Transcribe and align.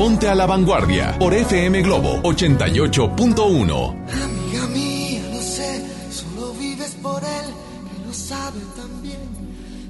Ponte 0.00 0.30
a 0.30 0.34
la 0.34 0.46
vanguardia 0.46 1.14
por 1.18 1.34
FM 1.34 1.82
Globo 1.82 2.22
88.1. 2.22 4.08
Amiga 4.10 4.66
mía, 4.68 5.22
no 5.30 5.42
sé, 5.42 5.84
solo 6.10 6.54
vives 6.54 6.96
por 7.02 7.22
él, 7.22 7.46
que 7.92 8.06
lo 8.06 8.14
sabe 8.14 8.60
también. 8.74 9.20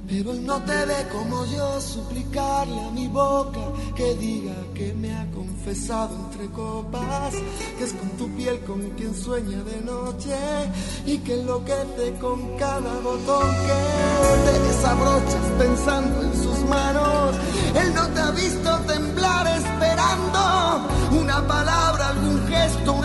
Pero 0.09 0.33
él 0.33 0.45
no 0.45 0.61
te 0.63 0.85
ve 0.85 1.07
como 1.13 1.47
yo, 1.47 1.81
suplicarle 1.81 2.81
a 2.81 2.91
mi 2.91 3.07
boca 3.07 3.61
que 3.95 4.17
diga 4.17 4.57
que 4.75 4.93
me 4.95 5.15
ha 5.15 5.31
confesado 5.31 6.17
entre 6.17 6.49
copas, 6.49 7.33
que 7.79 7.85
es 7.85 7.93
con 7.93 8.11
tu 8.19 8.29
piel 8.35 8.59
con 8.67 8.81
quien 8.97 9.15
sueña 9.15 9.63
de 9.63 9.81
noche 9.83 10.35
y 11.07 11.19
que 11.19 11.35
enloquece 11.35 12.15
con 12.21 12.57
cada 12.57 12.99
botón 12.99 13.47
que 13.47 14.51
te 14.51 14.59
desabrochas 14.59 15.47
pensando 15.57 16.23
en 16.25 16.35
sus 16.35 16.59
manos. 16.69 17.37
Él 17.81 17.95
no 17.95 18.09
te 18.09 18.21
ha 18.21 18.31
visto 18.33 18.80
gesto, 22.51 23.00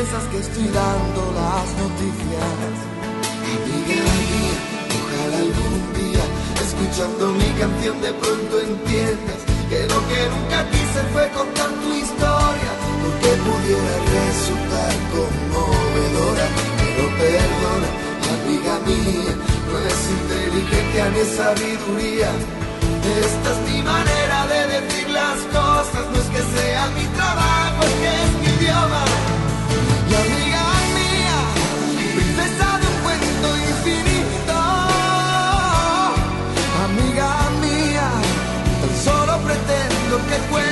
piensas 0.00 0.24
que. 0.28 0.40
Amiga 3.50 4.02
mía, 4.20 4.56
ojalá 4.96 5.38
algún 5.38 5.78
día, 5.94 6.24
escuchando 6.64 7.22
mi 7.32 7.50
canción, 7.60 8.00
de 8.00 8.12
pronto 8.14 8.60
entiendas 8.60 9.40
que 9.68 9.80
lo 9.92 9.98
que 10.08 10.20
nunca 10.32 10.58
quise 10.70 11.00
fue 11.12 11.28
contar 11.30 11.70
tu 11.82 11.90
historia, 11.92 12.70
porque 13.02 13.30
pudiera 13.46 13.94
resultar 14.16 14.92
conmovedora. 15.12 16.46
Pero 16.80 17.04
perdona, 17.20 17.90
amiga 18.36 18.74
mía, 18.86 19.34
no 19.68 19.74
es 19.90 20.00
inteligencia 20.18 21.04
ni 21.14 21.22
sabiduría. 21.36 22.30
Esta 23.20 23.48
es 23.52 23.60
mi 23.70 23.82
manera 23.82 24.46
de 24.46 24.60
decir 24.80 25.10
las 25.10 25.38
cosas, 25.56 26.04
no 26.12 26.16
es 26.22 26.28
que 26.34 26.42
sea 26.56 26.86
mi 26.96 27.06
trabajo, 27.18 27.80
es 27.84 27.94
que 28.00 28.10
es 28.24 28.32
mi 28.40 28.64
idioma. 28.64 29.39
Pretendo 40.30 40.69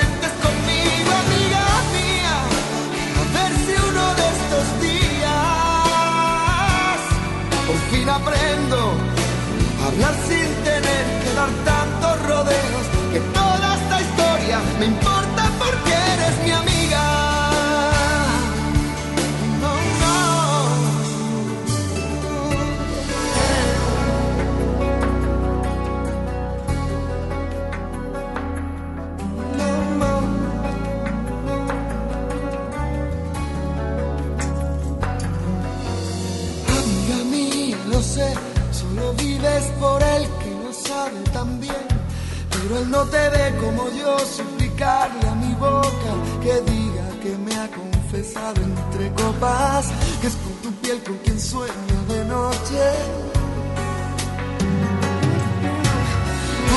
que 46.43 46.61
diga 46.73 47.07
que 47.23 47.37
me 47.37 47.55
ha 47.57 47.69
confesado 47.69 48.61
entre 48.63 49.13
copas, 49.13 49.87
que 50.21 50.27
es 50.29 50.37
con 50.37 50.53
tu 50.63 50.73
piel 50.81 51.03
con 51.03 51.17
quien 51.19 51.41
sueño 51.41 51.99
de 52.09 52.25
noche. 52.25 52.83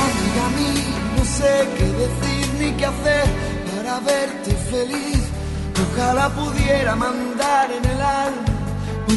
Amiga 0.06 0.46
mía, 0.58 0.98
no 1.16 1.24
sé 1.24 1.68
qué 1.76 1.86
decir 2.04 2.54
ni 2.60 2.72
qué 2.72 2.86
hacer 2.86 3.26
para 3.70 4.00
verte 4.00 4.52
feliz. 4.70 5.22
Ojalá 5.84 6.28
pudiera 6.30 6.94
mandar 6.94 7.70
en 7.70 7.84
el 7.84 8.00
alma 8.00 8.52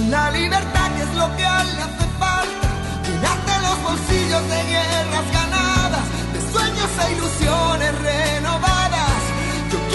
la 0.10 0.30
libertad 0.32 0.92
que 0.96 1.02
es 1.04 1.16
lo 1.16 1.36
que 1.36 1.46
a 1.46 1.64
le 1.64 1.82
hace 1.82 2.08
falta. 2.20 2.68
Llenarte 3.06 3.54
los 3.62 3.84
bolsillos 3.84 4.44
de 4.50 4.64
guerras 4.72 5.28
ganadas, 5.34 6.06
de 6.34 6.40
sueños 6.52 6.90
e 7.04 7.12
ilusiones 7.14 8.02
renovadas. 8.02 8.85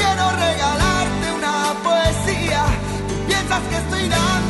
Quiero 0.00 0.31
regalarte 0.31 1.26
una 1.38 1.75
poesía. 1.85 2.64
Tú 3.08 3.14
piensas 3.26 3.61
que 3.69 3.76
estoy 3.76 4.08
dando 4.08 4.50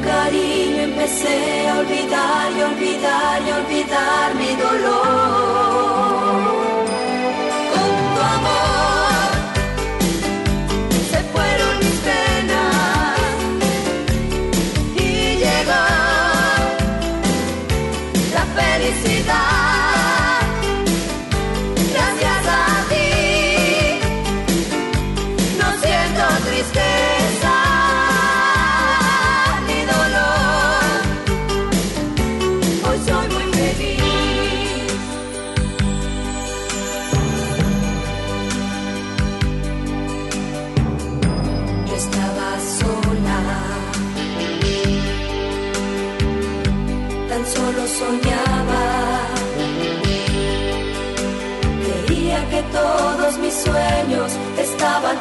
cariño 0.00 0.82
empecé 0.82 1.68
a 1.68 1.80
olvidar 1.80 2.52
y 2.56 2.62
olvidar 2.62 3.42
y 3.46 3.50
olvidar 3.50 4.34
mi 4.34 4.56
dolor. 4.56 6.59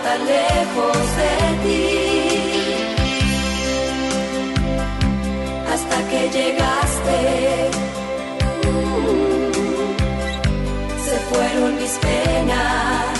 Tan 0.04 0.20
lejos 0.26 0.98
de 1.20 1.34
ti. 1.64 1.90
Hasta 5.74 5.98
que 6.10 6.22
llegaste, 6.38 7.20
se 11.06 11.16
fueron 11.30 11.76
mis 11.82 11.94
penas. 12.06 13.20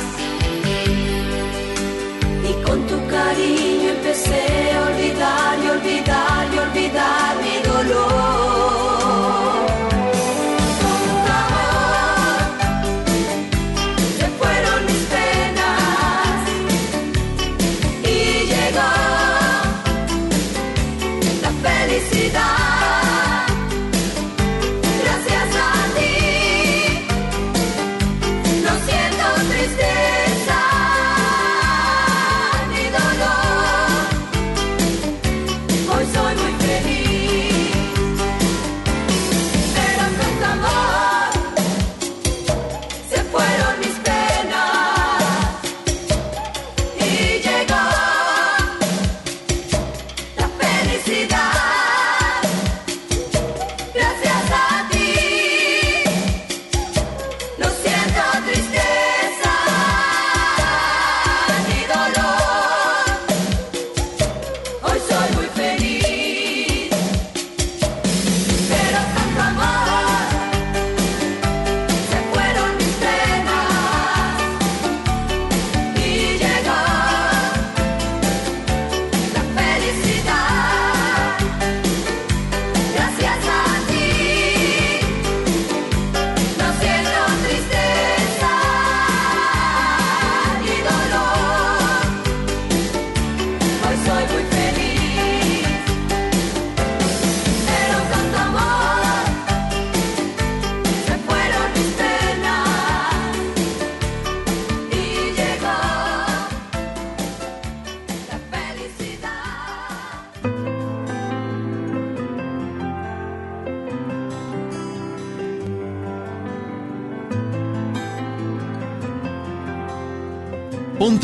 Y 2.50 2.54
con 2.66 2.80
tu 2.88 2.98
cariño 3.08 3.79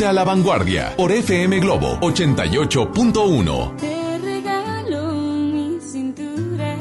a 0.06 0.12
la 0.12 0.22
vanguardia 0.22 0.94
por 0.96 1.10
FM 1.10 1.58
Globo 1.58 1.98
88.1. 2.00 3.76
Te 3.76 4.18
regalo 4.18 5.12
mi 5.12 5.80
cintura 5.80 6.76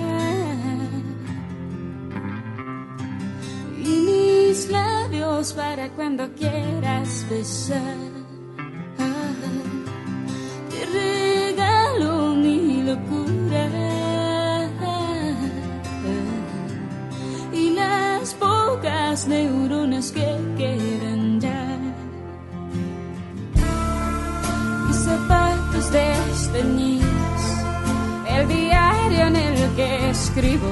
y 3.84 3.88
mis 3.88 4.70
labios 4.70 5.54
para 5.54 5.90
cuando 5.90 6.32
quieras 6.36 7.26
besar. 7.28 7.98
Te 10.70 10.86
regalo 10.86 12.36
mi 12.36 12.84
locura 12.84 13.70
y 17.52 17.72
las 17.72 18.36
pocas 18.36 19.28
neuronas 19.28 20.12
que 20.12 20.38
quedan 20.58 21.15
el 26.58 28.48
diario 28.48 29.28
en 29.28 29.36
el 29.36 29.76
que 29.76 30.10
escribo, 30.10 30.70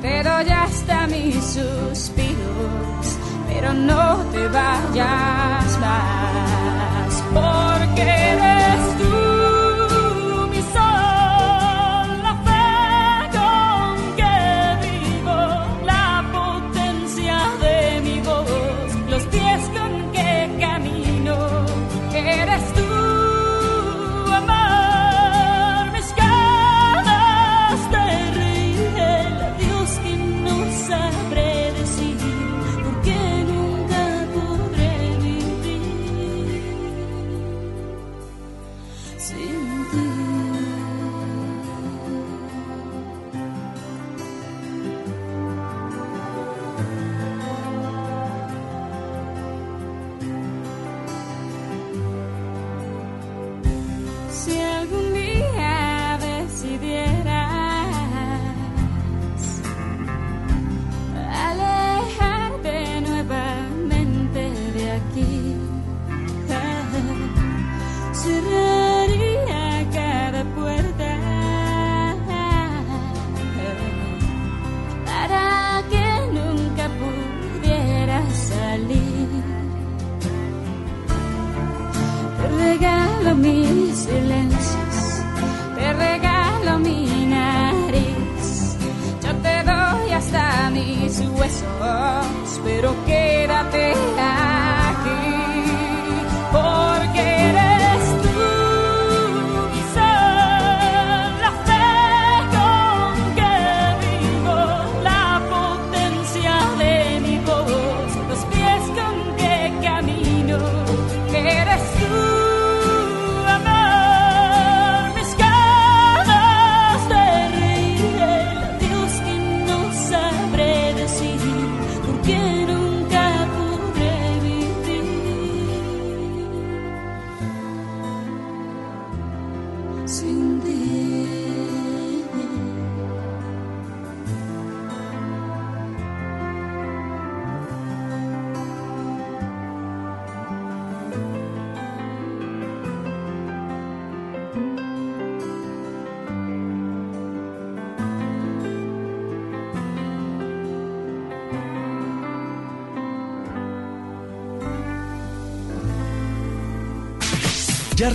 te 0.00 0.22
doy 0.22 0.48
hasta 0.48 1.06
mis 1.08 1.34
suspiros, 1.34 3.18
pero 3.48 3.72
no 3.74 4.18
te 4.30 4.46
vayas 4.48 5.78
más, 5.80 6.95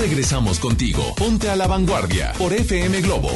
regresamos 0.01 0.59
contigo. 0.59 1.13
Ponte 1.15 1.47
a 1.51 1.55
la 1.55 1.67
vanguardia 1.67 2.33
por 2.39 2.51
FM 2.51 3.01
Globo. 3.01 3.29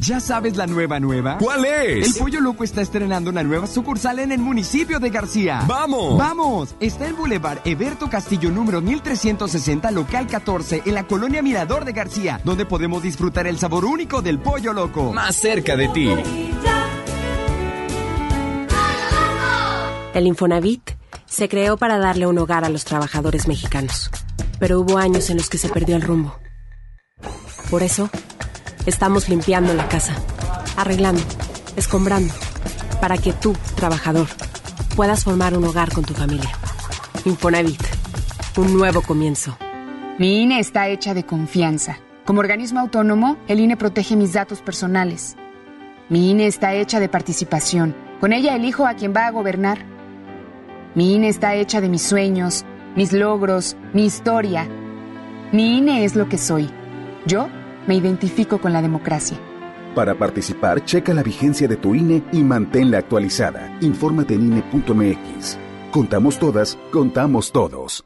¿Ya 0.00 0.18
sabes 0.18 0.56
la 0.56 0.66
nueva 0.66 0.98
nueva? 0.98 1.38
¿Cuál 1.38 1.64
es? 1.64 2.08
El 2.08 2.14
Pollo 2.20 2.40
Loco 2.40 2.64
está 2.64 2.82
estrenando 2.82 3.30
una 3.30 3.44
nueva 3.44 3.68
sucursal 3.68 4.18
en 4.18 4.32
el 4.32 4.40
municipio 4.40 4.98
de 4.98 5.10
García. 5.10 5.62
¡Vamos! 5.68 6.18
¡Vamos! 6.18 6.74
Está 6.80 7.06
en 7.06 7.16
Boulevard 7.16 7.60
Eberto 7.64 8.10
Castillo 8.10 8.50
número 8.50 8.80
1360, 8.80 9.92
local 9.92 10.26
14, 10.26 10.82
en 10.84 10.94
la 10.94 11.06
colonia 11.06 11.40
Mirador 11.40 11.84
de 11.84 11.92
García, 11.92 12.40
donde 12.42 12.66
podemos 12.66 13.00
disfrutar 13.04 13.46
el 13.46 13.56
sabor 13.56 13.84
único 13.84 14.22
del 14.22 14.40
Pollo 14.40 14.72
Loco. 14.72 15.12
Más 15.12 15.36
cerca 15.36 15.76
de 15.76 15.88
ti. 15.90 16.08
El 20.14 20.26
Infonavit 20.26 20.90
se 21.26 21.48
creó 21.48 21.76
para 21.76 21.98
darle 21.98 22.26
un 22.26 22.38
hogar 22.38 22.64
a 22.64 22.70
los 22.70 22.84
trabajadores 22.84 23.46
mexicanos, 23.46 24.10
pero 24.58 24.80
hubo 24.80 24.98
años 24.98 25.30
en 25.30 25.36
los 25.36 25.48
que 25.48 25.58
se 25.58 25.68
perdió 25.68 25.96
el 25.96 26.02
rumbo. 26.02 26.38
Por 27.70 27.82
eso, 27.82 28.10
estamos 28.86 29.28
limpiando 29.28 29.74
la 29.74 29.88
casa, 29.88 30.14
arreglando, 30.76 31.22
escombrando, 31.76 32.32
para 33.00 33.18
que 33.18 33.32
tú, 33.32 33.54
trabajador, 33.74 34.28
puedas 34.94 35.24
formar 35.24 35.56
un 35.56 35.64
hogar 35.64 35.92
con 35.92 36.04
tu 36.04 36.14
familia. 36.14 36.50
Infonavit, 37.24 37.82
un 38.56 38.76
nuevo 38.76 39.02
comienzo. 39.02 39.58
Mi 40.18 40.42
INE 40.42 40.60
está 40.60 40.88
hecha 40.88 41.12
de 41.12 41.26
confianza. 41.26 41.98
Como 42.24 42.40
organismo 42.40 42.80
autónomo, 42.80 43.36
el 43.48 43.60
INE 43.60 43.76
protege 43.76 44.16
mis 44.16 44.32
datos 44.32 44.62
personales. 44.62 45.36
Mi 46.08 46.30
INE 46.30 46.46
está 46.46 46.72
hecha 46.74 47.00
de 47.00 47.08
participación. 47.08 47.94
Con 48.20 48.32
ella 48.32 48.54
elijo 48.54 48.86
a 48.86 48.94
quien 48.94 49.12
va 49.14 49.26
a 49.26 49.30
gobernar. 49.30 49.78
Mi 50.94 51.14
INE 51.14 51.28
está 51.28 51.54
hecha 51.54 51.80
de 51.80 51.88
mis 51.88 52.02
sueños, 52.02 52.64
mis 52.96 53.12
logros, 53.12 53.76
mi 53.92 54.06
historia. 54.06 54.66
Mi 55.52 55.78
INE 55.78 56.04
es 56.04 56.16
lo 56.16 56.28
que 56.28 56.38
soy. 56.38 56.68
Yo 57.26 57.48
me 57.86 57.94
identifico 57.94 58.58
con 58.58 58.72
la 58.72 58.82
democracia. 58.82 59.38
Para 59.94 60.14
participar, 60.14 60.84
checa 60.84 61.14
la 61.14 61.22
vigencia 61.22 61.68
de 61.68 61.76
tu 61.76 61.94
INE 61.94 62.22
y 62.32 62.42
manténla 62.42 62.98
actualizada. 62.98 63.78
Infórmate 63.80 64.34
en 64.34 64.46
INE.mx. 64.52 65.58
Contamos 65.92 66.38
todas, 66.38 66.76
contamos 66.90 67.52
todos. 67.52 68.04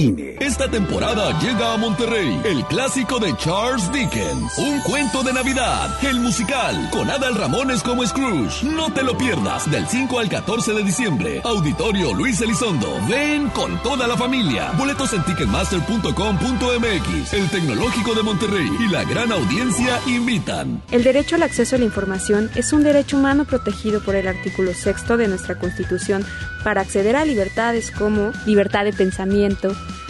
INE. 0.00 0.36
Esta 0.40 0.70
temporada 0.70 1.38
llega 1.40 1.74
a 1.74 1.76
Monterrey 1.76 2.40
el 2.44 2.64
clásico 2.66 3.18
de 3.18 3.36
Charles 3.36 3.90
Dickens, 3.92 4.56
Un 4.58 4.80
cuento 4.80 5.22
de 5.22 5.32
Navidad, 5.32 5.96
el 6.02 6.20
musical, 6.20 6.88
con 6.90 7.10
Adal 7.10 7.34
Ramones 7.34 7.82
como 7.82 8.06
Scrooge. 8.06 8.64
No 8.64 8.92
te 8.92 9.02
lo 9.02 9.16
pierdas 9.18 9.70
del 9.70 9.86
5 9.86 10.18
al 10.18 10.28
14 10.28 10.72
de 10.72 10.82
diciembre. 10.82 11.40
Auditorio 11.44 12.14
Luis 12.14 12.40
Elizondo. 12.40 12.98
Ven 13.08 13.48
con 13.50 13.80
toda 13.82 14.06
la 14.06 14.16
familia. 14.16 14.72
Boletos 14.78 15.12
en 15.12 15.22
ticketmaster.com.mx. 15.24 17.32
El 17.34 17.50
Tecnológico 17.50 18.14
de 18.14 18.22
Monterrey 18.22 18.70
y 18.80 18.88
la 18.88 19.04
gran 19.04 19.32
audiencia 19.32 20.00
invitan. 20.06 20.82
El 20.90 21.04
derecho 21.04 21.36
al 21.36 21.42
acceso 21.42 21.76
a 21.76 21.78
la 21.78 21.84
información 21.84 22.50
es 22.54 22.72
un 22.72 22.82
derecho 22.82 23.18
humano 23.18 23.44
protegido 23.44 24.02
por 24.02 24.14
el 24.14 24.28
artículo 24.28 24.72
sexto 24.72 25.16
de 25.16 25.28
nuestra 25.28 25.58
Constitución 25.58 26.24
para 26.64 26.80
acceder 26.80 27.16
a 27.16 27.24
libertades 27.24 27.90
como 27.90 28.32
libertad 28.46 28.84
de 28.84 28.92
pensamiento, 28.92 29.74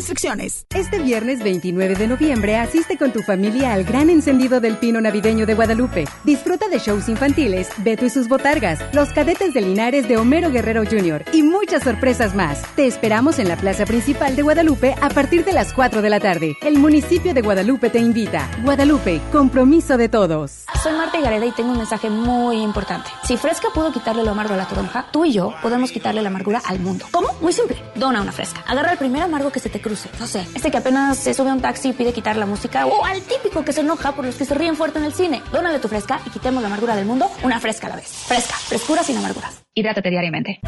Restricciones. 0.00 0.64
Este 0.74 0.98
viernes 0.98 1.42
29 1.42 1.94
de 1.94 2.06
noviembre 2.06 2.56
asiste 2.56 2.96
con 2.96 3.12
tu 3.12 3.20
familia 3.20 3.74
al 3.74 3.84
gran 3.84 4.08
encendido 4.08 4.58
del 4.58 4.78
pino 4.78 4.98
navideño 4.98 5.44
de 5.44 5.52
Guadalupe. 5.52 6.06
Disfruta 6.24 6.68
de 6.68 6.78
shows 6.78 7.10
infantiles, 7.10 7.68
Beto 7.84 8.06
y 8.06 8.08
sus 8.08 8.26
botargas, 8.26 8.78
los 8.94 9.10
cadetes 9.10 9.52
de 9.52 9.60
Linares 9.60 10.08
de 10.08 10.16
Homero 10.16 10.50
Guerrero 10.50 10.84
Jr. 10.86 11.26
y 11.34 11.42
muchas 11.42 11.82
sorpresas 11.82 12.34
más. 12.34 12.62
Te 12.76 12.86
esperamos 12.86 13.38
en 13.38 13.48
la 13.48 13.56
plaza 13.56 13.84
principal 13.84 14.36
de 14.36 14.40
Guadalupe 14.40 14.94
a 15.02 15.10
partir 15.10 15.44
de 15.44 15.52
las 15.52 15.74
4 15.74 16.00
de 16.00 16.08
la 16.08 16.18
tarde. 16.18 16.56
El 16.62 16.78
municipio 16.78 17.34
de 17.34 17.42
Guadalupe 17.42 17.90
te 17.90 17.98
invita. 17.98 18.48
Guadalupe, 18.62 19.20
compromiso 19.30 19.98
de 19.98 20.08
todos. 20.08 20.64
Soy 20.82 20.94
Marta 20.94 21.20
Gareda 21.20 21.44
y 21.44 21.52
tengo 21.52 21.72
un 21.72 21.76
mensaje 21.76 22.08
muy 22.08 22.62
importante. 22.62 23.10
Si 23.24 23.36
Fresca 23.36 23.68
pudo 23.74 23.92
quitarle 23.92 24.24
lo 24.24 24.30
amargo 24.30 24.54
a 24.54 24.56
la 24.56 24.66
toronja, 24.66 25.08
tú 25.12 25.26
y 25.26 25.32
yo 25.32 25.52
podemos 25.60 25.92
quitarle 25.92 26.22
la 26.22 26.30
amargura 26.30 26.62
al 26.64 26.80
mundo. 26.80 27.04
¿Cómo? 27.10 27.28
Muy 27.42 27.52
simple. 27.52 27.76
Dona 27.96 28.22
una 28.22 28.32
Fresca. 28.32 28.64
Agarra 28.66 28.92
el 28.92 28.98
primer 28.98 29.20
amargo 29.20 29.52
que 29.52 29.60
se 29.60 29.68
te 29.68 29.78
cruce. 29.78 29.89
No 30.18 30.26
sé, 30.26 30.46
este 30.54 30.70
que 30.70 30.76
apenas 30.76 31.18
se 31.18 31.34
sube 31.34 31.50
a 31.50 31.54
un 31.54 31.60
taxi 31.60 31.88
y 31.88 31.92
pide 31.92 32.12
quitar 32.12 32.36
la 32.36 32.46
música. 32.46 32.86
O 32.86 33.04
al 33.04 33.22
típico 33.22 33.64
que 33.64 33.72
se 33.72 33.80
enoja 33.80 34.12
por 34.12 34.24
los 34.24 34.36
que 34.36 34.44
se 34.44 34.54
ríen 34.54 34.76
fuerte 34.76 34.98
en 34.98 35.04
el 35.04 35.12
cine. 35.12 35.42
Dónale 35.52 35.80
tu 35.80 35.88
Fresca 35.88 36.20
y 36.26 36.30
quitemos 36.30 36.62
la 36.62 36.68
amargura 36.68 36.94
del 36.94 37.06
mundo 37.06 37.28
una 37.42 37.58
Fresca 37.58 37.88
a 37.88 37.90
la 37.90 37.96
vez. 37.96 38.06
Fresca. 38.06 38.54
Frescura 38.54 39.02
sin 39.02 39.16
amarguras. 39.16 39.62
Hidrátate 39.74 40.10
diariamente. 40.10 40.60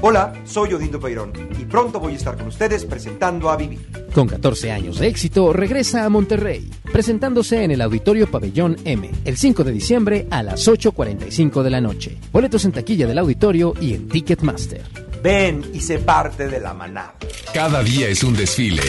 Hola, 0.00 0.32
soy 0.44 0.74
Odindo 0.74 1.00
Peirón 1.00 1.32
y 1.58 1.64
pronto 1.64 1.98
voy 1.98 2.12
a 2.12 2.16
estar 2.16 2.36
con 2.36 2.46
ustedes 2.46 2.84
presentando 2.84 3.50
a 3.50 3.56
Vivir. 3.56 3.80
Con 4.14 4.28
14 4.28 4.70
años 4.70 4.98
de 4.98 5.08
éxito, 5.08 5.52
regresa 5.52 6.04
a 6.04 6.08
Monterrey, 6.08 6.70
presentándose 6.92 7.64
en 7.64 7.72
el 7.72 7.80
Auditorio 7.80 8.30
Pabellón 8.30 8.76
M, 8.84 9.10
el 9.24 9.36
5 9.36 9.64
de 9.64 9.72
diciembre 9.72 10.26
a 10.30 10.44
las 10.44 10.68
8.45 10.68 11.62
de 11.62 11.70
la 11.70 11.80
noche. 11.80 12.16
Boletos 12.30 12.64
en 12.64 12.72
taquilla 12.72 13.08
del 13.08 13.18
auditorio 13.18 13.74
y 13.80 13.94
en 13.94 14.08
Ticketmaster. 14.08 15.07
Ven 15.22 15.70
y 15.74 15.80
sé 15.80 15.98
parte 15.98 16.48
de 16.48 16.60
la 16.60 16.74
manada. 16.74 17.14
Cada 17.52 17.82
día 17.82 18.08
es 18.08 18.22
un 18.22 18.34
desfile. 18.34 18.82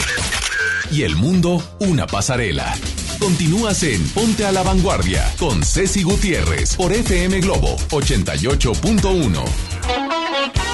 Y 0.90 1.02
el 1.02 1.16
mundo 1.16 1.62
una 1.80 2.06
pasarela. 2.06 2.74
Continúas 3.18 3.82
en 3.82 4.02
Ponte 4.10 4.46
a 4.46 4.52
la 4.52 4.62
Vanguardia 4.62 5.30
con 5.38 5.62
Ceci 5.62 6.02
Gutiérrez 6.02 6.76
por 6.76 6.92
FM 6.92 7.40
Globo 7.40 7.76
88.1. 7.90 10.69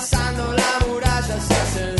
pasando 0.00 0.52
la 0.52 0.86
muralla 0.86 1.40
se 1.40 1.54
hacen 1.54 1.99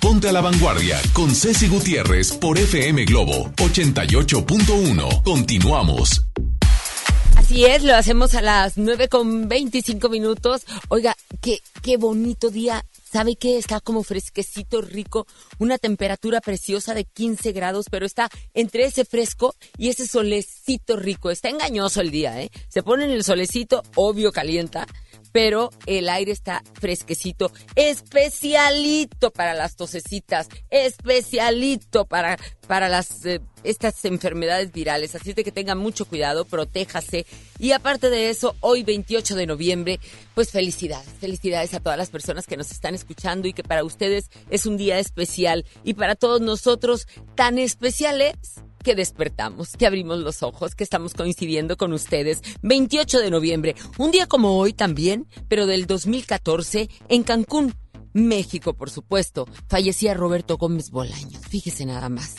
Ponte 0.00 0.26
a 0.26 0.32
la 0.32 0.40
Vanguardia 0.40 0.98
con 1.12 1.34
Ceci 1.34 1.68
Gutiérrez 1.68 2.32
por 2.32 2.56
FM 2.56 3.04
Globo 3.04 3.52
88.1. 3.56 5.22
Continuamos. 5.22 6.24
Así 7.36 7.66
es, 7.66 7.84
lo 7.84 7.94
hacemos 7.94 8.34
a 8.34 8.40
las 8.40 8.78
9 8.78 9.08
con 9.08 9.48
25 9.48 10.08
minutos. 10.08 10.62
Oiga, 10.88 11.14
qué, 11.42 11.58
qué 11.82 11.98
bonito 11.98 12.48
día. 12.48 12.86
¿Sabe 13.12 13.36
qué? 13.36 13.58
Está 13.58 13.80
como 13.80 14.02
fresquecito, 14.02 14.80
rico, 14.80 15.26
una 15.58 15.76
temperatura 15.76 16.40
preciosa 16.40 16.94
de 16.94 17.04
15 17.04 17.52
grados, 17.52 17.86
pero 17.90 18.06
está 18.06 18.30
entre 18.54 18.84
ese 18.84 19.04
fresco 19.04 19.54
y 19.76 19.90
ese 19.90 20.06
solecito 20.06 20.96
rico. 20.96 21.30
Está 21.30 21.50
engañoso 21.50 22.00
el 22.00 22.10
día, 22.10 22.40
¿eh? 22.40 22.50
Se 22.68 22.82
pone 22.82 23.04
en 23.04 23.10
el 23.10 23.24
solecito, 23.24 23.82
obvio 23.94 24.32
calienta, 24.32 24.86
pero 25.32 25.70
el 25.86 26.08
aire 26.08 26.32
está 26.32 26.62
fresquecito, 26.74 27.52
especialito 27.76 29.30
para 29.30 29.54
las 29.54 29.76
tosecitas, 29.76 30.48
especialito 30.70 32.04
para, 32.04 32.38
para 32.66 32.88
las, 32.88 33.24
eh, 33.26 33.40
estas 33.64 34.04
enfermedades 34.04 34.72
virales. 34.72 35.14
Así 35.14 35.32
de 35.32 35.44
que 35.44 35.52
tengan 35.52 35.78
mucho 35.78 36.04
cuidado, 36.04 36.44
protéjase. 36.44 37.26
Y 37.58 37.72
aparte 37.72 38.10
de 38.10 38.30
eso, 38.30 38.56
hoy 38.60 38.82
28 38.82 39.36
de 39.36 39.46
noviembre, 39.46 40.00
pues 40.34 40.50
felicidades, 40.50 41.08
felicidades 41.20 41.74
a 41.74 41.80
todas 41.80 41.98
las 41.98 42.10
personas 42.10 42.46
que 42.46 42.56
nos 42.56 42.70
están 42.70 42.94
escuchando 42.94 43.48
y 43.48 43.52
que 43.52 43.62
para 43.62 43.84
ustedes 43.84 44.30
es 44.50 44.66
un 44.66 44.76
día 44.76 44.98
especial 44.98 45.64
y 45.84 45.94
para 45.94 46.14
todos 46.14 46.40
nosotros 46.40 47.06
tan 47.34 47.58
especiales 47.58 48.34
que 48.82 48.94
despertamos, 48.94 49.76
que 49.76 49.86
abrimos 49.86 50.18
los 50.18 50.42
ojos, 50.42 50.74
que 50.74 50.84
estamos 50.84 51.14
coincidiendo 51.14 51.76
con 51.76 51.92
ustedes. 51.92 52.40
28 52.62 53.20
de 53.20 53.30
noviembre, 53.30 53.74
un 53.98 54.10
día 54.10 54.26
como 54.26 54.58
hoy 54.58 54.72
también, 54.72 55.26
pero 55.48 55.66
del 55.66 55.86
2014, 55.86 56.88
en 57.08 57.22
Cancún, 57.22 57.74
México, 58.12 58.74
por 58.74 58.90
supuesto, 58.90 59.46
fallecía 59.68 60.14
Roberto 60.14 60.56
Gómez 60.56 60.90
Bolaños. 60.90 61.46
Fíjese 61.48 61.86
nada 61.86 62.08
más. 62.08 62.36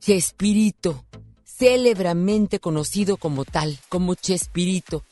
Chespirito, 0.00 1.04
célebremente 1.44 2.60
conocido 2.60 3.16
como 3.16 3.44
tal, 3.44 3.78
como 3.88 4.14
Chespirito. 4.14 5.04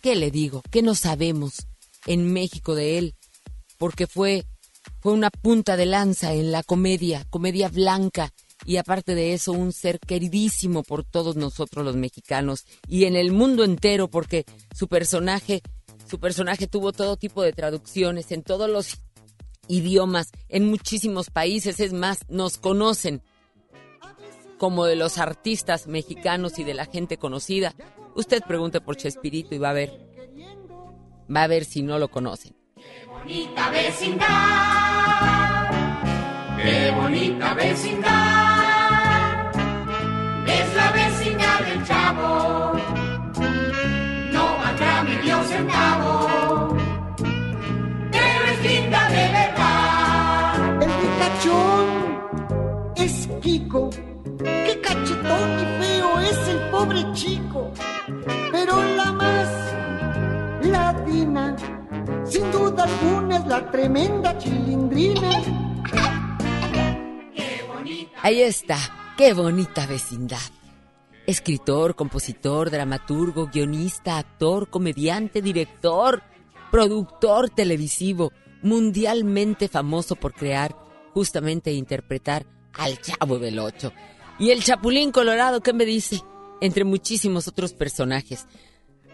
¿Qué 0.00 0.16
le 0.16 0.30
digo? 0.30 0.62
¿Qué 0.70 0.82
no 0.82 0.94
sabemos 0.94 1.68
en 2.06 2.32
México 2.32 2.74
de 2.74 2.98
él? 2.98 3.14
Porque 3.78 4.06
fue, 4.06 4.44
fue 5.00 5.12
una 5.12 5.30
punta 5.30 5.76
de 5.76 5.86
lanza 5.86 6.32
en 6.34 6.50
la 6.50 6.62
comedia, 6.62 7.24
comedia 7.30 7.68
blanca, 7.68 8.32
y 8.64 8.76
aparte 8.76 9.14
de 9.14 9.32
eso, 9.32 9.52
un 9.52 9.72
ser 9.72 9.98
queridísimo 9.98 10.82
por 10.82 11.04
todos 11.04 11.36
nosotros 11.36 11.84
los 11.84 11.96
mexicanos 11.96 12.64
y 12.88 13.04
en 13.04 13.16
el 13.16 13.32
mundo 13.32 13.64
entero, 13.64 14.08
porque 14.08 14.44
su 14.74 14.88
personaje, 14.88 15.62
su 16.08 16.18
personaje 16.18 16.66
tuvo 16.66 16.92
todo 16.92 17.16
tipo 17.16 17.42
de 17.42 17.52
traducciones 17.52 18.32
en 18.32 18.42
todos 18.42 18.68
los 18.68 18.98
idiomas, 19.68 20.30
en 20.48 20.66
muchísimos 20.66 21.30
países, 21.30 21.80
es 21.80 21.92
más, 21.92 22.20
nos 22.28 22.58
conocen 22.58 23.22
como 24.58 24.84
de 24.84 24.94
los 24.94 25.18
artistas 25.18 25.88
mexicanos 25.88 26.58
y 26.58 26.64
de 26.64 26.74
la 26.74 26.86
gente 26.86 27.16
conocida. 27.16 27.74
Usted 28.14 28.42
pregunte 28.46 28.80
por 28.80 28.96
Chespirito 28.96 29.56
y 29.56 29.58
va 29.58 29.70
a 29.70 29.72
ver, 29.72 29.90
va 31.34 31.42
a 31.42 31.48
ver 31.48 31.64
si 31.64 31.82
no 31.82 31.98
lo 31.98 32.08
conocen. 32.08 32.54
bonita 33.08 33.70
vecindad, 33.70 34.28
qué 36.62 36.92
bonita 36.92 37.54
vecindad, 37.54 38.51
es 40.46 40.74
la 40.74 40.92
vecina 40.92 41.60
del 41.66 41.84
chavo. 41.84 42.72
No 44.32 44.58
valdrá 44.58 45.02
medio 45.04 45.42
centavo, 45.44 46.76
pero 48.10 48.44
es 48.52 48.62
linda 48.62 49.08
de 49.08 49.24
verdad. 49.38 50.82
El 50.82 50.90
picachón 51.00 51.86
es 52.96 53.28
Kiko, 53.40 53.90
qué 54.38 54.80
cachetón 54.82 55.50
y 55.60 55.82
feo 55.82 56.20
es 56.20 56.48
el 56.48 56.58
pobre 56.70 57.12
chico, 57.12 57.72
pero 58.50 58.82
la 58.96 59.12
más 59.12 59.48
latina. 60.62 61.56
Sin 62.24 62.50
duda 62.50 62.84
alguna 62.84 63.36
es 63.36 63.46
la 63.46 63.70
tremenda 63.70 64.36
chilindrina. 64.38 65.30
Ahí 68.22 68.42
está 68.42 68.78
qué 69.16 69.32
bonita 69.34 69.86
vecindad. 69.86 70.38
Escritor, 71.26 71.94
compositor, 71.94 72.70
dramaturgo, 72.70 73.46
guionista, 73.46 74.18
actor, 74.18 74.68
comediante, 74.68 75.40
director, 75.40 76.22
productor 76.70 77.50
televisivo, 77.50 78.32
mundialmente 78.62 79.68
famoso 79.68 80.16
por 80.16 80.34
crear, 80.34 80.76
justamente 81.14 81.70
e 81.70 81.74
interpretar 81.74 82.46
al 82.72 83.00
Chavo 83.00 83.38
del 83.38 83.58
Ocho. 83.58 83.92
Y 84.38 84.50
el 84.50 84.64
Chapulín 84.64 85.12
Colorado, 85.12 85.60
¿qué 85.60 85.72
me 85.72 85.84
dice? 85.84 86.22
Entre 86.60 86.84
muchísimos 86.84 87.46
otros 87.46 87.74
personajes. 87.74 88.46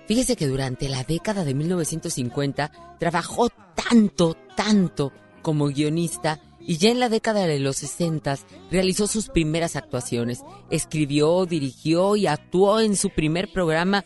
Fíjese 0.06 0.36
que 0.36 0.46
durante 0.46 0.88
la 0.88 1.04
década 1.04 1.44
de 1.44 1.54
1950 1.54 2.96
trabajó 2.98 3.50
tanto, 3.74 4.36
tanto 4.56 5.12
como 5.42 5.66
guionista 5.66 6.40
y 6.68 6.76
ya 6.76 6.90
en 6.90 7.00
la 7.00 7.08
década 7.08 7.46
de 7.46 7.58
los 7.58 7.78
60 7.78 8.38
realizó 8.70 9.06
sus 9.06 9.30
primeras 9.30 9.74
actuaciones. 9.74 10.44
Escribió, 10.68 11.46
dirigió 11.46 12.14
y 12.14 12.26
actuó 12.26 12.80
en 12.80 12.94
su 12.94 13.08
primer 13.08 13.50
programa 13.50 14.04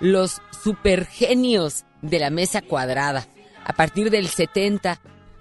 Los 0.00 0.42
Supergenios 0.62 1.86
de 2.02 2.18
la 2.18 2.28
Mesa 2.28 2.60
Cuadrada. 2.60 3.26
A 3.64 3.72
partir 3.72 4.10
del 4.10 4.28
70, 4.28 5.00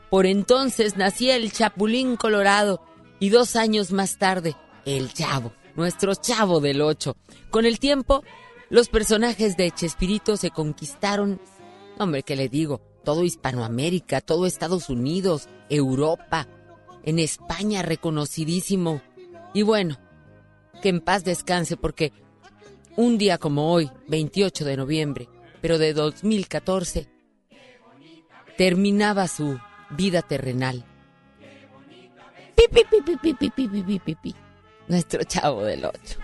por 0.10 0.26
entonces 0.26 0.96
nacía 0.96 1.36
el 1.36 1.52
Chapulín 1.52 2.16
Colorado 2.16 2.82
y 3.20 3.28
dos 3.28 3.58
años 3.58 3.92
más 3.92 4.18
tarde, 4.18 4.56
el 4.86 5.12
Chavo, 5.12 5.52
nuestro 5.76 6.16
Chavo 6.16 6.62
del 6.62 6.82
Ocho. 6.82 7.18
Con 7.50 7.66
el 7.66 7.78
tiempo, 7.78 8.24
los 8.70 8.88
personajes 8.88 9.58
de 9.58 9.70
Chespirito 9.72 10.38
se 10.38 10.50
conquistaron, 10.50 11.42
hombre, 12.00 12.24
¿qué 12.24 12.38
le 12.38 12.48
digo? 12.48 12.80
Todo 13.04 13.26
Hispanoamérica, 13.26 14.22
todo 14.22 14.46
Estados 14.46 14.88
Unidos, 14.88 15.50
Europa, 15.70 16.48
en 17.04 17.20
España 17.20 17.82
reconocidísimo. 17.82 19.02
Y 19.54 19.62
bueno, 19.62 20.00
que 20.82 20.90
en 20.90 21.02
paz 21.02 21.24
descanse 21.24 21.78
porque 21.78 22.12
un 22.96 23.18
día 23.18 23.38
como 23.38 23.72
hoy, 23.72 23.90
28 24.08 24.66
de 24.66 24.78
noviembre, 24.78 25.30
pero 25.62 25.78
de 25.78 25.94
2014, 25.94 27.08
terminaba 28.58 29.28
su 29.28 29.60
vida 29.90 30.22
terrenal. 30.22 30.86
Nuestro 34.88 35.24
chavo 35.24 35.64
del 35.64 35.86
8. 35.86 36.20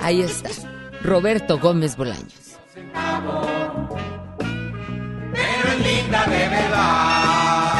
Ahí 0.00 0.22
está, 0.22 0.50
Roberto 1.02 1.58
Gómez 1.58 1.96
Bolaños. 1.96 2.58
Pero 5.32 5.68
es 5.68 5.80
linda 5.80 6.26
de 6.26 6.48
verdad. 6.48 7.79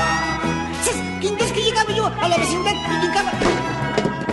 ¿Quién 1.21 1.35
crees 1.35 1.53
que 1.53 1.61
llegaba 1.61 1.95
yo 1.95 2.07
a 2.07 2.29
la 2.29 2.39
vecindad 2.39 2.73
y 2.73 3.07
llegaba? 3.07 3.33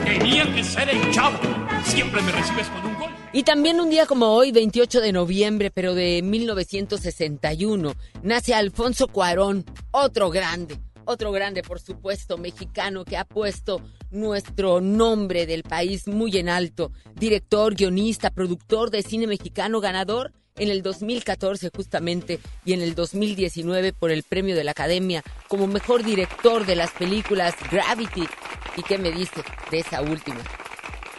Tenía 0.05 0.55
que 0.55 0.63
ser 0.63 0.89
el 0.89 1.11
chavo. 1.11 1.37
Siempre 1.83 2.21
me 2.21 2.31
recibes 2.31 2.67
con 2.69 2.85
un 2.85 2.97
gol. 2.97 3.11
Y 3.33 3.43
también 3.43 3.81
un 3.81 3.89
día 3.89 4.05
como 4.05 4.27
hoy, 4.27 4.53
28 4.53 5.01
de 5.01 5.11
noviembre, 5.11 5.69
pero 5.69 5.93
de 5.93 6.21
1961, 6.21 7.93
nace 8.23 8.53
Alfonso 8.53 9.09
Cuarón, 9.09 9.65
otro 9.91 10.29
grande, 10.29 10.79
otro 11.03 11.33
grande, 11.33 11.61
por 11.61 11.81
supuesto, 11.81 12.37
mexicano 12.37 13.03
que 13.03 13.17
ha 13.17 13.25
puesto 13.25 13.81
nuestro 14.09 14.79
nombre 14.79 15.45
del 15.45 15.63
país 15.63 16.07
muy 16.07 16.37
en 16.37 16.47
alto. 16.47 16.93
Director, 17.15 17.75
guionista, 17.75 18.29
productor 18.29 18.91
de 18.91 19.03
cine 19.03 19.27
mexicano, 19.27 19.81
ganador 19.81 20.31
en 20.57 20.69
el 20.69 20.81
2014 20.81 21.69
justamente 21.75 22.39
y 22.65 22.73
en 22.73 22.81
el 22.81 22.95
2019 22.95 23.93
por 23.93 24.11
el 24.11 24.23
premio 24.23 24.55
de 24.55 24.63
la 24.63 24.71
Academia 24.71 25.23
como 25.47 25.67
mejor 25.67 26.03
director 26.03 26.65
de 26.65 26.75
las 26.75 26.91
películas 26.91 27.55
Gravity. 27.71 28.27
¿Y 28.75 28.83
qué 28.83 28.97
me 28.97 29.11
dice 29.11 29.43
de 29.71 29.79
esa 29.79 30.01
última? 30.01 30.41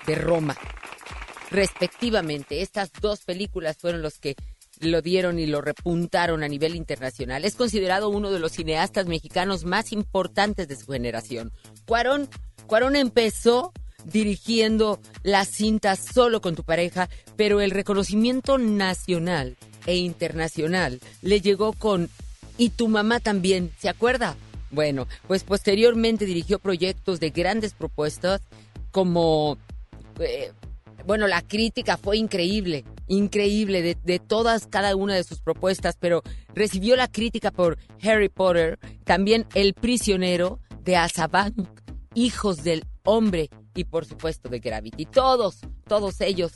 De 0.06 0.14
Roma. 0.14 0.56
Respectivamente, 1.50 2.62
estas 2.62 2.92
dos 3.00 3.22
películas 3.24 3.76
fueron 3.78 4.02
los 4.02 4.18
que 4.18 4.36
lo 4.80 5.02
dieron 5.02 5.38
y 5.38 5.46
lo 5.46 5.60
repuntaron 5.60 6.42
a 6.42 6.48
nivel 6.48 6.76
internacional. 6.76 7.44
Es 7.44 7.56
considerado 7.56 8.10
uno 8.10 8.30
de 8.30 8.38
los 8.38 8.52
cineastas 8.52 9.06
mexicanos 9.06 9.64
más 9.64 9.92
importantes 9.92 10.68
de 10.68 10.76
su 10.76 10.92
generación. 10.92 11.52
Cuarón, 11.86 12.28
Cuarón 12.66 12.96
empezó 12.96 13.72
dirigiendo 14.04 15.00
las 15.22 15.48
cintas 15.48 15.98
solo 15.98 16.40
con 16.40 16.54
tu 16.54 16.64
pareja, 16.64 17.08
pero 17.36 17.60
el 17.60 17.70
reconocimiento 17.70 18.58
nacional 18.58 19.56
e 19.86 19.96
internacional 19.96 21.00
le 21.22 21.40
llegó 21.40 21.72
con 21.72 22.08
Y 22.56 22.70
tu 22.70 22.88
mamá 22.88 23.20
también, 23.20 23.72
¿se 23.78 23.88
acuerda? 23.88 24.36
Bueno, 24.70 25.06
pues 25.26 25.44
posteriormente 25.44 26.26
dirigió 26.26 26.58
proyectos 26.58 27.20
de 27.20 27.30
grandes 27.30 27.72
propuestas 27.72 28.40
como... 28.90 29.56
eh, 30.18 30.52
bueno, 31.06 31.26
la 31.26 31.40
crítica 31.40 31.96
fue 31.96 32.18
increíble, 32.18 32.84
increíble 33.06 33.96
de, 34.02 34.18
todas, 34.18 34.66
cada 34.66 34.94
una 34.96 35.14
de 35.14 35.24
sus 35.24 35.40
propuestas, 35.40 35.96
pero 35.98 36.22
recibió 36.54 36.96
la 36.96 37.08
crítica 37.08 37.50
por 37.50 37.78
Harry 38.02 38.28
Potter, 38.28 38.78
también 39.04 39.46
El 39.54 39.72
prisionero 39.72 40.58
de 40.82 40.96
Azkaban, 40.96 41.54
Hijos 42.14 42.62
del 42.64 42.84
Hombre 43.04 43.48
y 43.78 43.84
por 43.84 44.04
supuesto 44.04 44.48
de 44.48 44.58
Gravity. 44.58 45.06
Todos, 45.06 45.60
todos 45.86 46.20
ellos 46.20 46.50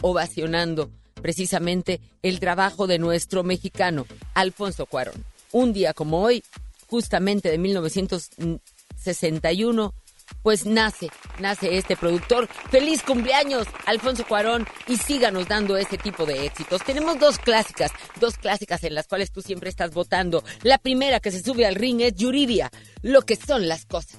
ovacionando 0.00 0.90
precisamente 1.22 2.00
el 2.22 2.40
trabajo 2.40 2.88
de 2.88 2.98
nuestro 2.98 3.44
mexicano, 3.44 4.06
Alfonso 4.34 4.86
Cuarón. 4.86 5.24
Un 5.52 5.72
día 5.72 5.94
como 5.94 6.20
hoy, 6.20 6.42
justamente 6.88 7.48
de 7.50 7.58
1961, 7.58 9.94
pues 10.42 10.66
nace, 10.66 11.10
nace 11.38 11.78
este 11.78 11.96
productor. 11.96 12.48
Feliz 12.70 13.02
cumpleaños, 13.02 13.68
Alfonso 13.86 14.26
Cuarón, 14.26 14.66
y 14.88 14.96
síganos 14.96 15.46
dando 15.46 15.76
ese 15.76 15.96
tipo 15.96 16.26
de 16.26 16.46
éxitos. 16.46 16.82
Tenemos 16.82 17.20
dos 17.20 17.38
clásicas, 17.38 17.92
dos 18.20 18.36
clásicas 18.36 18.82
en 18.82 18.94
las 18.94 19.06
cuales 19.06 19.30
tú 19.30 19.42
siempre 19.42 19.70
estás 19.70 19.92
votando. 19.92 20.42
La 20.62 20.78
primera 20.78 21.20
que 21.20 21.30
se 21.30 21.40
sube 21.42 21.66
al 21.66 21.76
ring 21.76 22.00
es 22.00 22.16
Yuridia, 22.16 22.72
lo 23.02 23.22
que 23.22 23.36
son 23.36 23.68
las 23.68 23.86
cosas. 23.86 24.18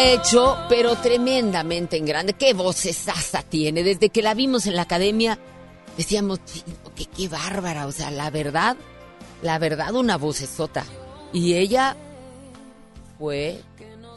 Hecho, 0.00 0.56
pero 0.68 0.96
tremendamente 0.96 1.96
en 1.96 2.06
grande. 2.06 2.32
Qué 2.32 2.54
vocesasa 2.54 3.42
tiene. 3.42 3.82
Desde 3.82 4.10
que 4.10 4.22
la 4.22 4.34
vimos 4.34 4.66
en 4.66 4.76
la 4.76 4.82
academia, 4.82 5.38
decíamos, 5.96 6.44
"Chingo, 6.44 6.94
que 6.94 7.06
qué 7.06 7.28
bárbara. 7.28 7.86
O 7.86 7.92
sea, 7.92 8.10
la 8.10 8.30
verdad, 8.30 8.76
la 9.42 9.58
verdad, 9.58 9.94
una 9.94 10.16
vocesota. 10.16 10.84
Y 11.32 11.54
ella 11.54 11.96
fue, 13.18 13.60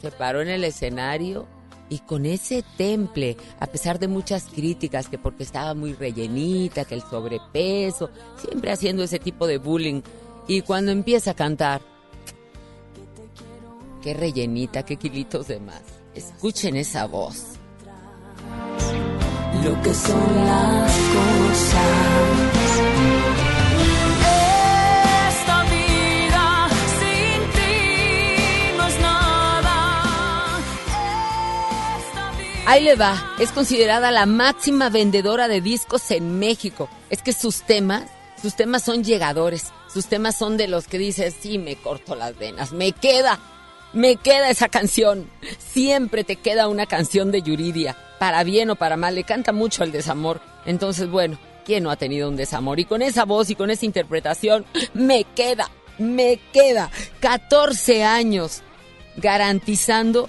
se 0.00 0.10
paró 0.10 0.40
en 0.40 0.48
el 0.48 0.64
escenario 0.64 1.46
y 1.88 1.98
con 1.98 2.24
ese 2.24 2.64
temple, 2.76 3.36
a 3.58 3.66
pesar 3.66 3.98
de 3.98 4.08
muchas 4.08 4.44
críticas, 4.44 5.08
que 5.08 5.18
porque 5.18 5.42
estaba 5.42 5.74
muy 5.74 5.92
rellenita, 5.92 6.84
que 6.84 6.94
el 6.94 7.02
sobrepeso, 7.02 8.10
siempre 8.36 8.70
haciendo 8.70 9.02
ese 9.02 9.18
tipo 9.18 9.46
de 9.46 9.58
bullying. 9.58 10.02
Y 10.46 10.62
cuando 10.62 10.92
empieza 10.92 11.32
a 11.32 11.34
cantar, 11.34 11.82
qué 14.00 14.14
rellenita, 14.14 14.84
qué 14.84 14.96
kilitos 14.96 15.48
de 15.48 15.60
más. 15.60 15.82
Escuchen 16.14 16.76
esa 16.76 17.06
voz. 17.06 17.36
Lo 19.64 19.82
que 19.82 19.94
son 19.94 20.46
las 20.46 20.92
cosas. 20.92 21.82
Esta 25.28 25.62
vida 25.64 26.68
sin 26.98 27.42
ti 27.52 28.76
no 28.76 28.86
es 28.86 29.00
nada. 29.00 30.58
Ahí 32.66 32.82
le 32.82 32.96
va, 32.96 33.34
es 33.38 33.52
considerada 33.52 34.10
la 34.10 34.26
máxima 34.26 34.88
vendedora 34.88 35.46
de 35.48 35.60
discos 35.60 36.10
en 36.10 36.38
México. 36.38 36.88
Es 37.10 37.22
que 37.22 37.32
sus 37.32 37.62
temas, 37.62 38.04
sus 38.40 38.54
temas 38.54 38.82
son 38.82 39.04
llegadores. 39.04 39.72
Sus 39.92 40.06
temas 40.06 40.38
son 40.38 40.56
de 40.56 40.68
los 40.68 40.86
que 40.86 40.98
dices, 40.98 41.34
sí, 41.40 41.58
me 41.58 41.74
corto 41.74 42.14
las 42.14 42.38
venas, 42.38 42.70
me 42.70 42.92
queda, 42.92 43.40
me 43.92 44.16
queda 44.16 44.50
esa 44.50 44.68
canción. 44.68 45.28
Siempre 45.58 46.24
te 46.24 46.36
queda 46.36 46.68
una 46.68 46.86
canción 46.86 47.30
de 47.30 47.42
Yuridia, 47.42 47.96
para 48.18 48.44
bien 48.44 48.70
o 48.70 48.76
para 48.76 48.96
mal. 48.96 49.14
Le 49.14 49.24
canta 49.24 49.52
mucho 49.52 49.84
el 49.84 49.92
desamor. 49.92 50.40
Entonces, 50.66 51.08
bueno, 51.08 51.38
¿quién 51.64 51.82
no 51.82 51.90
ha 51.90 51.96
tenido 51.96 52.28
un 52.28 52.36
desamor? 52.36 52.80
Y 52.80 52.84
con 52.84 53.02
esa 53.02 53.24
voz 53.24 53.50
y 53.50 53.54
con 53.54 53.70
esa 53.70 53.86
interpretación, 53.86 54.64
me 54.94 55.24
queda, 55.24 55.70
me 55.98 56.38
queda 56.52 56.90
14 57.20 58.04
años 58.04 58.62
garantizando 59.16 60.28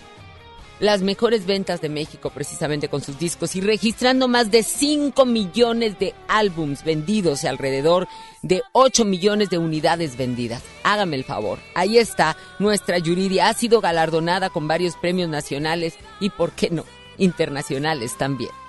las 0.81 1.03
mejores 1.03 1.45
ventas 1.45 1.79
de 1.79 1.89
México 1.89 2.31
precisamente 2.31 2.89
con 2.89 3.01
sus 3.01 3.17
discos 3.17 3.55
y 3.55 3.61
registrando 3.61 4.27
más 4.27 4.49
de 4.49 4.63
5 4.63 5.25
millones 5.25 5.97
de 5.99 6.13
álbums 6.27 6.83
vendidos 6.83 7.43
y 7.43 7.47
alrededor 7.47 8.07
de 8.41 8.63
8 8.73 9.05
millones 9.05 9.49
de 9.51 9.59
unidades 9.59 10.17
vendidas. 10.17 10.63
Hágame 10.83 11.15
el 11.15 11.23
favor. 11.23 11.59
Ahí 11.75 11.99
está 11.99 12.35
nuestra 12.57 12.97
Yuridia. 12.97 13.47
Ha 13.47 13.53
sido 13.53 13.79
galardonada 13.79 14.49
con 14.49 14.67
varios 14.67 14.97
premios 14.97 15.29
nacionales 15.29 15.93
y, 16.19 16.31
¿por 16.31 16.51
qué 16.51 16.71
no?, 16.71 16.83
internacionales 17.17 18.17
también. 18.17 18.60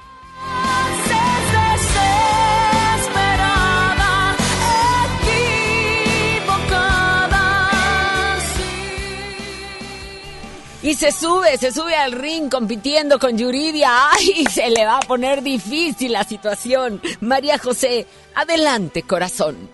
Y 10.83 10.95
se 10.95 11.13
sube, 11.13 11.57
se 11.59 11.71
sube 11.71 11.95
al 11.95 12.13
ring 12.13 12.51
compitiendo 12.51 13.19
con 13.19 13.39
Yuridia. 13.39 14.11
¡Ay! 14.11 14.45
Se 14.51 14.69
le 14.69 14.85
va 14.85 14.97
a 14.97 15.01
poner 15.01 15.43
difícil 15.43 16.13
la 16.13 16.25
situación. 16.25 17.01
María 17.21 17.57
José, 17.59 18.07
adelante, 18.35 19.03
corazón. 19.03 19.71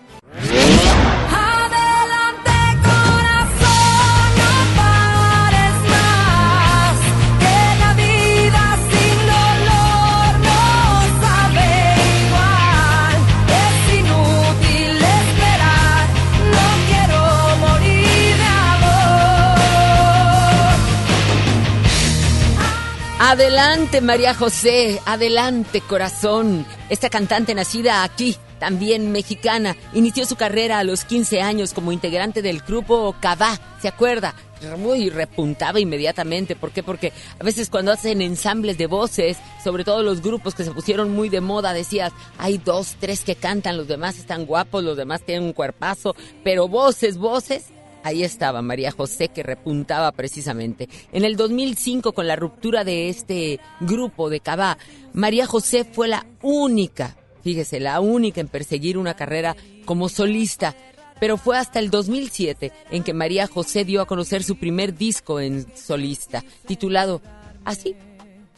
Adelante, 23.29 24.01
María 24.01 24.33
José, 24.33 24.99
adelante, 25.05 25.81
corazón. 25.81 26.65
Esta 26.89 27.11
cantante 27.11 27.53
nacida 27.53 28.03
aquí, 28.03 28.35
también 28.57 29.11
mexicana, 29.11 29.75
inició 29.93 30.25
su 30.25 30.35
carrera 30.35 30.79
a 30.79 30.83
los 30.83 31.03
15 31.03 31.39
años 31.39 31.75
como 31.75 31.91
integrante 31.91 32.41
del 32.41 32.61
grupo 32.61 33.15
Cabá, 33.19 33.59
¿se 33.79 33.87
acuerda? 33.87 34.33
Muy 34.79 35.11
repuntaba 35.11 35.79
inmediatamente. 35.79 36.55
¿Por 36.55 36.71
qué? 36.71 36.81
Porque 36.81 37.13
a 37.39 37.43
veces 37.43 37.69
cuando 37.69 37.91
hacen 37.91 38.23
ensambles 38.23 38.79
de 38.79 38.87
voces, 38.87 39.37
sobre 39.63 39.83
todo 39.83 40.01
los 40.01 40.23
grupos 40.23 40.55
que 40.55 40.63
se 40.63 40.71
pusieron 40.71 41.11
muy 41.11 41.29
de 41.29 41.39
moda, 41.39 41.71
decías, 41.71 42.11
hay 42.39 42.57
dos, 42.57 42.95
tres 42.99 43.23
que 43.23 43.35
cantan, 43.35 43.77
los 43.77 43.87
demás 43.87 44.17
están 44.17 44.47
guapos, 44.47 44.83
los 44.83 44.97
demás 44.97 45.21
tienen 45.21 45.43
un 45.43 45.53
cuerpazo, 45.53 46.15
pero 46.43 46.67
voces, 46.67 47.19
voces, 47.19 47.65
Ahí 48.03 48.23
estaba 48.23 48.61
María 48.61 48.91
José 48.91 49.29
que 49.29 49.43
repuntaba 49.43 50.11
precisamente. 50.11 50.87
En 51.11 51.25
el 51.25 51.35
2005, 51.35 52.13
con 52.13 52.27
la 52.27 52.35
ruptura 52.35 52.83
de 52.83 53.09
este 53.09 53.59
grupo 53.81 54.29
de 54.29 54.39
Cabá, 54.39 54.77
María 55.13 55.45
José 55.45 55.83
fue 55.83 56.07
la 56.07 56.25
única, 56.41 57.17
fíjese, 57.43 57.79
la 57.79 57.99
única 57.99 58.41
en 58.41 58.47
perseguir 58.47 58.97
una 58.97 59.15
carrera 59.15 59.55
como 59.85 60.09
solista. 60.09 60.75
Pero 61.19 61.35
fue 61.35 61.57
hasta 61.57 61.79
el 61.79 61.89
2007 61.89 62.71
en 62.91 63.03
que 63.03 63.13
María 63.13 63.47
José 63.47 63.83
dio 63.83 64.01
a 64.01 64.07
conocer 64.07 64.43
su 64.43 64.57
primer 64.57 64.95
disco 64.95 65.41
en 65.41 65.65
solista, 65.75 66.43
titulado 66.65 67.21
así 67.65 67.95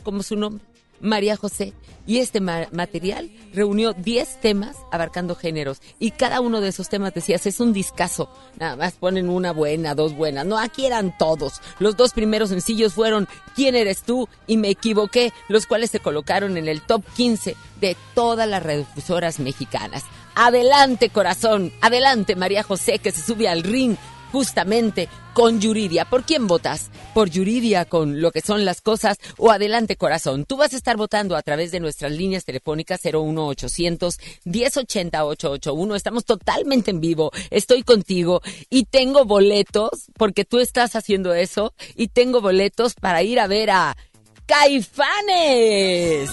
como 0.03 0.21
su 0.21 0.35
nombre, 0.35 0.63
María 1.01 1.35
José. 1.35 1.73
Y 2.07 2.17
este 2.17 2.41
material 2.41 3.29
reunió 3.53 3.93
10 3.93 4.41
temas 4.41 4.75
abarcando 4.91 5.35
géneros. 5.35 5.81
Y 5.99 6.11
cada 6.11 6.41
uno 6.41 6.59
de 6.59 6.69
esos 6.69 6.89
temas, 6.89 7.13
decías, 7.13 7.45
es 7.45 7.59
un 7.59 7.73
discazo. 7.73 8.29
Nada 8.59 8.75
más 8.75 8.93
ponen 8.93 9.29
una 9.29 9.51
buena, 9.51 9.93
dos 9.93 10.15
buenas. 10.15 10.45
No, 10.45 10.57
aquí 10.57 10.85
eran 10.85 11.15
todos. 11.17 11.61
Los 11.79 11.95
dos 11.95 12.13
primeros 12.13 12.49
sencillos 12.49 12.93
fueron 12.93 13.27
¿Quién 13.55 13.75
eres 13.75 14.01
tú? 14.01 14.27
y 14.47 14.57
Me 14.57 14.69
equivoqué, 14.69 15.31
los 15.47 15.67
cuales 15.67 15.91
se 15.91 15.99
colocaron 15.99 16.57
en 16.57 16.67
el 16.67 16.81
top 16.81 17.03
15 17.15 17.55
de 17.79 17.95
todas 18.15 18.47
las 18.47 18.63
redifusoras 18.63 19.39
mexicanas. 19.39 20.03
Adelante, 20.35 21.09
corazón. 21.09 21.71
Adelante, 21.81 22.35
María 22.35 22.63
José, 22.63 22.99
que 22.99 23.11
se 23.11 23.21
sube 23.21 23.49
al 23.49 23.63
ring 23.63 23.97
justamente 24.31 25.09
con 25.33 25.59
Yuridia. 25.59 26.05
¿Por 26.05 26.23
quién 26.23 26.47
votas? 26.47 26.89
¿Por 27.13 27.29
Yuridia 27.29 27.85
con 27.85 28.21
lo 28.21 28.31
que 28.31 28.41
son 28.41 28.65
las 28.65 28.81
cosas 28.81 29.17
o 29.37 29.51
adelante 29.51 29.95
corazón? 29.95 30.45
Tú 30.45 30.57
vas 30.57 30.73
a 30.73 30.77
estar 30.77 30.97
votando 30.97 31.35
a 31.35 31.41
través 31.41 31.71
de 31.71 31.79
nuestras 31.79 32.11
líneas 32.11 32.45
telefónicas 32.45 33.01
01800 33.03 34.19
1080 34.45 35.25
881. 35.25 35.95
Estamos 35.95 36.25
totalmente 36.25 36.91
en 36.91 37.01
vivo. 37.01 37.31
Estoy 37.49 37.83
contigo 37.83 38.41
y 38.69 38.85
tengo 38.85 39.25
boletos 39.25 40.07
porque 40.17 40.45
tú 40.45 40.59
estás 40.59 40.95
haciendo 40.95 41.33
eso 41.33 41.73
y 41.95 42.09
tengo 42.09 42.41
boletos 42.41 42.95
para 42.95 43.23
ir 43.23 43.39
a 43.39 43.47
ver 43.47 43.71
a 43.71 43.97
Caifanes. 44.45 46.29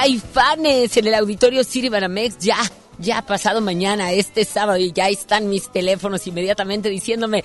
Caifanes 0.00 0.96
en 0.96 1.08
el 1.08 1.14
auditorio 1.14 1.62
City 1.62 1.90
Banamex. 1.90 2.38
Ya 2.38 2.56
ya 3.00 3.20
pasado 3.22 3.60
mañana, 3.60 4.12
este 4.12 4.46
sábado, 4.46 4.78
y 4.78 4.92
ya 4.92 5.08
están 5.08 5.48
mis 5.48 5.70
teléfonos 5.70 6.26
inmediatamente 6.26 6.88
diciéndome, 6.88 7.44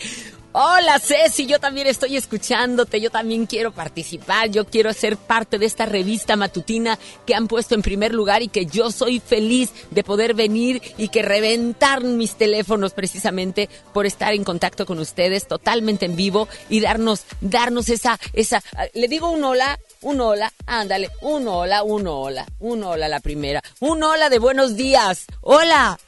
hola 0.51 0.99
Ceci, 0.99 1.45
yo 1.47 1.59
también 1.59 1.87
estoy 1.87 2.17
escuchándote, 2.17 2.99
yo 2.99 3.09
también 3.09 3.45
quiero 3.45 3.71
participar, 3.71 4.49
yo 4.49 4.65
quiero 4.65 4.91
ser 4.93 5.17
parte 5.17 5.57
de 5.57 5.65
esta 5.65 5.85
revista 5.85 6.35
matutina 6.35 6.99
que 7.25 7.35
han 7.35 7.47
puesto 7.47 7.75
en 7.75 7.81
primer 7.81 8.13
lugar 8.13 8.41
y 8.41 8.49
que 8.49 8.65
yo 8.65 8.91
soy 8.91 9.19
feliz 9.19 9.71
de 9.91 10.03
poder 10.03 10.33
venir 10.33 10.81
y 10.97 11.07
que 11.07 11.21
reventar 11.21 12.03
mis 12.03 12.35
teléfonos 12.35 12.93
precisamente 12.93 13.69
por 13.93 14.05
estar 14.05 14.33
en 14.33 14.43
contacto 14.43 14.85
con 14.85 14.99
ustedes 14.99 15.47
totalmente 15.47 16.05
en 16.05 16.15
vivo 16.15 16.49
y 16.69 16.81
darnos, 16.81 17.23
darnos 17.39 17.89
esa, 17.89 18.19
esa, 18.33 18.61
le 18.93 19.07
digo 19.07 19.29
un 19.29 19.43
hola 19.43 19.79
un 20.05 20.21
hola, 20.21 20.53
ándale, 20.67 21.09
un 21.21 21.47
hola, 21.47 21.81
un 21.81 22.05
hola, 22.05 22.45
un 22.59 22.83
hola 22.83 23.07
la 23.07 23.19
primera, 23.21 23.63
un 23.79 24.03
hola 24.03 24.29
de 24.29 24.37
buenos 24.37 24.75
días, 24.75 25.25
hola, 25.41 25.99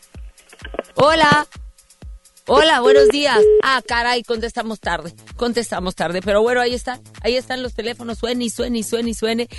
hola. 0.95 1.47
Hola, 2.49 2.79
buenos 2.79 3.09
días. 3.09 3.41
Ah, 3.61 3.81
caray, 3.85 4.23
contestamos 4.23 4.79
tarde. 4.79 5.13
Contestamos 5.35 5.95
tarde. 5.95 6.21
Pero 6.21 6.41
bueno, 6.41 6.61
ahí 6.61 6.73
están. 6.73 7.01
Ahí 7.21 7.35
están 7.35 7.61
los 7.61 7.73
teléfonos. 7.73 8.19
Suene 8.19 8.45
y 8.45 8.49
suene 8.49 8.79
y 8.79 8.83
suene 8.83 9.09
y 9.09 9.13
suene. 9.13 9.49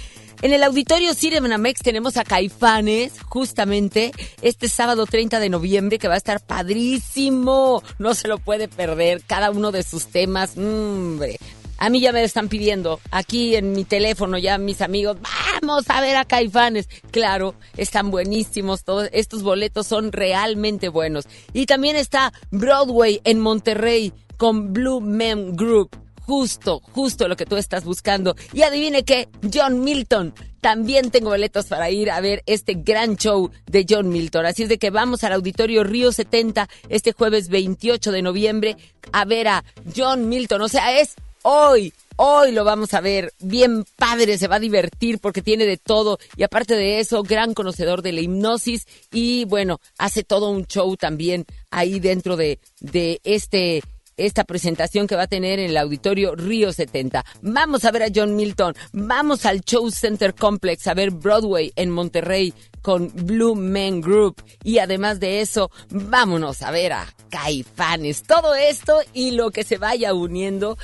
En 0.40 0.54
el 0.54 0.62
auditorio 0.62 1.12
Cinemex 1.12 1.80
tenemos 1.82 2.16
a 2.16 2.24
Caifanes, 2.24 3.12
justamente, 3.26 4.12
este 4.40 4.70
sábado 4.70 5.04
30 5.04 5.38
de 5.38 5.50
noviembre, 5.50 5.98
que 5.98 6.08
va 6.08 6.14
a 6.14 6.16
estar 6.16 6.40
padrísimo. 6.40 7.82
No 7.98 8.14
se 8.14 8.26
lo 8.26 8.38
puede 8.38 8.68
perder. 8.68 9.22
Cada 9.26 9.50
uno 9.50 9.70
de 9.70 9.82
sus 9.82 10.06
temas. 10.06 10.56
hombre, 10.56 11.38
a 11.78 11.90
mí 11.90 12.00
ya 12.00 12.12
me 12.12 12.22
están 12.22 12.48
pidiendo 12.48 13.00
aquí 13.10 13.54
en 13.56 13.72
mi 13.72 13.84
teléfono 13.84 14.36
ya 14.36 14.58
mis 14.58 14.82
amigos, 14.82 15.16
vamos 15.62 15.84
a 15.88 16.00
ver 16.00 16.16
a 16.16 16.24
Caifanes. 16.24 16.88
Claro, 17.10 17.54
están 17.76 18.10
buenísimos, 18.10 18.84
todos 18.84 19.08
estos 19.12 19.42
boletos 19.42 19.86
son 19.86 20.12
realmente 20.12 20.88
buenos. 20.88 21.24
Y 21.52 21.66
también 21.66 21.96
está 21.96 22.32
Broadway 22.50 23.20
en 23.24 23.40
Monterrey 23.40 24.12
con 24.36 24.72
Blue 24.72 25.00
Men 25.00 25.56
Group. 25.56 25.96
Justo, 26.20 26.82
justo 26.92 27.26
lo 27.26 27.36
que 27.36 27.46
tú 27.46 27.56
estás 27.56 27.84
buscando. 27.84 28.36
Y 28.52 28.60
adivine 28.60 29.02
qué, 29.02 29.28
John 29.50 29.82
Milton. 29.82 30.34
También 30.60 31.10
tengo 31.10 31.30
boletos 31.30 31.66
para 31.66 31.88
ir 31.90 32.10
a 32.10 32.20
ver 32.20 32.42
este 32.44 32.74
gran 32.74 33.16
show 33.16 33.50
de 33.66 33.86
John 33.88 34.10
Milton. 34.10 34.44
Así 34.44 34.64
es 34.64 34.68
de 34.68 34.76
que 34.76 34.90
vamos 34.90 35.24
al 35.24 35.32
Auditorio 35.32 35.84
Río 35.84 36.12
70 36.12 36.68
este 36.90 37.12
jueves 37.12 37.48
28 37.48 38.12
de 38.12 38.22
noviembre 38.22 38.76
a 39.12 39.24
ver 39.24 39.48
a 39.48 39.64
John 39.96 40.28
Milton. 40.28 40.60
O 40.60 40.68
sea, 40.68 40.98
es 41.00 41.14
hoy, 41.42 41.92
hoy 42.16 42.52
lo 42.52 42.64
vamos 42.64 42.94
a 42.94 43.00
ver 43.00 43.32
bien 43.38 43.84
padre, 43.96 44.38
se 44.38 44.48
va 44.48 44.56
a 44.56 44.60
divertir 44.60 45.18
porque 45.18 45.42
tiene 45.42 45.66
de 45.66 45.76
todo 45.76 46.18
y 46.36 46.42
aparte 46.42 46.74
de 46.74 47.00
eso, 47.00 47.22
gran 47.22 47.54
conocedor 47.54 48.02
de 48.02 48.12
la 48.12 48.20
hipnosis 48.20 48.86
y 49.12 49.44
bueno, 49.44 49.80
hace 49.98 50.24
todo 50.24 50.50
un 50.50 50.66
show 50.66 50.96
también 50.96 51.46
ahí 51.70 52.00
dentro 52.00 52.36
de, 52.36 52.58
de 52.80 53.20
este 53.24 53.82
esta 54.18 54.44
presentación 54.44 55.06
que 55.06 55.16
va 55.16 55.22
a 55.22 55.28
tener 55.28 55.60
en 55.60 55.70
el 55.70 55.76
auditorio 55.76 56.34
Río 56.34 56.72
70. 56.72 57.24
Vamos 57.40 57.84
a 57.84 57.90
ver 57.92 58.02
a 58.02 58.08
John 58.14 58.36
Milton, 58.36 58.74
vamos 58.92 59.46
al 59.46 59.60
Show 59.60 59.90
Center 59.90 60.34
Complex 60.34 60.86
a 60.88 60.94
ver 60.94 61.12
Broadway 61.12 61.72
en 61.76 61.90
Monterrey 61.90 62.52
con 62.88 63.12
Blue 63.14 63.54
Men 63.54 64.00
Group 64.00 64.42
y 64.64 64.78
además 64.78 65.20
de 65.20 65.42
eso, 65.42 65.70
vámonos 65.90 66.62
a 66.62 66.70
ver 66.70 66.94
a 66.94 67.06
Caifanes. 67.28 68.22
Todo 68.22 68.54
esto 68.54 69.02
y 69.12 69.32
lo 69.32 69.50
que 69.50 69.62
se 69.62 69.76
vaya 69.76 70.14
uniendo, 70.14 70.78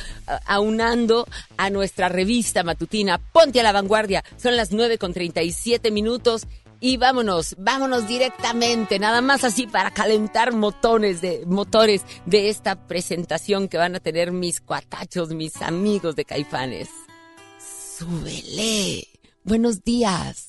aunando 0.45 1.27
a 1.57 1.71
nuestra 1.71 2.11
revista 2.11 2.63
matutina 2.63 3.17
Ponte 3.17 3.61
a 3.61 3.63
la 3.63 3.73
vanguardia. 3.73 4.23
Son 4.37 4.55
las 4.55 4.71
9 4.71 4.99
con 4.99 5.15
37 5.15 5.91
minutos 5.91 6.47
y 6.79 6.99
vámonos, 6.99 7.57
vámonos 7.57 8.07
directamente, 8.07 8.99
nada 8.99 9.23
más 9.23 9.43
así 9.43 9.67
para 9.67 9.91
calentar 9.91 10.53
motores 10.53 11.23
de 11.23 11.47
motores 11.47 12.03
de 12.27 12.51
esta 12.51 12.87
presentación 12.87 13.67
que 13.67 13.79
van 13.79 13.95
a 13.95 14.01
tener 14.01 14.31
mis 14.31 14.61
cuatachos, 14.61 15.31
mis 15.31 15.63
amigos 15.63 16.17
de 16.17 16.27
Caifanes. 16.27 16.91
Súbele. 17.97 19.09
Buenos 19.43 19.83
días. 19.83 20.49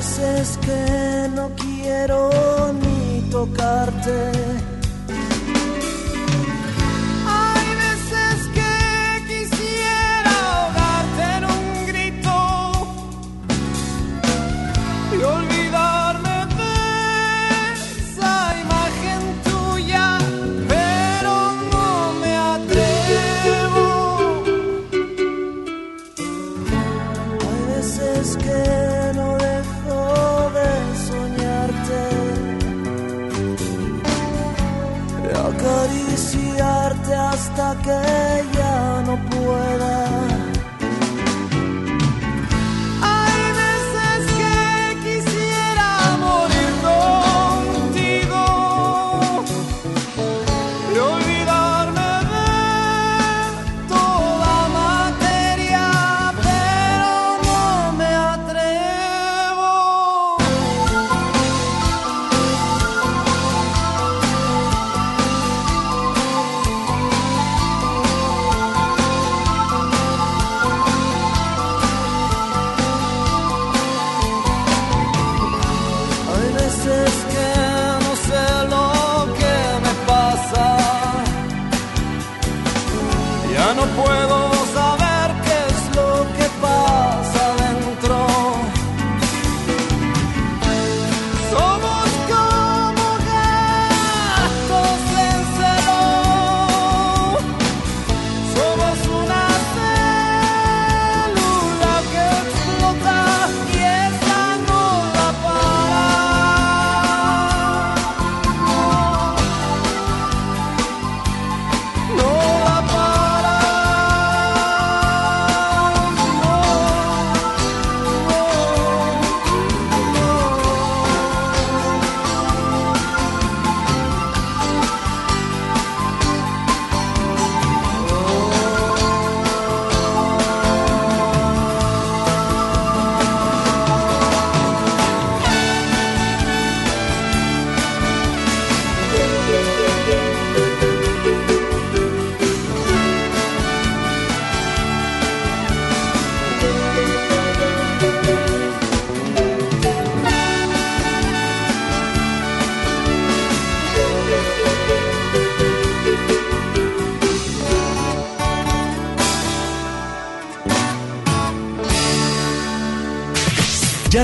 veces 0.00 0.58
que 0.62 1.28
no 1.34 1.50
quiero 1.56 2.30
ni 2.72 3.20
tocarte. 3.30 4.69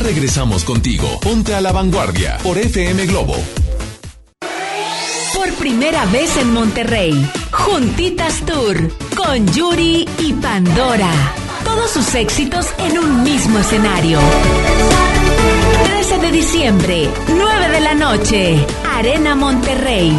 Regresamos 0.06 0.62
contigo. 0.62 1.18
Ponte 1.20 1.52
a 1.52 1.60
la 1.60 1.72
vanguardia 1.72 2.38
por 2.44 2.56
FM 2.56 3.06
Globo. 3.06 3.34
Por 5.34 5.52
primera 5.54 6.06
vez 6.06 6.36
en 6.36 6.52
Monterrey, 6.52 7.28
Juntitas 7.50 8.40
Tour 8.46 8.88
con 9.16 9.52
Yuri 9.52 10.08
y 10.20 10.32
Pandora. 10.34 11.10
Todos 11.64 11.90
sus 11.90 12.14
éxitos 12.14 12.68
en 12.78 13.00
un 13.00 13.24
mismo 13.24 13.58
escenario. 13.58 14.20
13 15.86 16.18
de 16.18 16.30
diciembre, 16.30 17.10
9 17.36 17.68
de 17.68 17.80
la 17.80 17.94
noche, 17.94 18.64
Arena 18.94 19.34
Monterrey. 19.34 20.16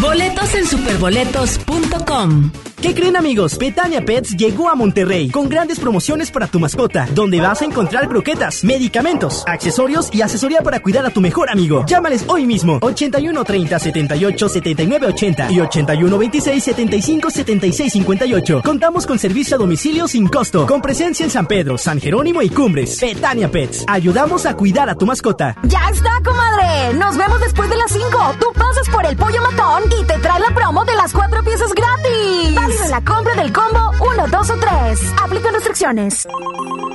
Boletos 0.00 0.54
en 0.54 0.66
superboletos.com. 0.66 2.50
¿Qué 2.80 2.94
creen 2.94 3.16
amigos? 3.16 3.58
Betania 3.58 4.04
Pets 4.04 4.36
llegó 4.36 4.68
a 4.68 4.76
Monterrey 4.76 5.30
con 5.30 5.48
grandes 5.48 5.80
promociones 5.80 6.30
para 6.30 6.46
tu 6.46 6.60
mascota, 6.60 7.08
donde 7.12 7.40
vas 7.40 7.60
a 7.60 7.64
encontrar 7.64 8.08
croquetas, 8.08 8.62
medicamentos, 8.62 9.42
accesorios 9.48 10.10
y 10.12 10.22
asesoría 10.22 10.60
para 10.62 10.78
cuidar 10.78 11.04
a 11.04 11.10
tu 11.10 11.20
mejor 11.20 11.50
amigo. 11.50 11.84
Llámales 11.88 12.24
hoy 12.28 12.46
mismo 12.46 12.78
81 12.80 13.42
30 13.42 13.78
78 13.80 14.48
79 14.48 15.06
80 15.08 15.50
y 15.50 15.60
81 15.60 16.18
26 16.18 16.62
75 16.62 17.30
76 17.30 17.92
58. 17.94 18.62
Contamos 18.64 19.06
con 19.06 19.18
servicio 19.18 19.56
a 19.56 19.58
domicilio 19.58 20.06
sin 20.06 20.28
costo, 20.28 20.64
con 20.64 20.80
presencia 20.80 21.24
en 21.24 21.30
San 21.30 21.46
Pedro, 21.48 21.78
San 21.78 22.00
Jerónimo 22.00 22.42
y 22.42 22.48
Cumbres. 22.48 23.00
Betania 23.00 23.50
Pets, 23.50 23.86
ayudamos 23.88 24.46
a 24.46 24.54
cuidar 24.54 24.88
a 24.88 24.94
tu 24.94 25.04
mascota. 25.04 25.56
¡Ya 25.64 25.80
está, 25.90 26.12
comadre! 26.24 26.94
Nos 26.94 27.16
vemos 27.16 27.40
después 27.40 27.68
de 27.70 27.76
las 27.76 27.90
5. 27.90 28.06
Tú 28.38 28.52
pasas 28.52 28.88
por 28.92 29.04
el 29.04 29.16
pollo 29.16 29.42
matón 29.42 29.82
y 30.00 30.04
te 30.04 30.16
trae 30.20 30.38
la 30.38 30.54
promo 30.54 30.84
de 30.84 30.94
las 30.94 31.12
cuatro 31.12 31.42
piezas 31.42 31.72
gratis. 31.74 32.67
Válido 32.68 32.84
en 32.84 32.90
la 32.90 33.00
compra 33.00 33.34
del 33.34 33.50
combo 33.50 33.92
1, 33.98 34.28
2 34.28 34.50
o 34.50 34.56
3. 34.58 35.00
Aplican 35.22 35.54
restricciones. 35.54 36.28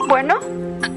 Bueno. 0.08 0.40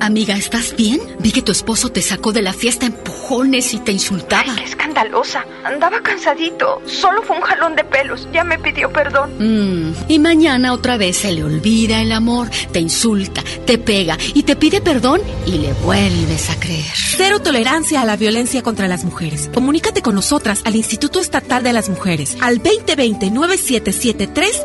Amiga, 0.00 0.36
¿estás 0.36 0.74
bien? 0.76 1.00
Vi 1.20 1.30
que 1.32 1.40
tu 1.42 1.52
esposo 1.52 1.90
te 1.90 2.02
sacó 2.02 2.32
de 2.32 2.42
la 2.42 2.52
fiesta 2.52 2.86
empujones 2.86 3.72
y 3.72 3.78
te 3.78 3.92
insultaba. 3.92 4.42
Ay, 4.46 4.56
qué 4.56 4.64
escandalosa. 4.64 5.46
Andaba 5.64 6.02
cansadito. 6.02 6.82
Solo 6.86 7.22
fue 7.22 7.36
un 7.36 7.42
jalón 7.42 7.76
de 7.76 7.84
pelos. 7.84 8.28
Ya 8.32 8.42
me 8.44 8.58
pidió 8.58 8.92
perdón. 8.92 9.30
Mm, 9.38 9.94
y 10.08 10.18
mañana 10.18 10.72
otra 10.72 10.96
vez 10.96 11.18
se 11.18 11.30
le 11.32 11.44
olvida 11.44 12.02
el 12.02 12.10
amor, 12.12 12.50
te 12.72 12.80
insulta, 12.80 13.42
te 13.64 13.78
pega 13.78 14.18
y 14.34 14.42
te 14.42 14.56
pide 14.56 14.80
perdón 14.80 15.20
y 15.46 15.58
le 15.58 15.72
vuelves 15.72 16.50
a 16.50 16.58
creer. 16.60 16.84
Cero 17.16 17.38
tolerancia 17.40 18.02
a 18.02 18.04
la 18.04 18.16
violencia 18.16 18.62
contra 18.62 18.88
las 18.88 19.04
mujeres. 19.04 19.48
Comunícate 19.54 20.02
con 20.02 20.16
nosotras 20.16 20.60
al 20.64 20.74
Instituto 20.76 21.20
Estatal 21.20 21.62
de 21.62 21.72
las 21.72 21.88
Mujeres 21.88 22.36
al 22.40 22.62
2020-9773 22.62 24.64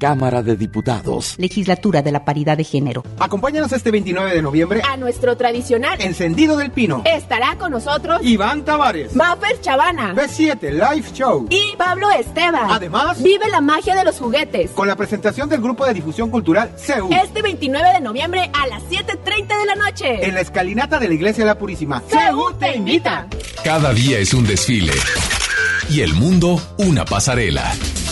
Cámara 0.00 0.42
de 0.42 0.56
Diputados. 0.56 1.34
Legislatura 1.38 2.00
de 2.00 2.10
la 2.10 2.24
Paridad 2.24 2.56
de 2.56 2.64
Género. 2.64 3.04
Acompáñanos 3.18 3.70
este 3.72 3.90
29 3.90 4.34
de 4.34 4.42
noviembre 4.42 4.82
a 4.88 4.96
nuestro 4.96 5.36
tradicional 5.36 6.00
Encendido 6.00 6.56
del 6.56 6.70
Pino. 6.72 7.02
Estará 7.04 7.56
con 7.58 7.70
nosotros 7.70 8.20
Iván 8.24 8.64
Tavares, 8.64 9.14
Maffer 9.14 9.60
Chavana, 9.60 10.14
B7 10.14 10.70
Live 10.72 11.08
Show 11.12 11.46
y 11.50 11.76
Pablo 11.76 12.10
Esteban. 12.10 12.70
Además, 12.70 13.22
vive 13.22 13.48
la 13.50 13.60
magia 13.60 13.94
de 13.94 14.04
los 14.04 14.18
juguetes 14.18 14.70
con 14.70 14.88
la 14.88 14.96
presentación 14.96 15.50
del 15.50 15.60
grupo 15.60 15.84
de 15.84 15.92
difusión 15.92 16.30
cultural 16.30 16.72
CEU. 16.78 17.10
Este 17.12 17.42
29 17.42 17.92
de 17.92 18.00
noviembre 18.00 18.50
a 18.54 18.66
las 18.68 18.82
7:30 18.88 19.58
de 19.58 19.66
la 19.66 19.74
noche 19.74 20.26
en 20.26 20.34
la 20.34 20.40
escalinata 20.40 20.98
de 20.98 21.08
la 21.08 21.14
Iglesia 21.14 21.44
de 21.44 21.48
la 21.48 21.58
Purísima. 21.58 22.02
CEU 22.08 22.54
te 22.58 22.74
invita. 22.74 23.28
Cada 23.62 23.92
día 23.92 24.18
es 24.18 24.32
un 24.32 24.46
desfile 24.46 24.94
y 25.90 26.00
el 26.00 26.14
mundo 26.14 26.58
una 26.78 27.04
pasarela. 27.04 27.70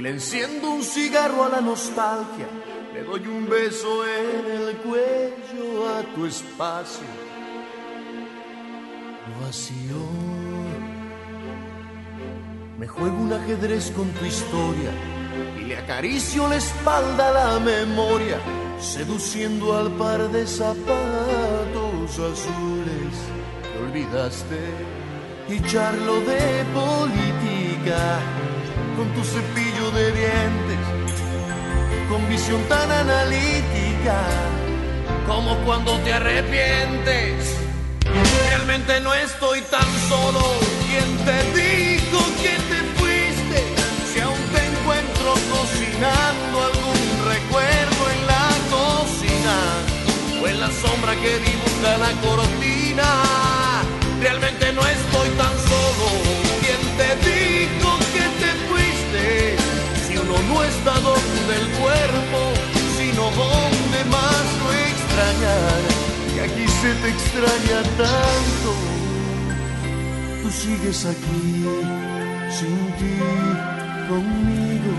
y 0.00 0.02
le 0.02 0.08
enciendo 0.08 0.70
un 0.70 0.82
cigarro 0.82 1.44
a 1.44 1.50
la 1.50 1.60
nostalgia. 1.60 2.48
Le 2.94 3.02
doy 3.02 3.26
un 3.26 3.46
beso 3.46 4.02
en 4.06 4.46
el 4.50 4.76
cuello 4.78 5.88
a 5.88 6.02
tu 6.14 6.24
espacio 6.24 7.04
vacío. 9.42 10.02
Me 12.78 12.88
juego 12.88 13.14
un 13.14 13.32
ajedrez 13.34 13.90
con 13.90 14.08
tu 14.12 14.24
historia 14.24 14.90
y 15.60 15.64
le 15.64 15.76
acaricio 15.76 16.48
la 16.48 16.56
espalda 16.56 17.28
a 17.28 17.32
la 17.32 17.60
memoria, 17.60 18.38
seduciendo 18.80 19.76
al 19.76 19.90
par 19.92 20.30
de 20.30 20.46
zapatos 20.46 22.10
azules 22.10 23.14
que 23.62 23.78
olvidaste 23.84 24.60
y 25.50 25.60
charlo 25.70 26.20
de 26.20 26.64
política 26.72 28.18
con 28.96 29.08
tu 29.14 29.22
cepillo 29.24 29.69
de 29.92 30.12
dientes, 30.12 30.78
con 32.08 32.28
visión 32.28 32.62
tan 32.68 32.90
analítica 32.90 34.16
como 35.26 35.56
cuando 35.64 35.98
te 36.00 36.12
arrepientes. 36.12 37.56
Realmente 38.48 39.00
no 39.00 39.12
estoy 39.14 39.60
tan 39.62 39.88
solo. 40.08 40.40
¿Quién 40.86 41.08
te 41.24 41.38
dijo 41.58 42.18
que 42.42 42.54
te 42.70 42.80
fuiste? 42.98 43.58
Si 44.12 44.20
aún 44.20 44.42
te 44.54 44.64
encuentro 44.66 45.34
cocinando 45.50 46.56
algún 46.70 47.02
recuerdo 47.26 48.02
en 48.14 48.26
la 48.26 48.48
cocina 48.70 49.56
o 50.42 50.46
en 50.46 50.60
la 50.60 50.70
sombra 50.70 51.14
que 51.16 51.38
dibuja 51.38 51.98
la 51.98 52.12
cortina. 52.20 53.08
Realmente 54.20 54.72
no 54.72 54.86
estoy 54.86 55.09
Y 65.40 66.38
aquí 66.38 66.68
se 66.68 66.94
te 66.94 67.08
extraña 67.08 67.82
tanto. 67.96 68.70
Tú 70.42 70.50
sigues 70.50 71.06
aquí, 71.06 71.64
sin 72.50 72.76
ti, 72.98 73.16
conmigo. 74.08 74.92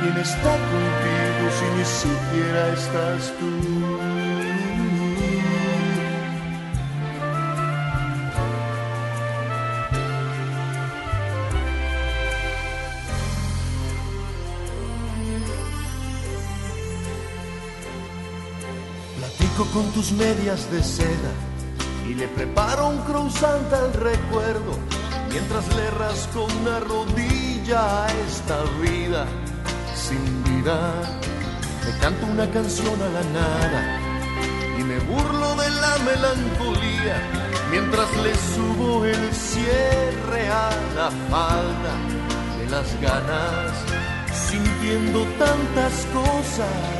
¿Quién 0.00 0.16
está 0.16 0.52
contigo 0.72 1.44
si 1.56 1.66
ni 1.76 1.84
siquiera 1.84 2.72
estás 2.72 3.32
tú? 3.38 3.99
Con 19.66 19.92
tus 19.92 20.10
medias 20.12 20.70
de 20.70 20.82
seda 20.82 21.32
y 22.08 22.14
le 22.14 22.26
preparo 22.28 22.88
un 22.88 22.98
croissant 23.02 23.70
al 23.72 23.92
recuerdo 23.92 24.78
mientras 25.28 25.66
le 25.76 25.90
rasco 25.90 26.46
una 26.60 26.80
rodilla 26.80 28.06
a 28.06 28.08
esta 28.26 28.62
vida 28.80 29.26
sin 29.94 30.42
vida. 30.44 31.20
Le 31.84 31.98
canto 32.00 32.26
una 32.26 32.50
canción 32.50 33.00
a 33.02 33.08
la 33.08 33.22
nada 33.38 34.00
y 34.78 34.82
me 34.82 34.98
burlo 35.00 35.54
de 35.56 35.70
la 35.70 35.98
melancolía 35.98 37.16
mientras 37.70 38.08
le 38.16 38.34
subo 38.54 39.04
el 39.04 39.32
cierre 39.34 40.48
a 40.48 40.70
la 40.96 41.10
falda 41.28 41.94
de 42.58 42.70
las 42.70 43.00
ganas, 43.00 43.72
sintiendo 44.32 45.24
tantas 45.38 46.06
cosas. 46.14 46.99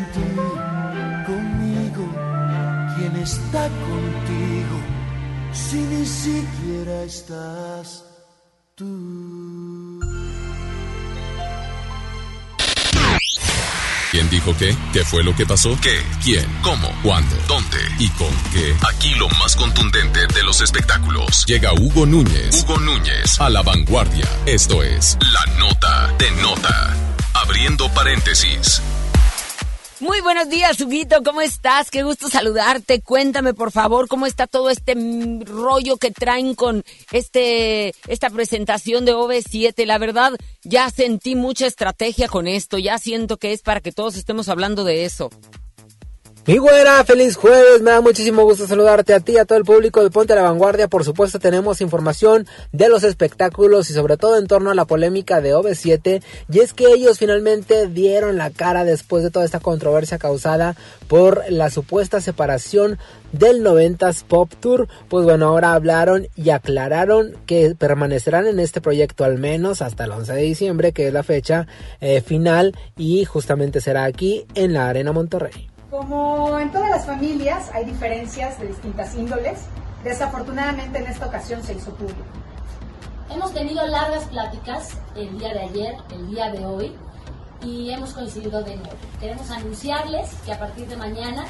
está 3.21 3.67
contigo? 3.67 4.77
Si 5.53 5.77
ni 5.77 6.05
siquiera 6.05 7.03
estás 7.03 8.03
tú. 8.75 9.99
¿Quién 14.11 14.29
dijo 14.29 14.53
qué? 14.57 14.75
¿Qué 14.91 15.05
fue 15.05 15.23
lo 15.23 15.33
que 15.33 15.45
pasó? 15.45 15.77
¿Qué? 15.81 16.01
¿Quién? 16.21 16.45
¿Cómo? 16.61 16.89
¿Cuándo? 17.01 17.33
¿Dónde? 17.47 17.77
¿Y 17.97 18.09
con 18.09 18.33
qué? 18.51 18.75
Aquí 18.89 19.13
lo 19.15 19.29
más 19.29 19.55
contundente 19.55 20.27
de 20.27 20.43
los 20.43 20.59
espectáculos. 20.59 21.45
Llega 21.45 21.71
Hugo 21.73 22.05
Núñez. 22.05 22.63
Hugo 22.63 22.77
Núñez 22.79 23.39
a 23.39 23.49
la 23.49 23.61
vanguardia. 23.61 24.27
Esto 24.45 24.83
es 24.83 25.17
La 25.31 25.45
Nota 25.59 26.13
de 26.17 26.29
Nota. 26.41 26.93
Abriendo 27.35 27.87
paréntesis. 27.93 28.81
Muy 30.01 30.19
buenos 30.21 30.49
días, 30.49 30.81
Huguito, 30.81 31.21
¿cómo 31.23 31.41
estás? 31.41 31.91
Qué 31.91 32.01
gusto 32.01 32.27
saludarte. 32.27 33.01
Cuéntame, 33.01 33.53
por 33.53 33.71
favor, 33.71 34.07
cómo 34.07 34.25
está 34.25 34.47
todo 34.47 34.71
este 34.71 34.95
rollo 35.45 35.97
que 35.97 36.09
traen 36.09 36.55
con 36.55 36.83
este 37.11 37.93
esta 38.07 38.31
presentación 38.31 39.05
de 39.05 39.13
OV7. 39.13 39.85
La 39.85 39.99
verdad, 39.99 40.31
ya 40.63 40.89
sentí 40.89 41.35
mucha 41.35 41.67
estrategia 41.67 42.27
con 42.27 42.47
esto. 42.47 42.79
Ya 42.79 42.97
siento 42.97 43.37
que 43.37 43.53
es 43.53 43.61
para 43.61 43.79
que 43.79 43.91
todos 43.91 44.15
estemos 44.15 44.49
hablando 44.49 44.85
de 44.85 45.05
eso. 45.05 45.29
Mi 46.51 46.57
güera, 46.57 47.01
feliz 47.05 47.37
jueves, 47.37 47.81
me 47.81 47.91
da 47.91 48.01
muchísimo 48.01 48.43
gusto 48.43 48.67
saludarte 48.67 49.13
a 49.13 49.21
ti, 49.21 49.37
a 49.37 49.45
todo 49.45 49.57
el 49.57 49.63
público 49.63 50.03
de 50.03 50.09
Ponte 50.09 50.33
a 50.33 50.35
la 50.35 50.41
Vanguardia. 50.41 50.89
Por 50.89 51.05
supuesto 51.05 51.39
tenemos 51.39 51.79
información 51.79 52.45
de 52.73 52.89
los 52.89 53.05
espectáculos 53.05 53.89
y 53.89 53.93
sobre 53.93 54.17
todo 54.17 54.37
en 54.37 54.47
torno 54.47 54.69
a 54.69 54.75
la 54.75 54.83
polémica 54.83 55.39
de 55.39 55.55
OV7. 55.55 56.21
Y 56.51 56.59
es 56.59 56.73
que 56.73 56.87
ellos 56.87 57.19
finalmente 57.19 57.87
dieron 57.87 58.35
la 58.35 58.49
cara 58.49 58.83
después 58.83 59.23
de 59.23 59.31
toda 59.31 59.45
esta 59.45 59.61
controversia 59.61 60.17
causada 60.17 60.75
por 61.07 61.41
la 61.47 61.69
supuesta 61.69 62.19
separación 62.19 62.97
del 63.31 63.63
90s 63.63 64.25
Pop 64.25 64.51
Tour. 64.59 64.89
Pues 65.07 65.23
bueno, 65.23 65.47
ahora 65.47 65.71
hablaron 65.71 66.27
y 66.35 66.49
aclararon 66.49 67.31
que 67.45 67.75
permanecerán 67.79 68.45
en 68.45 68.59
este 68.59 68.81
proyecto 68.81 69.23
al 69.23 69.37
menos 69.37 69.81
hasta 69.81 70.03
el 70.03 70.11
11 70.11 70.33
de 70.33 70.41
diciembre, 70.41 70.91
que 70.91 71.07
es 71.07 71.13
la 71.13 71.23
fecha 71.23 71.67
eh, 72.01 72.19
final 72.19 72.75
y 72.97 73.23
justamente 73.23 73.79
será 73.79 74.03
aquí 74.03 74.45
en 74.53 74.73
la 74.73 74.89
Arena 74.89 75.13
Monterrey. 75.13 75.70
Como 75.91 76.57
en 76.57 76.71
todas 76.71 76.89
las 76.89 77.05
familias 77.05 77.69
hay 77.73 77.83
diferencias 77.83 78.57
de 78.61 78.67
distintas 78.67 79.13
índoles, 79.13 79.59
desafortunadamente 80.05 80.99
en 80.99 81.07
esta 81.07 81.25
ocasión 81.25 81.61
se 81.63 81.73
hizo 81.73 81.93
público. 81.95 82.23
Hemos 83.29 83.53
tenido 83.53 83.85
largas 83.85 84.23
pláticas 84.23 84.97
el 85.17 85.37
día 85.37 85.53
de 85.53 85.59
ayer, 85.59 85.95
el 86.11 86.29
día 86.29 86.49
de 86.49 86.65
hoy, 86.65 86.95
y 87.61 87.91
hemos 87.91 88.13
coincidido 88.13 88.63
de 88.63 88.77
nuevo. 88.77 88.95
Queremos 89.19 89.51
anunciarles 89.51 90.29
que 90.45 90.53
a 90.53 90.59
partir 90.59 90.87
de 90.87 90.95
mañana 90.95 91.43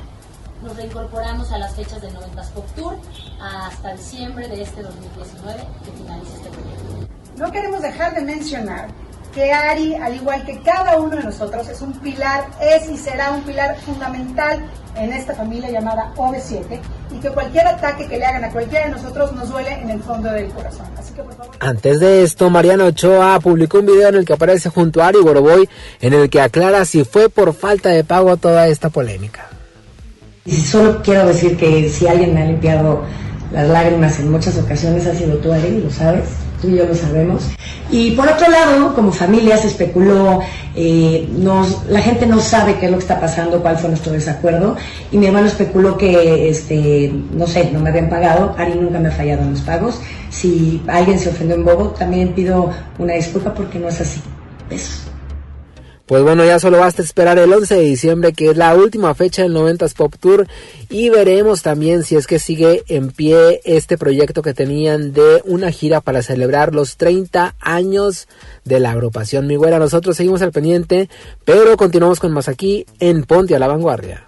nos 0.63 0.75
reincorporamos 0.75 1.51
a 1.51 1.59
las 1.59 1.75
fechas 1.75 2.01
del 2.01 2.11
90 2.15 2.41
Pop 2.55 2.65
Tour 2.75 2.95
hasta 3.39 3.93
diciembre 3.93 4.47
de 4.47 4.63
este 4.63 4.81
2019 4.81 5.67
que 5.85 5.91
finaliza 5.91 6.35
este 6.37 6.49
proyecto. 6.49 7.07
No 7.37 7.51
queremos 7.51 7.81
dejar 7.83 8.15
de 8.15 8.21
mencionar 8.21 8.89
que 9.33 9.51
Ari, 9.51 9.95
al 9.95 10.15
igual 10.15 10.45
que 10.45 10.59
cada 10.61 10.99
uno 10.99 11.15
de 11.15 11.23
nosotros, 11.23 11.67
es 11.67 11.81
un 11.81 11.93
pilar, 11.93 12.45
es 12.61 12.89
y 12.89 12.97
será 12.97 13.31
un 13.31 13.41
pilar 13.43 13.77
fundamental 13.79 14.65
en 14.95 15.13
esta 15.13 15.33
familia 15.33 15.69
llamada 15.69 16.13
OV7 16.15 16.79
y 17.11 17.19
que 17.19 17.29
cualquier 17.29 17.67
ataque 17.67 18.07
que 18.07 18.17
le 18.17 18.25
hagan 18.25 18.43
a 18.43 18.51
cualquiera 18.51 18.85
de 18.85 18.91
nosotros 18.91 19.33
nos 19.33 19.49
duele 19.49 19.73
en 19.73 19.89
el 19.89 20.01
fondo 20.01 20.29
del 20.29 20.49
corazón. 20.49 20.85
Así 20.97 21.13
que 21.13 21.23
por 21.23 21.33
favor. 21.33 21.55
Antes 21.59 21.99
de 21.99 22.23
esto, 22.23 22.49
Mariano 22.49 22.85
Ochoa 22.85 23.39
publicó 23.39 23.79
un 23.79 23.85
video 23.85 24.09
en 24.09 24.15
el 24.15 24.25
que 24.25 24.33
aparece 24.33 24.69
junto 24.69 25.01
a 25.01 25.07
Ari 25.07 25.19
Boroboy 25.19 25.69
en 26.01 26.13
el 26.13 26.29
que 26.29 26.41
aclara 26.41 26.83
si 26.85 27.03
fue 27.03 27.29
por 27.29 27.53
falta 27.53 27.89
de 27.89 28.03
pago 28.03 28.35
toda 28.37 28.67
esta 28.67 28.89
polémica. 28.89 29.47
Y 30.45 30.57
solo 30.57 31.01
quiero 31.03 31.27
decir 31.27 31.55
que 31.55 31.89
si 31.89 32.07
alguien 32.07 32.33
me 32.33 32.41
ha 32.41 32.45
limpiado 32.45 33.03
las 33.53 33.67
lágrimas 33.67 34.19
en 34.19 34.31
muchas 34.31 34.57
ocasiones 34.57 35.05
ha 35.05 35.13
sido 35.13 35.37
tú, 35.37 35.51
Ari, 35.53 35.81
lo 35.81 35.91
sabes, 35.91 36.25
tú 36.61 36.69
y 36.69 36.77
yo 36.77 36.85
lo 36.85 36.95
sabemos. 36.95 37.49
Y 37.89 38.11
por 38.11 38.27
otro 38.27 38.49
lado, 38.49 38.95
como 38.95 39.11
familia 39.11 39.57
se 39.57 39.67
especuló, 39.67 40.39
eh, 40.75 41.27
la 41.89 41.99
gente 41.99 42.25
no 42.25 42.39
sabe 42.39 42.75
qué 42.75 42.85
es 42.85 42.91
lo 42.91 42.97
que 42.97 43.03
está 43.03 43.19
pasando, 43.19 43.61
cuál 43.61 43.77
fue 43.77 43.89
nuestro 43.89 44.13
desacuerdo, 44.13 44.77
y 45.11 45.17
mi 45.17 45.25
hermano 45.25 45.47
especuló 45.47 45.97
que, 45.97 46.49
este, 46.49 47.11
no 47.33 47.47
sé, 47.47 47.69
no 47.71 47.81
me 47.81 47.89
habían 47.89 48.09
pagado, 48.09 48.55
Ari 48.57 48.75
nunca 48.75 48.99
me 48.99 49.09
ha 49.09 49.11
fallado 49.11 49.41
en 49.41 49.51
los 49.51 49.61
pagos. 49.61 49.99
Si 50.29 50.81
alguien 50.87 51.19
se 51.19 51.29
ofendió 51.29 51.55
en 51.55 51.65
Bobo, 51.65 51.89
también 51.89 52.33
pido 52.33 52.69
una 52.97 53.13
disculpa 53.13 53.53
porque 53.53 53.77
no 53.77 53.89
es 53.89 53.99
así. 53.99 54.21
Besos. 54.69 55.10
Pues 56.11 56.23
bueno, 56.23 56.43
ya 56.43 56.59
solo 56.59 56.77
basta 56.77 57.01
esperar 57.01 57.39
el 57.39 57.53
11 57.53 57.73
de 57.73 57.81
diciembre, 57.83 58.33
que 58.33 58.49
es 58.49 58.57
la 58.57 58.75
última 58.75 59.15
fecha 59.15 59.43
del 59.43 59.55
90s 59.55 59.93
Pop 59.93 60.13
Tour, 60.19 60.45
y 60.89 61.07
veremos 61.07 61.61
también 61.61 62.03
si 62.03 62.17
es 62.17 62.27
que 62.27 62.37
sigue 62.37 62.83
en 62.89 63.11
pie 63.11 63.61
este 63.63 63.97
proyecto 63.97 64.41
que 64.41 64.53
tenían 64.53 65.13
de 65.13 65.41
una 65.45 65.71
gira 65.71 66.01
para 66.01 66.21
celebrar 66.21 66.75
los 66.75 66.97
30 66.97 67.55
años 67.61 68.27
de 68.65 68.81
la 68.81 68.91
agrupación 68.91 69.47
Mi 69.47 69.55
Güera. 69.55 69.79
Nosotros 69.79 70.17
seguimos 70.17 70.41
al 70.41 70.51
pendiente, 70.51 71.07
pero 71.45 71.77
continuamos 71.77 72.19
con 72.19 72.33
más 72.33 72.49
aquí 72.49 72.85
en 72.99 73.23
Ponte 73.23 73.55
a 73.55 73.59
la 73.59 73.67
Vanguardia. 73.67 74.25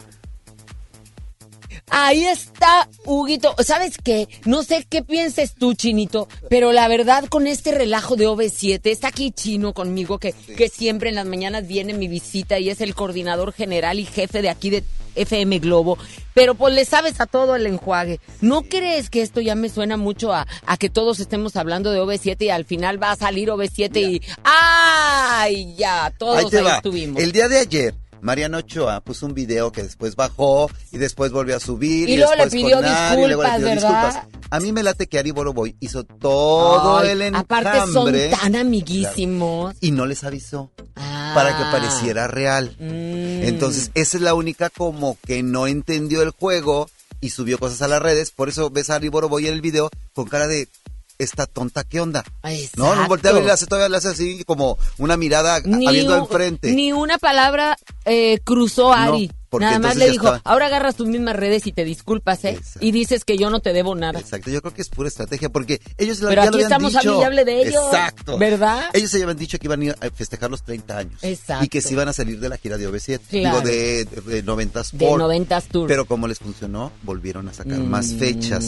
Ahí 1.89 2.25
está, 2.25 2.89
Huguito. 3.05 3.55
¿Sabes 3.63 3.97
qué? 4.03 4.27
No 4.45 4.63
sé 4.63 4.85
qué 4.89 5.03
pienses 5.03 5.53
tú, 5.53 5.73
Chinito, 5.73 6.27
pero 6.49 6.71
la 6.71 6.87
verdad 6.87 7.25
con 7.25 7.45
este 7.47 7.71
relajo 7.71 8.15
de 8.15 8.27
OV7, 8.27 8.79
está 8.83 9.09
aquí 9.09 9.31
Chino 9.31 9.73
conmigo, 9.73 10.17
que, 10.17 10.33
que 10.33 10.69
siempre 10.69 11.09
en 11.09 11.15
las 11.15 11.25
mañanas 11.25 11.67
viene 11.67 11.93
mi 11.93 12.07
visita 12.07 12.59
y 12.59 12.69
es 12.69 12.81
el 12.81 12.95
coordinador 12.95 13.53
general 13.53 13.99
y 13.99 14.05
jefe 14.05 14.41
de 14.41 14.49
aquí 14.49 14.69
de 14.69 14.83
FM 15.15 15.59
Globo, 15.59 15.97
pero 16.33 16.55
pues 16.55 16.73
le 16.73 16.85
sabes 16.85 17.19
a 17.19 17.25
todo 17.25 17.55
el 17.55 17.67
enjuague. 17.67 18.19
¿No 18.41 18.63
crees 18.63 19.09
que 19.09 19.21
esto 19.21 19.41
ya 19.41 19.55
me 19.55 19.69
suena 19.69 19.97
mucho 19.97 20.33
a, 20.33 20.47
a 20.65 20.77
que 20.77 20.89
todos 20.89 21.19
estemos 21.19 21.55
hablando 21.55 21.91
de 21.91 22.01
OV7 22.01 22.45
y 22.45 22.49
al 22.49 22.65
final 22.65 23.01
va 23.01 23.11
a 23.11 23.15
salir 23.15 23.49
OV7 23.49 23.97
y... 23.97 24.21
¡Ay! 24.43 25.75
Ya, 25.75 26.13
todos 26.17 26.53
Ahí 26.53 26.59
ahí, 26.59 26.75
estuvimos. 26.75 27.21
El 27.21 27.31
día 27.31 27.47
de 27.47 27.59
ayer, 27.59 27.95
Mariano 28.23 28.57
Ochoa 28.59 29.01
puso 29.01 29.25
un 29.25 29.33
video 29.33 29.71
que 29.71 29.83
después 29.83 30.15
bajó 30.15 30.69
y 30.91 30.97
después 30.97 31.31
volvió 31.31 31.57
a 31.57 31.59
subir. 31.59 32.09
Y 32.09 32.17
luego 32.17 32.31
le 32.35 32.43
después 32.45 32.63
pidió 32.63 32.77
con 32.77 32.85
Ari, 32.85 33.21
y 33.21 33.25
luego 33.27 33.43
le 33.43 33.49
disculpas, 33.49 33.55
pidió 33.57 33.69
¿verdad? 33.75 34.13
disculpas. 34.13 34.39
A 34.49 34.59
mí 34.59 34.71
me 34.71 34.83
late 34.83 35.07
que 35.07 35.19
Ari 35.19 35.31
Boroboy 35.31 35.75
hizo 35.79 36.03
todo 36.03 36.97
Ay, 36.99 37.09
el 37.09 37.21
enjambre. 37.21 37.39
Aparte 37.59 37.91
son 37.91 38.13
tan 38.39 38.55
amiguísimos. 38.55 39.75
Y 39.81 39.91
no 39.91 40.05
les 40.05 40.23
avisó 40.23 40.71
Ah. 40.95 41.31
para 41.35 41.57
que 41.57 41.63
pareciera 41.71 42.27
real. 42.27 42.75
Mm. 42.79 43.43
Entonces, 43.43 43.91
esa 43.95 44.17
es 44.17 44.23
la 44.23 44.35
única 44.35 44.69
como 44.69 45.17
que 45.25 45.41
no 45.43 45.67
entendió 45.67 46.21
el 46.21 46.29
juego 46.29 46.89
y 47.19 47.31
subió 47.31 47.57
cosas 47.57 47.81
a 47.81 47.87
las 47.87 48.01
redes. 48.01 48.31
Por 48.31 48.47
eso 48.49 48.69
ves 48.69 48.89
a 48.89 48.95
Ari 48.95 49.09
Boroboy 49.09 49.47
en 49.47 49.53
el 49.55 49.61
video 49.61 49.89
con 50.13 50.25
cara 50.27 50.47
de 50.47 50.67
esta 51.17 51.45
tonta, 51.45 51.83
¿qué 51.83 52.01
onda? 52.01 52.23
No, 52.75 52.95
no 52.95 53.07
voltea 53.07 53.31
a 53.31 53.33
ver, 53.35 53.45
le 53.45 53.51
hace, 53.51 53.65
todavía 53.65 53.89
le 53.89 53.97
hace 53.97 54.09
así 54.09 54.43
como 54.45 54.77
una 54.97 55.17
mirada 55.17 55.61
Ni 55.61 55.87
habiendo 55.87 56.15
enfrente. 56.17 56.71
Ni 56.73 56.91
una 56.91 57.17
palabra 57.17 57.77
eh, 58.05 58.39
cruzó 58.43 58.93
Ari. 58.93 59.31
Porque 59.53 59.65
Nada 59.67 59.77
más 59.77 59.95
le 59.97 60.09
dijo, 60.09 60.25
estaba- 60.33 60.41
ahora 60.51 60.65
agarras 60.65 60.95
tus 60.95 61.07
mismas 61.07 61.35
redes 61.35 61.67
y 61.67 61.71
te 61.73 61.85
disculpas, 61.85 62.43
¿eh? 62.43 62.59
Y 62.79 62.91
dices 62.91 63.23
que 63.23 63.37
yo 63.37 63.51
no 63.51 63.59
te 63.59 63.71
debo 63.71 63.93
nada. 63.93 64.19
Exacto, 64.19 64.49
yo 64.49 64.61
creo 64.61 64.73
que 64.73 64.81
es 64.81 64.89
pura 64.89 65.07
estrategia 65.07 65.49
porque 65.49 65.79
ellos 65.99 66.17
Pero 66.21 66.33
ya 66.41 66.47
aquí 66.49 66.57
lo 66.57 66.63
estamos 66.63 66.91
dicho. 66.93 67.23
hable 67.23 67.45
de 67.45 67.61
ellos. 67.61 67.83
Exacto. 67.85 68.39
¿Verdad? 68.39 68.85
Ellos 68.93 69.11
se 69.11 69.21
habían 69.21 69.37
dicho 69.37 69.59
que 69.59 69.67
iban 69.67 69.81
a 69.81 69.85
ir 69.85 69.95
a 70.01 70.09
festejar 70.09 70.49
los 70.49 70.63
30 70.63 70.97
años. 70.97 71.23
Exacto. 71.23 71.65
Y 71.65 71.67
que 71.67 71.81
se 71.81 71.93
iban 71.93 72.09
a 72.09 72.13
salir 72.13 72.39
de 72.39 72.49
la 72.49 72.57
gira 72.57 72.77
de 72.77 72.89
OV7. 72.89 73.19
Claro. 73.29 73.57
Digo, 73.61 73.69
de, 73.69 74.05
de, 74.05 74.21
de 74.21 74.43
90s 74.43 74.91
De 74.91 75.05
Sport. 75.05 75.21
90s 75.21 75.63
Tour. 75.69 75.87
Pero 75.87 76.05
como 76.05 76.27
les 76.27 76.39
funcionó, 76.39 76.91
volvieron 77.03 77.47
a 77.47 77.53
sacar 77.53 77.77
más 77.77 78.07
fechas. 78.13 78.63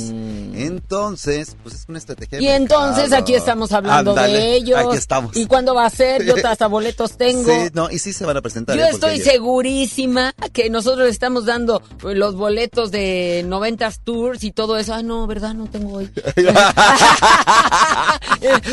Entonces, 0.54 1.56
pues 1.64 1.76
es 1.76 1.86
una 1.88 1.98
estrategia. 1.98 2.38
de 2.38 2.44
Y 2.44 2.48
entonces 2.48 3.12
aquí 3.14 3.34
estamos 3.34 3.72
hablando 3.72 4.14
de 4.14 4.56
ellos. 4.56 4.78
Aquí 4.80 4.98
estamos. 4.98 5.36
¿Y 5.36 5.46
cuándo 5.48 5.74
va 5.74 5.86
a 5.86 5.90
ser? 5.90 6.24
Yo 6.24 6.36
hasta 6.46 6.68
boletos 6.68 7.18
tengo. 7.18 7.44
Sí, 7.52 7.70
no, 7.74 7.90
y 7.90 7.98
sí 8.00 8.14
se 8.14 8.26
van 8.26 8.38
a 8.38 8.42
presentar. 8.42 8.78
Yo 8.78 8.86
¿eh? 8.86 8.90
Estoy 8.92 9.20
segurísima 9.20 10.34
que 10.54 10.70
nosotros 10.76 11.06
le 11.06 11.10
estamos 11.12 11.46
dando 11.46 11.82
los 12.04 12.36
boletos 12.36 12.92
de 12.92 13.44
90s 13.48 14.00
Tours 14.04 14.44
y 14.44 14.52
todo 14.52 14.78
eso. 14.78 14.94
Ah, 14.94 15.02
no, 15.02 15.26
¿verdad? 15.26 15.54
No 15.54 15.68
tengo 15.68 15.94
hoy. 15.98 16.10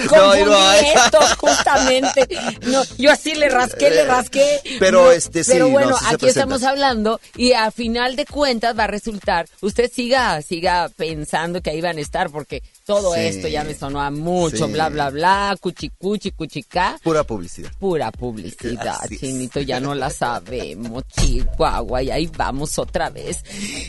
Confundí 0.08 0.44
no 0.44 0.72
esto, 0.72 1.18
justamente. 1.38 2.28
No, 2.66 2.82
yo 2.98 3.10
así 3.12 3.34
le 3.34 3.48
rasqué, 3.48 3.90
le 3.90 4.04
rasqué. 4.04 4.60
Pero, 4.78 5.10
este, 5.12 5.44
sí, 5.44 5.52
Pero 5.52 5.66
no, 5.66 5.72
bueno, 5.72 5.96
sí 5.98 6.04
aquí 6.14 6.26
estamos 6.26 6.62
hablando 6.62 7.20
y 7.36 7.52
a 7.52 7.70
final 7.70 8.16
de 8.16 8.26
cuentas 8.26 8.76
va 8.78 8.84
a 8.84 8.88
resultar, 8.88 9.46
usted 9.60 9.90
siga, 9.92 10.40
siga 10.42 10.88
pensando 10.96 11.60
que 11.62 11.70
ahí 11.70 11.80
van 11.80 11.98
a 11.98 12.00
estar 12.00 12.30
porque 12.30 12.62
todo 12.84 13.14
Sí. 13.14 13.20
esto 13.20 13.48
ya 13.48 13.62
me 13.64 13.74
sonó 13.74 14.00
a 14.00 14.10
mucho, 14.10 14.66
Sí. 14.66 14.72
bla, 14.72 14.88
bla, 14.88 15.10
bla, 15.10 15.56
cuchicuchi, 15.60 16.32
cuchicá. 16.32 16.98
Pura 17.02 17.22
publicidad. 17.24 17.70
Pura 17.78 18.10
publicidad, 18.10 18.96
Así 19.02 19.14
es. 19.14 19.20
Chinito, 19.20 19.60
ya 19.60 19.78
no 19.80 19.94
la 19.94 20.10
sabemos, 20.10 21.04
Chihuahua, 21.08 21.91
ahí 21.96 22.30
vamos 22.36 22.78
otra 22.78 23.10
vez. 23.10 23.44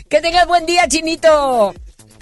Que 0.08 0.20
tengas 0.20 0.46
buen 0.46 0.66
día, 0.66 0.86
Chinito. 0.88 1.74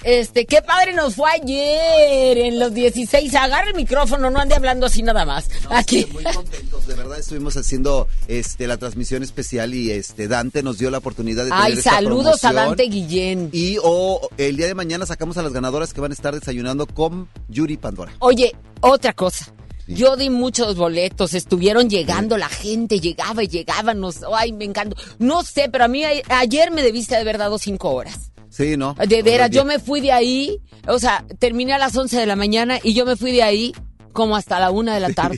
Este, 0.03 0.45
qué 0.45 0.61
padre 0.61 0.93
nos 0.93 1.15
fue 1.15 1.31
ayer 1.31 2.37
en 2.37 2.59
los 2.59 2.73
16. 2.73 3.33
Agarra 3.35 3.69
el 3.69 3.75
micrófono, 3.75 4.29
no 4.29 4.39
ande 4.39 4.55
hablando 4.55 4.85
así 4.85 5.01
nada 5.01 5.25
más. 5.25 5.49
Aquí. 5.69 6.05
Muy 6.11 6.23
contentos, 6.23 6.87
de 6.87 6.95
verdad 6.95 7.19
estuvimos 7.19 7.55
haciendo 7.55 8.07
este 8.27 8.67
la 8.67 8.77
transmisión 8.77 9.23
especial 9.23 9.73
y 9.73 9.91
este 9.91 10.27
Dante 10.27 10.61
nos 10.61 10.77
dio 10.77 10.91
la 10.91 10.97
oportunidad 10.97 11.45
de 11.45 11.51
tener 11.51 11.65
Ay, 11.65 11.73
esta 11.73 11.91
saludos 11.91 12.43
a. 12.43 12.51
Dante 12.51 12.83
Guillén. 12.83 13.49
Y 13.53 13.77
o 13.81 14.29
el 14.37 14.57
día 14.57 14.67
de 14.67 14.75
mañana 14.75 15.05
sacamos 15.05 15.37
a 15.37 15.41
las 15.41 15.53
ganadoras 15.53 15.93
que 15.93 16.01
van 16.01 16.11
a 16.11 16.13
estar 16.13 16.33
desayunando 16.33 16.85
con 16.85 17.29
Yuri 17.47 17.77
Pandora. 17.77 18.11
Oye, 18.19 18.53
otra 18.81 19.13
cosa. 19.13 19.53
Yo 19.87 20.15
di 20.15 20.29
muchos 20.29 20.75
boletos, 20.75 21.33
estuvieron 21.33 21.89
llegando 21.89 22.37
la 22.37 22.49
gente, 22.49 22.99
llegaba 22.99 23.43
y 23.43 23.47
llegaba, 23.47 23.93
nos, 23.93 24.19
ay, 24.35 24.51
me 24.53 24.65
encantó. 24.65 24.95
No 25.19 25.43
sé, 25.43 25.69
pero 25.69 25.83
a 25.85 25.87
mí 25.87 26.03
a- 26.05 26.11
ayer 26.39 26.71
me 26.71 26.81
debiste 26.83 27.15
de 27.15 27.21
haber 27.21 27.37
dado 27.37 27.57
cinco 27.57 27.89
horas. 27.91 28.31
Sí, 28.49 28.77
¿no? 28.77 28.93
De 29.07 29.23
veras, 29.23 29.49
yo 29.49 29.65
me 29.65 29.79
fui 29.79 29.99
de 29.99 30.11
ahí, 30.11 30.59
o 30.87 30.99
sea, 30.99 31.25
terminé 31.39 31.73
a 31.73 31.79
las 31.79 31.95
11 31.97 32.17
de 32.19 32.25
la 32.27 32.35
mañana 32.35 32.79
y 32.83 32.93
yo 32.93 33.03
me 33.05 33.15
fui 33.15 33.31
de 33.31 33.41
ahí 33.41 33.73
como 34.13 34.35
hasta 34.37 34.59
la 34.59 34.71
una 34.71 34.93
de 34.93 34.99
la 35.01 35.11
tarde. 35.13 35.37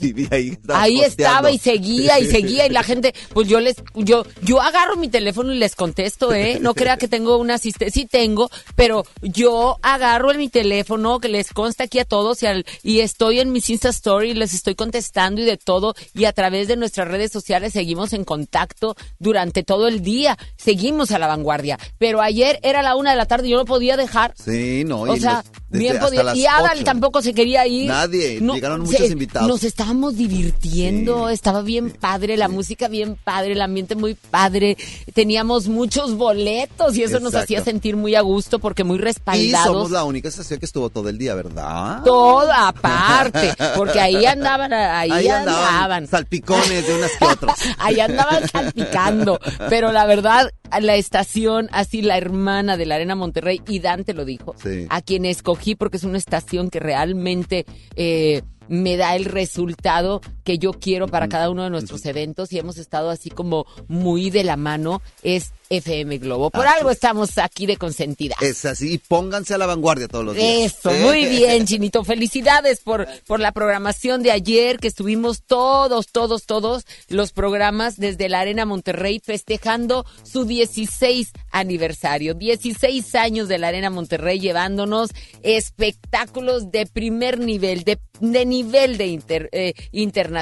Ahí 0.75 0.99
estaba 1.01 1.49
y 1.51 1.57
seguía 1.57 2.19
y 2.19 2.25
seguía 2.31 2.65
y 2.67 2.69
la 2.69 2.83
gente, 2.83 3.13
pues 3.33 3.47
yo 3.47 3.59
les, 3.59 3.75
yo, 3.95 4.25
yo 4.43 4.61
agarro 4.61 4.95
mi 4.97 5.07
teléfono 5.09 5.51
y 5.53 5.57
les 5.57 5.75
contesto, 5.75 6.33
¿eh? 6.33 6.59
No 6.61 6.73
crea 6.75 6.97
que 6.97 7.07
tengo 7.07 7.37
un 7.37 7.49
asistente, 7.51 7.91
sí 7.91 8.05
tengo, 8.05 8.49
pero 8.75 9.05
yo 9.21 9.77
agarro 9.81 10.31
en 10.31 10.37
mi 10.37 10.49
teléfono 10.49 11.19
que 11.19 11.29
les 11.29 11.51
consta 11.53 11.85
aquí 11.85 11.99
a 11.99 12.05
todos 12.05 12.43
y, 12.43 12.45
al- 12.47 12.65
y 12.83 12.99
estoy 12.99 13.39
en 13.39 13.51
mis 13.51 13.69
Insta 13.69 13.89
Story, 13.89 14.33
les 14.33 14.53
estoy 14.53 14.75
contestando 14.75 15.41
y 15.41 15.45
de 15.45 15.57
todo 15.57 15.95
y 16.13 16.25
a 16.25 16.33
través 16.33 16.67
de 16.67 16.75
nuestras 16.77 17.07
redes 17.07 17.31
sociales 17.31 17.73
seguimos 17.73 18.13
en 18.13 18.23
contacto 18.25 18.95
durante 19.19 19.63
todo 19.63 19.87
el 19.87 20.01
día, 20.01 20.37
seguimos 20.57 21.11
a 21.11 21.19
la 21.19 21.27
vanguardia, 21.27 21.79
pero 21.97 22.21
ayer 22.21 22.59
era 22.63 22.81
la 22.81 22.95
una 22.95 23.11
de 23.11 23.17
la 23.17 23.25
tarde 23.25 23.47
y 23.47 23.51
yo 23.51 23.57
no 23.57 23.65
podía 23.65 23.95
dejar. 23.97 24.33
Sí, 24.37 24.83
no. 24.85 25.01
O 25.01 25.15
y 25.15 25.19
sea, 25.19 25.37
los- 25.45 25.51
bien 25.77 25.99
podía. 25.99 26.35
Y 26.35 26.45
Adal 26.45 26.83
tampoco 26.83 27.21
se 27.21 27.33
quería 27.33 27.65
ir. 27.67 27.87
Nadie, 27.87 28.39
llegaron 28.39 28.81
muchos 28.81 29.09
invitados. 29.11 29.47
Nos 29.47 29.63
estábamos 29.63 30.15
divirtiendo, 30.15 31.29
estaba 31.29 31.61
bien 31.61 31.89
padre, 31.91 32.37
la 32.37 32.47
música 32.47 32.87
bien 32.87 33.17
padre, 33.23 33.53
el 33.53 33.61
ambiente 33.61 33.95
muy 33.95 34.15
padre. 34.15 34.77
Teníamos 35.13 35.67
muchos 35.67 36.15
boletos 36.15 36.95
y 36.97 37.03
eso 37.03 37.19
nos 37.19 37.35
hacía 37.35 37.63
sentir 37.63 37.95
muy 37.95 38.15
a 38.15 38.21
gusto 38.21 38.59
porque 38.59 38.83
muy 38.83 38.97
Y 38.97 39.01
respaldados. 39.01 39.65
somos 39.67 39.91
la 39.91 40.03
única 40.03 40.29
estación 40.29 40.59
que 40.59 40.65
estuvo 40.65 40.89
todo 40.89 41.09
el 41.09 41.17
día, 41.17 41.35
¿verdad? 41.35 42.01
Toda 42.03 42.67
aparte, 42.69 43.53
porque 43.75 43.99
ahí 43.99 44.25
andaban, 44.25 44.73
ahí, 44.73 45.11
Ahí 45.11 45.27
andaban. 45.27 45.65
andaban 45.67 46.07
salpicones 46.07 46.87
de 46.87 46.95
unas 46.95 47.11
que 47.17 47.25
otras. 47.25 47.59
Ahí 47.79 47.99
andaban 47.99 48.47
salpicando. 48.49 49.39
Pero 49.69 49.91
la 49.91 50.05
verdad, 50.05 50.51
la 50.79 50.95
estación, 50.95 51.67
así 51.71 52.01
la 52.01 52.17
hermana 52.17 52.77
de 52.77 52.85
la 52.85 52.95
Arena 52.95 53.15
Monterrey, 53.15 53.61
y 53.67 53.79
Dante 53.79 54.13
lo 54.13 54.25
dijo, 54.25 54.55
Sí. 54.61 54.85
a 54.89 55.01
quien 55.01 55.25
escogí 55.25 55.64
porque 55.73 55.97
es 55.97 56.03
una 56.03 56.19
estación 56.19 56.69
que 56.69 56.79
realmente 56.79 57.65
eh, 57.95 58.43
me 58.67 58.97
da 58.97 59.15
el 59.15 59.25
resultado 59.25 60.21
que 60.45 60.57
yo 60.57 60.71
quiero 60.71 61.07
para 61.09 61.27
cada 61.27 61.49
uno 61.49 61.63
de 61.63 61.69
nuestros 61.71 62.05
eventos 62.05 62.53
y 62.53 62.59
hemos 62.59 62.77
estado 62.77 63.09
así 63.09 63.29
como 63.29 63.65
muy 63.89 64.29
de 64.29 64.45
la 64.45 64.55
mano, 64.55 65.01
es 65.23 65.51
FM 65.69 66.19
Globo. 66.19 66.51
Por 66.51 66.67
algo 66.67 66.91
es. 66.91 66.97
estamos 66.97 67.39
aquí 67.39 67.65
de 67.65 67.75
consentida. 67.77 68.35
Es 68.39 68.63
así, 68.65 68.93
y 68.93 68.97
pónganse 68.99 69.55
a 69.55 69.57
la 69.57 69.65
vanguardia 69.65 70.07
todos 70.07 70.23
los 70.23 70.35
días. 70.35 70.73
Eso, 70.75 70.91
¿Eh? 70.91 70.99
muy 71.01 71.25
bien, 71.29 71.65
Chinito. 71.65 72.03
Felicidades 72.03 72.79
por, 72.81 73.07
por 73.25 73.39
la 73.39 73.51
programación 73.51 74.21
de 74.21 74.29
ayer, 74.31 74.77
que 74.79 74.87
estuvimos 74.87 75.41
todos, 75.41 76.07
todos, 76.11 76.45
todos 76.45 76.85
los 77.09 77.31
programas 77.31 77.97
desde 77.97 78.29
la 78.29 78.41
Arena 78.41 78.65
Monterrey 78.65 79.19
festejando 79.25 80.05
su 80.21 80.45
16 80.45 81.31
aniversario. 81.49 82.35
16 82.35 83.15
años 83.15 83.47
de 83.47 83.57
la 83.57 83.69
Arena 83.69 83.89
Monterrey 83.89 84.39
llevándonos 84.39 85.09
espectáculos 85.41 86.69
de 86.71 86.85
primer 86.85 87.39
nivel, 87.39 87.83
de, 87.83 87.97
de 88.19 88.45
nivel 88.45 88.97
de 88.97 89.07
inter- 89.07 89.49
eh, 89.51 89.73
internacional. 89.91 90.34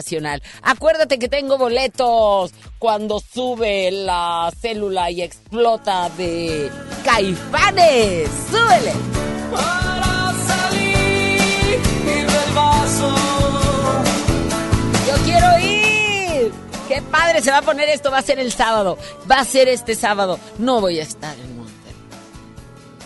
Acuérdate 0.61 1.19
que 1.19 1.29
tengo 1.29 1.57
boletos 1.57 2.51
cuando 2.79 3.19
sube 3.19 3.91
la 3.91 4.51
célula 4.59 5.11
y 5.11 5.21
explota 5.21 6.09
de 6.09 6.71
Caifanes. 7.03 8.29
¡Súbele! 8.49 8.93
Para 9.51 10.33
salir 10.47 11.79
del 12.05 12.55
vaso. 12.55 13.15
Yo 15.07 15.23
quiero 15.23 15.59
ir. 15.59 16.51
Qué 16.87 17.01
padre 17.11 17.41
se 17.41 17.51
va 17.51 17.59
a 17.59 17.61
poner 17.61 17.89
esto. 17.89 18.09
Va 18.09 18.17
a 18.17 18.23
ser 18.23 18.39
el 18.39 18.51
sábado. 18.51 18.97
Va 19.29 19.39
a 19.39 19.45
ser 19.45 19.67
este 19.67 19.95
sábado. 19.95 20.39
No 20.57 20.81
voy 20.81 20.99
a 20.99 21.03
estar 21.03 21.37
en 21.37 21.57
Monterrey. 21.57 21.95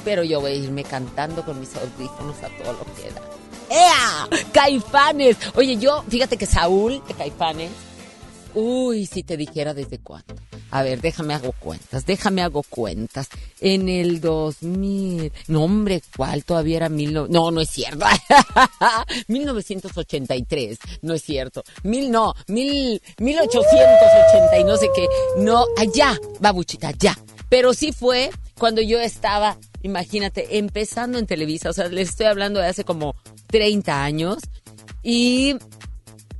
Pero 0.06 0.24
yo 0.24 0.40
voy 0.42 0.52
a 0.52 0.56
irme 0.56 0.84
cantando 0.84 1.44
con 1.44 1.60
mis 1.60 1.76
audífonos 1.76 2.38
a 2.38 2.64
todo 2.64 2.74
lo 2.74 2.86
que 2.96 3.12
da. 3.12 3.37
¡Ea! 3.70 4.28
¡Caifanes! 4.52 5.38
Oye, 5.56 5.78
yo, 5.78 6.04
fíjate 6.08 6.38
que 6.38 6.46
Saúl 6.46 7.02
de 7.08 7.14
Caifanes. 7.14 7.72
Uy, 8.54 9.06
si 9.06 9.24
te 9.24 9.38
dijera 9.38 9.74
desde 9.74 10.00
cuándo. 10.00 10.36
A 10.72 10.84
ver, 10.84 11.00
déjame 11.00 11.34
hago 11.34 11.54
cuentas, 11.54 12.06
déjame 12.06 12.42
hago 12.42 12.64
cuentas. 12.64 13.30
En 13.62 13.88
el 13.88 14.20
2000, 14.20 15.32
no 15.48 15.64
hombre, 15.64 16.02
¿cuál? 16.16 16.44
Todavía 16.44 16.78
era 16.78 16.90
mil 16.90 17.14
no, 17.14 17.52
no, 17.52 17.62
es 17.62 17.70
cierto. 17.70 18.06
1983, 19.28 20.80
no 21.04 21.14
es 21.14 21.22
cierto. 21.22 21.64
Mil, 21.84 22.12
no, 22.12 22.34
mil, 22.48 23.02
1880 23.20 24.60
y 24.60 24.64
no 24.64 24.76
sé 24.78 24.90
qué. 24.94 25.08
No, 25.38 25.66
allá, 25.78 26.18
babuchita, 26.40 26.92
ya. 26.92 27.18
Pero 27.50 27.74
sí 27.74 27.94
fue 27.94 28.30
cuando 28.58 28.82
yo 28.82 29.00
estaba, 29.00 29.58
imagínate, 29.88 30.58
empezando 30.58 31.18
en 31.18 31.26
Televisa, 31.26 31.70
o 31.70 31.74
sea, 31.74 31.88
les 31.88 32.10
estoy 32.10 32.28
hablando 32.28 32.60
de 32.60 32.68
hace 32.68 32.84
como 32.84 33.16
30 33.48 34.04
años. 34.04 34.38
Y 35.02 35.56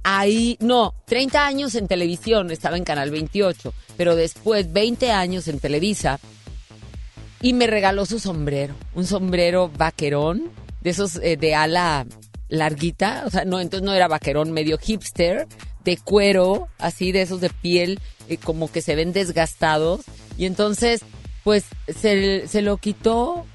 ahí, 0.04 0.58
no, 0.60 0.94
30 1.06 1.46
años 1.46 1.76
en 1.76 1.88
televisión, 1.88 2.52
estaba 2.52 2.78
en 2.78 2.84
Canal 2.84 3.10
28, 3.10 3.74
pero 3.98 4.16
después 4.16 4.72
20 4.72 5.12
años 5.12 5.48
en 5.48 5.60
Televisa 5.60 6.20
y 7.42 7.54
me 7.54 7.68
regaló 7.68 8.06
su 8.06 8.20
sombrero, 8.20 8.76
un 8.96 9.06
sombrero 9.06 9.70
vaquerón, 9.70 10.52
de 10.82 10.90
esos 10.90 11.18
eh, 11.18 11.38
de 11.38 11.56
ala 11.56 12.06
larguita, 12.50 13.24
o 13.26 13.30
sea, 13.30 13.46
no, 13.46 13.60
entonces 13.60 13.86
no 13.86 13.94
era 13.94 14.08
vaquerón, 14.08 14.52
medio 14.52 14.78
hipster, 14.78 15.48
de 15.84 15.98
cuero, 15.98 16.68
así 16.80 17.12
de 17.12 17.22
esos 17.22 17.42
de 17.42 17.50
piel, 17.50 18.00
eh, 18.30 18.38
como 18.38 18.72
que 18.72 18.82
se 18.82 18.96
ven 18.96 19.14
desgastados, 19.14 20.02
y 20.38 20.46
entonces, 20.46 21.02
pues, 21.48 21.64
se, 21.88 22.46
se 22.46 22.62
lo 22.62 22.76
quitó 22.76 23.46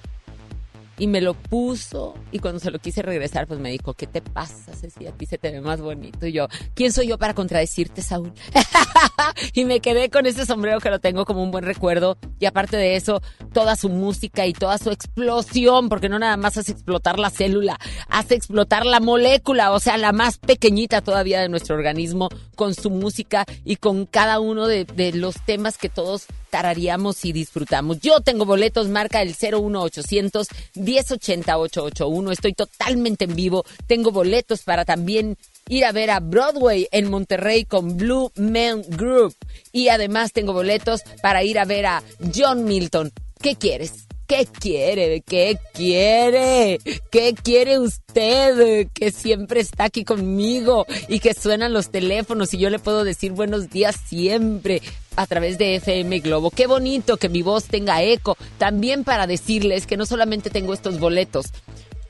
y 0.96 1.08
me 1.08 1.20
lo 1.20 1.34
puso 1.34 2.14
y 2.30 2.38
cuando 2.38 2.58
se 2.58 2.70
lo 2.70 2.78
quise 2.78 3.02
regresar 3.02 3.46
pues 3.46 3.60
me 3.60 3.70
dijo, 3.70 3.92
¿qué 3.92 4.06
te 4.06 4.22
pasa, 4.22 4.72
Ceci? 4.72 5.06
A 5.06 5.12
ti 5.12 5.26
se 5.26 5.36
te 5.36 5.50
ve 5.50 5.60
más 5.60 5.82
bonito. 5.82 6.26
Y 6.26 6.32
yo, 6.32 6.48
¿quién 6.72 6.90
soy 6.90 7.08
yo 7.08 7.18
para 7.18 7.34
contradecirte, 7.34 8.00
Saúl? 8.00 8.32
y 9.52 9.66
me 9.66 9.80
quedé 9.80 10.08
con 10.08 10.24
ese 10.24 10.46
sombrero 10.46 10.80
que 10.80 10.88
lo 10.88 11.00
tengo 11.00 11.26
como 11.26 11.42
un 11.42 11.50
buen 11.50 11.64
recuerdo 11.64 12.16
y 12.40 12.46
aparte 12.46 12.78
de 12.78 12.96
eso, 12.96 13.20
toda 13.52 13.76
su 13.76 13.90
música 13.90 14.46
y 14.46 14.54
toda 14.54 14.78
su 14.78 14.90
explosión, 14.90 15.90
porque 15.90 16.08
no 16.08 16.18
nada 16.18 16.38
más 16.38 16.56
hace 16.56 16.72
explotar 16.72 17.18
la 17.18 17.28
célula, 17.28 17.78
hace 18.08 18.36
explotar 18.36 18.86
la 18.86 19.00
molécula, 19.00 19.70
o 19.70 19.80
sea, 19.80 19.98
la 19.98 20.12
más 20.12 20.38
pequeñita 20.38 21.02
todavía 21.02 21.42
de 21.42 21.50
nuestro 21.50 21.76
organismo 21.76 22.30
con 22.56 22.72
su 22.72 22.88
música 22.88 23.44
y 23.66 23.76
con 23.76 24.06
cada 24.06 24.40
uno 24.40 24.66
de, 24.66 24.86
de 24.86 25.12
los 25.12 25.34
temas 25.44 25.76
que 25.76 25.90
todos 25.90 26.26
tararíamos 26.52 27.24
y 27.24 27.32
disfrutamos. 27.32 27.98
Yo 28.00 28.20
tengo 28.20 28.44
boletos, 28.44 28.88
marca 28.88 29.22
el 29.22 29.30
01800 29.30 30.46
1080 30.74 31.58
881. 31.58 32.30
Estoy 32.30 32.52
totalmente 32.52 33.24
en 33.24 33.34
vivo. 33.34 33.64
Tengo 33.86 34.12
boletos 34.12 34.60
para 34.62 34.84
también 34.84 35.38
ir 35.70 35.86
a 35.86 35.92
ver 35.92 36.10
a 36.10 36.20
Broadway 36.20 36.88
en 36.92 37.10
Monterrey 37.10 37.64
con 37.64 37.96
Blue 37.96 38.30
Man 38.36 38.82
Group. 38.86 39.34
Y 39.72 39.88
además 39.88 40.32
tengo 40.34 40.52
boletos 40.52 41.00
para 41.22 41.42
ir 41.42 41.58
a 41.58 41.64
ver 41.64 41.86
a 41.86 42.02
John 42.34 42.64
Milton. 42.64 43.12
¿Qué 43.40 43.56
quieres? 43.56 44.06
¿Qué 44.26 44.46
quiere? 44.46 45.22
¿Qué 45.22 45.58
quiere? 45.72 46.78
¿Qué 47.10 47.34
quiere 47.34 47.78
usted? 47.78 48.88
Que 48.92 49.10
siempre 49.10 49.60
está 49.60 49.84
aquí 49.84 50.04
conmigo 50.04 50.86
y 51.08 51.20
que 51.20 51.32
suenan 51.32 51.72
los 51.72 51.90
teléfonos 51.90 52.52
y 52.52 52.58
yo 52.58 52.68
le 52.68 52.78
puedo 52.78 53.04
decir 53.04 53.32
buenos 53.32 53.70
días 53.70 53.96
siempre 54.06 54.82
a 55.16 55.26
través 55.26 55.58
de 55.58 55.76
FM 55.76 56.20
Globo. 56.20 56.50
Qué 56.50 56.66
bonito 56.66 57.16
que 57.16 57.28
mi 57.28 57.42
voz 57.42 57.64
tenga 57.64 58.02
eco. 58.02 58.36
También 58.58 59.04
para 59.04 59.26
decirles 59.26 59.86
que 59.86 59.96
no 59.96 60.06
solamente 60.06 60.50
tengo 60.50 60.74
estos 60.74 60.98
boletos, 60.98 61.46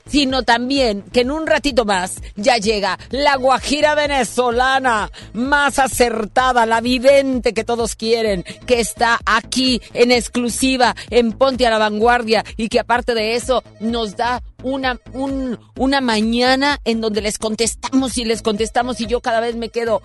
sino 0.05 0.43
también 0.43 1.03
que 1.13 1.21
en 1.21 1.31
un 1.31 1.47
ratito 1.47 1.85
más 1.85 2.21
ya 2.35 2.57
llega 2.57 2.99
la 3.09 3.37
guajira 3.37 3.95
venezolana 3.95 5.11
más 5.33 5.79
acertada, 5.79 6.65
la 6.65 6.81
vidente 6.81 7.53
que 7.53 7.63
todos 7.63 7.95
quieren, 7.95 8.43
que 8.65 8.79
está 8.79 9.19
aquí 9.25 9.81
en 9.93 10.11
exclusiva 10.11 10.95
en 11.09 11.31
Ponte 11.33 11.65
a 11.65 11.69
la 11.69 11.77
Vanguardia 11.77 12.43
y 12.57 12.69
que 12.69 12.79
aparte 12.79 13.13
de 13.13 13.35
eso 13.35 13.63
nos 13.79 14.15
da 14.15 14.43
una, 14.61 14.99
un, 15.13 15.59
una 15.77 16.01
mañana 16.01 16.79
en 16.85 17.01
donde 17.01 17.21
les 17.21 17.37
contestamos 17.37 18.17
y 18.17 18.25
les 18.25 18.41
contestamos 18.41 18.99
y 19.01 19.07
yo 19.07 19.21
cada 19.21 19.39
vez 19.39 19.55
me 19.55 19.69
quedo 19.69 20.01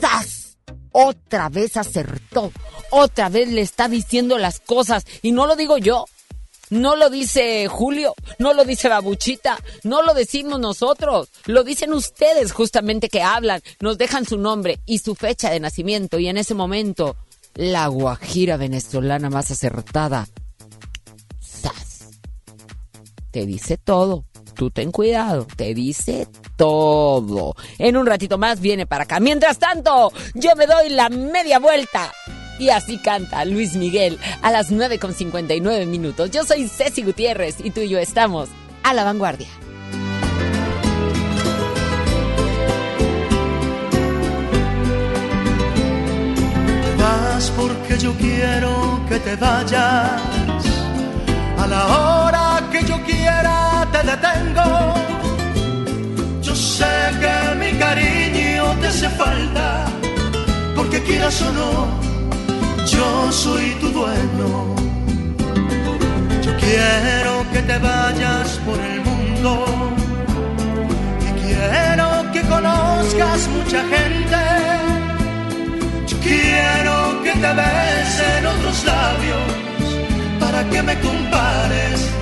¡zas! 0.00 0.41
Otra 0.92 1.48
vez 1.48 1.76
acertó, 1.76 2.52
otra 2.90 3.28
vez 3.28 3.48
le 3.48 3.62
está 3.62 3.88
diciendo 3.88 4.38
las 4.38 4.60
cosas 4.60 5.04
y 5.22 5.32
no 5.32 5.46
lo 5.46 5.56
digo 5.56 5.78
yo, 5.78 6.04
no 6.68 6.96
lo 6.96 7.10
dice 7.10 7.66
Julio, 7.68 8.14
no 8.38 8.54
lo 8.54 8.64
dice 8.64 8.88
Babuchita, 8.88 9.58
no 9.84 10.02
lo 10.02 10.14
decimos 10.14 10.60
nosotros, 10.60 11.28
lo 11.46 11.64
dicen 11.64 11.92
ustedes 11.92 12.52
justamente 12.52 13.08
que 13.08 13.22
hablan, 13.22 13.60
nos 13.80 13.98
dejan 13.98 14.26
su 14.26 14.38
nombre 14.38 14.80
y 14.86 14.98
su 14.98 15.14
fecha 15.14 15.50
de 15.50 15.60
nacimiento 15.60 16.18
y 16.18 16.28
en 16.28 16.38
ese 16.38 16.54
momento 16.54 17.16
la 17.54 17.86
guajira 17.88 18.56
venezolana 18.56 19.28
más 19.28 19.50
acertada. 19.50 20.26
¡Sas! 21.40 22.08
Te 23.30 23.44
dice 23.44 23.76
todo. 23.76 24.24
Tú 24.54 24.70
ten 24.70 24.92
cuidado, 24.92 25.46
te 25.56 25.74
dice 25.74 26.28
todo. 26.56 27.54
En 27.78 27.96
un 27.96 28.06
ratito 28.06 28.38
más 28.38 28.60
viene 28.60 28.86
para 28.86 29.04
acá. 29.04 29.20
Mientras 29.20 29.58
tanto, 29.58 30.12
yo 30.34 30.54
me 30.56 30.66
doy 30.66 30.90
la 30.90 31.08
media 31.08 31.58
vuelta. 31.58 32.12
Y 32.58 32.68
así 32.68 32.98
canta 32.98 33.44
Luis 33.44 33.74
Miguel 33.74 34.18
a 34.42 34.50
las 34.50 34.70
9.59 34.70 35.86
minutos. 35.86 36.30
Yo 36.30 36.44
soy 36.44 36.68
Ceci 36.68 37.02
Gutiérrez 37.02 37.56
y 37.64 37.70
tú 37.70 37.80
y 37.80 37.88
yo 37.88 37.98
estamos 37.98 38.48
a 38.82 38.94
la 38.94 39.04
vanguardia. 39.04 39.48
Vas 46.98 47.50
porque 47.56 47.98
yo 47.98 48.12
quiero 48.14 49.00
que 49.08 49.18
te 49.18 49.34
vayas. 49.36 50.22
A 51.58 51.66
la 51.66 51.86
hora 51.86 52.41
te 54.02 54.10
detengo. 54.10 54.94
Yo 56.42 56.54
sé 56.54 56.94
que 57.20 57.54
mi 57.60 57.78
cariño 57.78 58.64
te 58.80 58.86
hace 58.88 59.08
falta. 59.10 59.86
Porque 60.76 61.02
quieras 61.02 61.40
o 61.42 61.52
no, 61.52 61.72
yo 62.86 63.32
soy 63.32 63.70
tu 63.80 63.88
dueño. 63.88 64.50
Yo 66.42 66.52
quiero 66.56 67.32
que 67.52 67.62
te 67.62 67.78
vayas 67.78 68.48
por 68.66 68.78
el 68.80 69.00
mundo 69.00 69.64
y 71.20 71.30
quiero 71.42 72.08
que 72.32 72.40
conozcas 72.42 73.48
mucha 73.56 73.80
gente. 73.94 74.40
Yo 76.08 76.16
quiero 76.20 77.22
que 77.22 77.32
te 77.32 77.52
besen 77.60 78.46
otros 78.46 78.84
labios 78.84 79.48
para 80.40 80.68
que 80.70 80.82
me 80.82 80.98
compares 81.00 82.21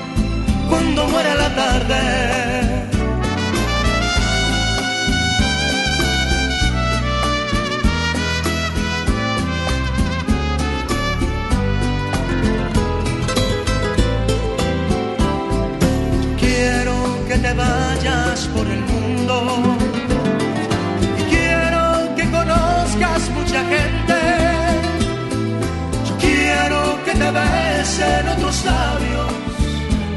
cuando 0.93 1.11
muera 1.11 1.35
la 1.35 1.55
tarde. 1.55 2.01
Quiero 16.37 16.93
que 17.27 17.37
te 17.37 17.53
vayas 17.53 18.47
por 18.53 18.67
el 18.67 18.81
mundo 18.81 19.77
y 21.19 21.23
quiero 21.33 22.15
que 22.17 22.29
conozcas 22.29 23.29
mucha 23.29 23.63
gente. 23.73 24.19
Quiero 26.19 26.99
que 27.05 27.11
te 27.11 27.31
besen 27.31 28.27
otros 28.27 28.65
labios 28.65 29.10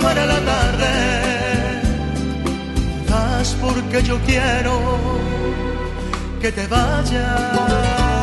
muera 0.00 0.26
la 0.26 0.40
tarde. 0.40 0.90
Vas 3.08 3.56
porque 3.60 4.02
yo 4.02 4.18
quiero 4.26 4.98
que 6.40 6.52
te 6.52 6.66
vayas. 6.66 8.20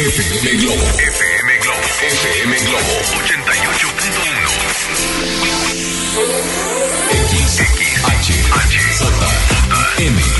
FM 0.00 0.46
Globo. 0.62 0.86
FM 0.98 1.58
Globo. 1.62 1.84
FM 2.00 2.52
Globo 2.66 2.92
88.1. 3.20 4.70
X, 7.12 7.60
X, 7.60 7.80
H, 8.04 8.28
H, 8.52 8.74
J, 8.98 9.08
M, 9.98 10.39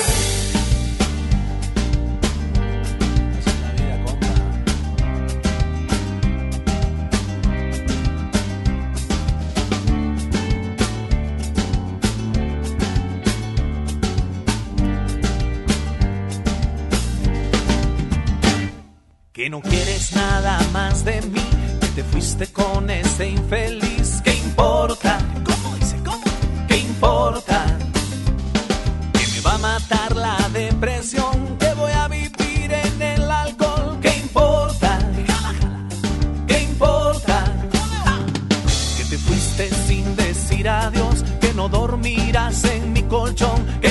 colchón. 43.11 43.65
Que 43.81 43.90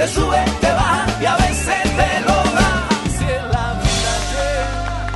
te 0.00 0.06
te 0.06 1.22
y 1.22 1.26
a 1.26 1.36
veces 1.36 1.82
te 1.82 2.20
lo. 2.24 2.42
Si 3.18 3.24
en 3.24 3.52
la 3.52 3.74
vida. 3.74 5.06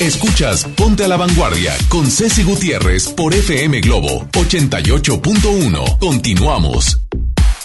Escuchas 0.00 0.64
Ponte 0.76 1.04
a 1.04 1.08
la 1.08 1.16
Vanguardia 1.16 1.72
con 1.88 2.10
Ceci 2.10 2.42
Gutiérrez 2.42 3.08
por 3.10 3.32
FM 3.32 3.80
Globo 3.80 4.26
88.1. 4.32 5.98
Continuamos. 6.00 6.98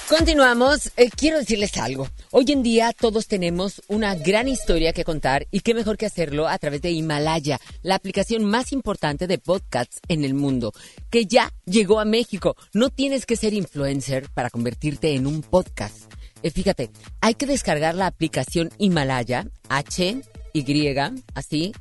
Continuamos. 0.08 0.92
Eh, 0.96 1.10
quiero 1.10 1.40
decirles 1.40 1.76
algo. 1.78 2.08
Hoy 2.32 2.46
en 2.52 2.62
día 2.62 2.94
todos 2.94 3.28
tenemos 3.28 3.82
una 3.88 4.14
gran 4.14 4.48
historia 4.48 4.94
que 4.94 5.04
contar 5.04 5.48
y 5.50 5.62
qué 5.62 5.74
mejor 5.74 5.98
que 5.98 6.06
hacerlo 6.06 6.48
a 6.48 6.58
través 6.60 6.84
de 6.84 6.92
Himalaya, 6.92 7.60
la 7.82 7.96
aplicación 7.96 8.46
más 8.46 8.72
importante 8.72 9.26
de 9.26 9.40
podcasts 9.40 10.00
en 10.08 10.24
el 10.24 10.36
mundo, 10.36 10.72
que 11.10 11.26
ya 11.26 11.52
llegó 11.66 12.00
a 12.00 12.06
México. 12.06 12.56
No 12.74 12.90
tienes 12.90 13.26
que 13.26 13.36
ser 13.36 13.54
influencer 13.54 14.30
para 14.34 14.52
convertirte 14.52 15.16
en 15.16 15.26
un 15.26 15.42
podcast. 15.42 16.07
Eh, 16.48 16.52
fíjate, 16.52 16.90
hay 17.20 17.34
que 17.34 17.46
descargar 17.46 17.94
la 17.94 18.08
aplicación 18.08 18.70
Himalaya, 18.78 19.50
H, 19.68 20.22
Y, 20.54 20.96
así. 21.34 21.74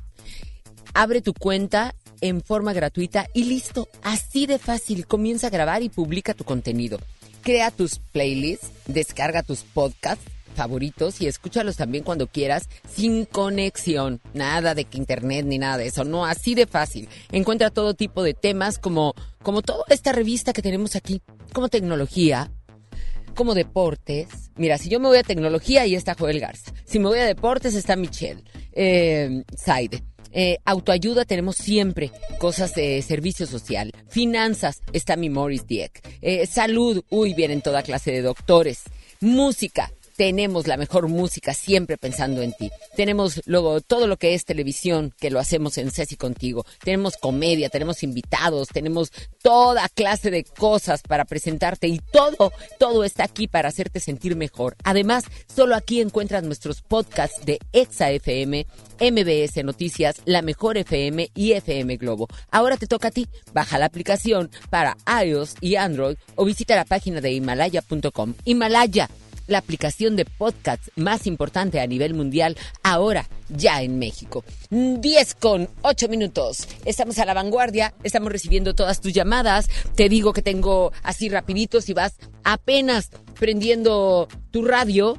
Abre 0.93 1.21
tu 1.21 1.33
cuenta 1.33 1.95
en 2.19 2.41
forma 2.41 2.73
gratuita 2.73 3.27
y 3.33 3.45
listo, 3.45 3.87
así 4.03 4.45
de 4.45 4.59
fácil. 4.59 5.07
Comienza 5.07 5.47
a 5.47 5.51
grabar 5.51 5.83
y 5.83 5.89
publica 5.89 6.33
tu 6.33 6.43
contenido. 6.43 6.99
Crea 7.43 7.71
tus 7.71 7.99
playlists, 8.11 8.69
descarga 8.87 9.41
tus 9.41 9.61
podcasts 9.61 10.25
favoritos 10.53 11.21
y 11.21 11.27
escúchalos 11.27 11.77
también 11.77 12.03
cuando 12.03 12.27
quieras 12.27 12.67
sin 12.93 13.23
conexión. 13.23 14.19
Nada 14.33 14.75
de 14.75 14.83
que 14.83 14.97
internet 14.97 15.45
ni 15.45 15.59
nada 15.59 15.77
de 15.77 15.87
eso, 15.87 16.03
no, 16.03 16.25
así 16.25 16.55
de 16.55 16.67
fácil. 16.67 17.07
Encuentra 17.31 17.69
todo 17.69 17.93
tipo 17.93 18.21
de 18.21 18.33
temas 18.33 18.79
como, 18.79 19.13
como 19.41 19.61
toda 19.61 19.85
esta 19.91 20.11
revista 20.11 20.51
que 20.51 20.61
tenemos 20.61 20.97
aquí, 20.97 21.21
como 21.53 21.69
tecnología, 21.69 22.51
como 23.37 23.53
deportes. 23.53 24.27
Mira, 24.55 24.77
si 24.79 24.89
yo 24.89 24.99
me 24.99 25.07
voy 25.07 25.19
a 25.19 25.23
tecnología, 25.23 25.83
ahí 25.83 25.95
está 25.95 26.15
Joel 26.15 26.39
Garza. 26.39 26.73
Si 26.85 26.97
me 26.97 27.05
voy 27.05 27.19
a 27.19 27.25
deportes, 27.25 27.75
está 27.75 27.95
Michelle 27.95 28.43
eh, 28.73 29.43
Saide. 29.55 30.03
Eh, 30.31 30.57
autoayuda 30.65 31.23
tenemos 31.23 31.55
siempre 31.55 32.11
cosas 32.39 32.73
de 32.73 33.01
servicio 33.01 33.45
social. 33.45 33.93
Finanzas 34.09 34.81
está 34.91 35.15
mi 35.15 35.29
Morris 35.29 35.67
Dieck. 35.67 36.01
Eh, 36.21 36.47
salud, 36.47 37.03
uy, 37.09 37.35
vienen 37.35 37.61
toda 37.61 37.83
clase 37.83 38.11
de 38.11 38.23
doctores. 38.23 38.83
Música, 39.21 39.91
tenemos 40.17 40.65
la 40.67 40.77
mejor 40.77 41.07
música 41.07 41.53
siempre 41.53 41.95
pensando 41.97 42.41
en 42.41 42.51
ti. 42.51 42.71
Tenemos 42.95 43.41
luego 43.45 43.79
todo 43.81 44.07
lo 44.07 44.17
que 44.17 44.33
es 44.33 44.45
televisión, 44.45 45.13
que 45.19 45.29
lo 45.29 45.39
hacemos 45.39 45.77
en 45.77 45.91
Ceci 45.91 46.17
contigo. 46.17 46.65
Tenemos 46.83 47.17
comedia, 47.17 47.69
tenemos 47.69 48.03
invitados, 48.03 48.69
tenemos 48.69 49.11
toda 49.41 49.87
clase 49.89 50.31
de 50.31 50.43
cosas 50.43 51.03
para 51.03 51.23
presentarte 51.23 51.87
y 51.87 51.99
todo, 51.99 52.51
todo 52.79 53.03
está 53.03 53.23
aquí 53.23 53.47
para 53.47 53.69
hacerte 53.69 53.99
sentir 53.99 54.35
mejor. 54.35 54.75
Además, 54.83 55.23
solo 55.53 55.75
aquí 55.75 56.01
encuentras 56.01 56.43
nuestros 56.43 56.81
podcasts 56.81 57.45
de 57.45 57.59
Exa 57.71 58.09
FM, 58.09 58.65
MBS 58.99 59.63
Noticias, 59.63 60.21
La 60.25 60.41
Mejor 60.41 60.77
FM 60.77 61.29
y 61.35 61.51
FM 61.51 61.97
Globo. 61.97 62.27
Ahora 62.49 62.77
te 62.77 62.87
toca 62.87 63.09
a 63.09 63.11
ti. 63.11 63.27
Baja 63.53 63.77
la 63.77 63.85
aplicación 63.85 64.49
para 64.71 64.97
iOS 65.23 65.57
y 65.61 65.75
Android 65.75 66.17
o 66.35 66.43
visita 66.43 66.75
la 66.75 66.85
página 66.85 67.21
de 67.21 67.33
himalaya.com. 67.33 68.33
Himalaya 68.43 69.09
la 69.47 69.57
aplicación 69.57 70.15
de 70.15 70.25
podcast 70.25 70.83
más 70.95 71.27
importante 71.27 71.79
a 71.79 71.87
nivel 71.87 72.13
mundial, 72.13 72.55
ahora 72.83 73.27
ya 73.49 73.81
en 73.81 73.99
México. 73.99 74.43
10 74.69 75.35
con 75.35 75.69
8 75.81 76.07
minutos. 76.09 76.67
Estamos 76.85 77.17
a 77.19 77.25
la 77.25 77.33
vanguardia, 77.33 77.93
estamos 78.03 78.31
recibiendo 78.31 78.75
todas 78.75 79.01
tus 79.01 79.13
llamadas. 79.13 79.69
Te 79.95 80.09
digo 80.09 80.33
que 80.33 80.41
tengo 80.41 80.91
así 81.03 81.29
rapidito, 81.29 81.81
si 81.81 81.93
vas 81.93 82.15
apenas 82.43 83.09
prendiendo 83.39 84.27
tu 84.51 84.65
radio, 84.65 85.17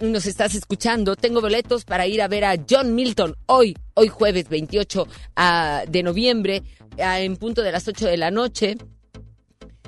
nos 0.00 0.26
estás 0.26 0.54
escuchando, 0.54 1.16
tengo 1.16 1.40
boletos 1.40 1.84
para 1.84 2.06
ir 2.06 2.22
a 2.22 2.28
ver 2.28 2.44
a 2.44 2.56
John 2.68 2.94
Milton 2.94 3.36
hoy, 3.46 3.76
hoy 3.94 4.08
jueves 4.08 4.48
28 4.48 5.06
ah, 5.36 5.84
de 5.88 6.02
noviembre, 6.02 6.62
ah, 6.98 7.20
en 7.20 7.36
punto 7.36 7.62
de 7.62 7.72
las 7.72 7.86
8 7.86 8.06
de 8.06 8.16
la 8.16 8.30
noche. 8.30 8.76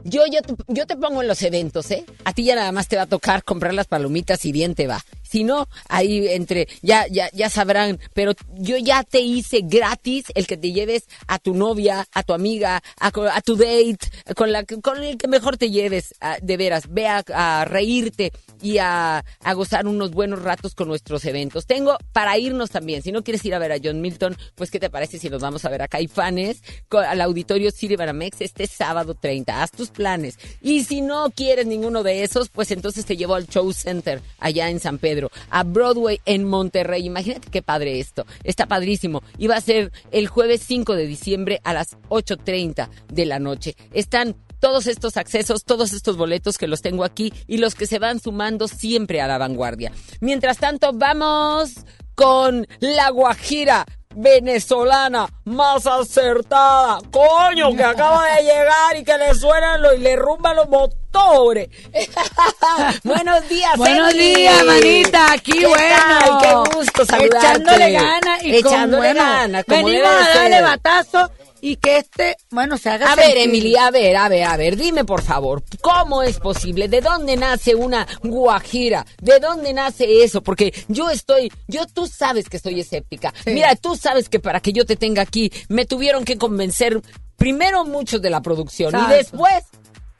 Yo, 0.09 0.23
yo, 0.31 0.41
te, 0.41 0.55
yo 0.69 0.87
te 0.87 0.97
pongo 0.97 1.21
en 1.21 1.27
los 1.27 1.43
eventos, 1.43 1.91
¿eh? 1.91 2.05
A 2.25 2.33
ti 2.33 2.45
ya 2.45 2.55
nada 2.55 2.71
más 2.71 2.87
te 2.87 2.95
va 2.95 3.03
a 3.03 3.07
tocar 3.07 3.43
comprar 3.43 3.75
las 3.75 3.89
palomitas 3.89 4.45
y 4.45 4.53
bien 4.53 4.77
te 4.77 4.87
va. 4.87 5.05
Si 5.23 5.43
no, 5.43 5.69
ahí 5.89 6.29
entre, 6.29 6.69
ya, 6.81 7.07
ya, 7.09 7.29
ya 7.33 7.51
sabrán, 7.51 7.99
pero 8.15 8.33
yo 8.55 8.77
ya 8.77 9.03
te 9.03 9.19
hice 9.19 9.63
gratis 9.65 10.27
el 10.37 10.47
que 10.47 10.57
te 10.57 10.71
lleves 10.71 11.09
a 11.27 11.41
tu 11.41 11.55
novia, 11.55 12.07
a 12.13 12.23
tu 12.23 12.35
amiga, 12.35 12.81
a, 13.01 13.11
tu 13.41 13.57
date, 13.57 13.99
con, 14.37 14.53
la, 14.53 14.65
con 14.65 15.03
el 15.03 15.19
que 15.19 15.27
mejor 15.27 15.57
te 15.57 15.71
lleves, 15.71 16.15
a, 16.21 16.39
de 16.41 16.57
veras. 16.57 16.85
Ve 16.89 17.09
a, 17.09 17.65
reírte 17.65 18.33
y 18.63 18.79
a, 18.79 19.25
a, 19.43 19.53
gozar 19.55 19.89
unos 19.89 20.13
buenos 20.13 20.43
ratos 20.43 20.77
con 20.77 20.87
nuestros 20.87 21.25
eventos. 21.25 21.67
Tengo 21.67 21.99
para 22.13 22.39
irnos 22.39 22.71
también. 22.71 23.03
Si 23.03 23.11
no 23.11 23.25
quieres 23.25 23.45
ir 23.45 23.57
a 23.57 23.59
ver 23.59 23.73
a 23.73 23.79
John 23.83 24.01
Milton, 24.01 24.37
pues 24.55 24.71
¿qué 24.71 24.79
te 24.79 24.89
parece 24.89 25.19
si 25.19 25.29
nos 25.29 25.43
vamos 25.43 25.65
a 25.65 25.69
ver 25.69 25.83
a 25.83 25.89
Caifanes 25.89 26.63
al 26.91 27.21
auditorio 27.21 27.73
City 27.73 27.97
Banamex 27.97 28.41
este 28.41 28.69
sábado 28.69 29.15
30? 29.15 29.63
Haz 29.63 29.73
tus 29.73 29.91
planes. 29.97 30.39
Y 30.61 30.85
si 30.85 31.01
no 31.01 31.31
quieres 31.31 31.67
ninguno 31.67 32.03
de 32.03 32.23
esos, 32.23 32.49
pues 32.49 32.71
entonces 32.71 33.05
te 33.05 33.17
llevo 33.17 33.35
al 33.35 33.49
Show 33.49 33.73
Center 33.73 34.21
allá 34.39 34.71
en 34.71 34.79
San 34.79 34.99
Pedro, 34.99 35.31
a 35.51 35.65
Broadway 35.65 36.21
en 36.27 36.45
Monterrey. 36.45 37.07
Imagínate 37.07 37.51
qué 37.51 37.63
padre 37.63 37.99
esto. 37.99 38.27
Está 38.45 38.67
padrísimo. 38.67 39.23
Y 39.39 39.47
va 39.49 39.57
a 39.57 39.61
ser 39.61 39.91
el 40.13 40.29
jueves 40.29 40.63
5 40.67 40.95
de 40.95 41.07
diciembre 41.07 41.61
a 41.65 41.73
las 41.73 41.97
8.30 42.09 42.89
de 43.13 43.27
la 43.27 43.39
noche. 43.39 43.75
Están 43.93 44.37
todos 44.61 44.87
estos 44.87 45.17
accesos, 45.17 45.65
todos 45.65 45.93
estos 45.93 46.17
boletos 46.17 46.59
que 46.59 46.67
los 46.67 46.83
tengo 46.83 47.05
aquí 47.05 47.33
y 47.47 47.59
los 47.59 47.75
que 47.75 47.87
se 47.87 47.99
van 47.99 48.21
sumando 48.21 48.69
siempre 48.69 49.21
a 49.21 49.27
la 49.27 49.39
vanguardia. 49.39 49.93
Mientras 50.21 50.59
tanto, 50.59 50.93
vamos 50.93 51.75
con 52.15 52.67
la 52.81 53.11
Guajira 53.11 53.87
venezolana 54.17 55.27
más 55.45 55.87
acertada. 55.87 56.99
Coño, 57.11 57.75
que 57.77 57.85
acaba 57.85 58.25
de 58.35 58.43
llegar 58.43 58.97
y 58.97 59.05
que 59.05 59.17
le 59.19 59.35
suenan 59.35 59.83
los, 59.83 59.95
y 59.95 59.99
le 59.99 60.17
rumban 60.17 60.57
los 60.57 60.69
motores. 60.69 61.69
Buenos 63.05 63.49
días, 63.49 63.77
Buenos 63.77 64.13
Emily. 64.13 64.35
días, 64.37 64.65
manita. 64.65 65.33
Aquí, 65.33 65.53
¿Qué 65.53 65.67
bueno. 65.67 65.97
tal? 66.41 66.65
Qué 66.71 66.77
gusto 66.77 67.05
saludarte. 67.05 67.39
Echándole 67.39 67.93
ganas 67.93 68.43
y 68.43 68.63
con, 68.63 68.73
Echándole 68.73 69.03
bueno, 69.15 69.21
ganas, 69.23 69.65
como 69.65 69.87
venimos 69.87 70.11
debe 70.11 70.17
a 70.25 70.35
darle 70.35 70.57
ser. 70.57 70.63
batazo 70.65 71.31
y 71.67 71.75
que 71.79 71.97
este, 71.97 72.37
bueno, 72.51 72.79
se 72.79 72.91
haga 72.91 73.11
A 73.11 73.17
ver. 73.17 73.37
Emily, 73.39 73.75
a 73.75 73.91
ver, 73.91 74.17
a 74.17 74.29
ver, 74.29 74.45
a 74.45 74.57
ver, 74.57 74.77
dime 74.77 75.05
por 75.05 75.23
favor, 75.23 75.65
¿cómo 75.81 76.23
es 76.23 76.39
posible? 76.39 76.87
¿De 76.87 77.01
dónde 77.01 77.37
nace 77.37 77.75
una 77.75 78.07
guajira? 78.23 79.05
¿De 79.21 79.41
dónde 79.41 79.73
nace 79.73 80.23
eso? 80.23 80.43
Porque 80.43 80.73
yo 80.87 81.11
estoy, 81.11 81.51
yo 81.67 81.87
tú 81.87 82.07
sabes 82.07 82.49
que 82.49 82.59
estoy 82.59 82.79
escéptica. 82.79 83.35
Mira, 83.47 83.75
tú 83.75 83.97
sabes 83.97 84.29
que 84.29 84.39
para 84.39 84.61
que 84.61 84.73
yo 84.73 84.87
te 84.87 84.95
tenga 84.95 85.23
aquí 85.23 85.51
me 85.69 85.87
tuvieron 85.87 86.25
que 86.25 86.39
convencer 86.39 87.03
primero 87.35 87.85
muchos 87.85 88.23
de 88.23 88.31
la 88.31 88.43
producción 88.43 88.95
Exacto. 88.95 89.13
y 89.13 89.17
después 89.17 89.65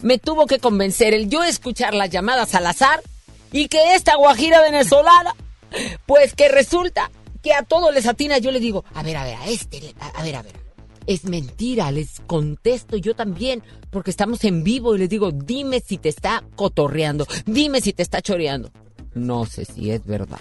me 0.01 0.19
tuvo 0.19 0.47
que 0.47 0.59
convencer 0.59 1.15
el 1.15 1.31
yo 1.31 1.45
escuchar 1.45 1.95
las 1.95 2.11
llamadas 2.11 2.57
al 2.57 2.67
azar 2.67 3.01
y 3.53 3.69
que 3.69 3.95
esta 3.95 4.17
guajira 4.17 4.63
venezolana, 4.63 5.33
pues 6.07 6.35
que 6.35 6.49
resulta 6.49 7.13
que 7.41 7.55
a 7.55 7.63
todos 7.63 7.95
les 7.95 8.09
atina, 8.09 8.39
yo 8.39 8.51
le 8.51 8.59
digo, 8.59 8.85
a 8.95 9.05
ver, 9.05 9.17
a 9.17 9.23
ver, 9.23 9.37
a 9.37 9.47
este, 9.47 9.95
a 10.01 10.25
ver, 10.25 10.35
a 10.35 10.43
ver. 10.43 10.66
Es 11.07 11.25
mentira, 11.25 11.91
les 11.91 12.21
contesto 12.27 12.97
yo 12.97 13.15
también, 13.15 13.63
porque 13.91 14.11
estamos 14.11 14.45
en 14.45 14.65
vivo 14.65 14.95
y 14.95 14.99
les 14.99 15.09
digo, 15.09 15.31
dime 15.31 15.81
si 15.81 15.99
te 15.99 16.09
está 16.09 16.43
cotorreando, 16.57 17.27
dime 17.47 17.81
si 17.81 17.93
te 17.93 18.03
está 18.03 18.21
choreando. 18.21 18.71
No 19.15 19.47
sé 19.47 19.65
si 19.65 19.91
es 19.91 20.05
verdad. 20.05 20.41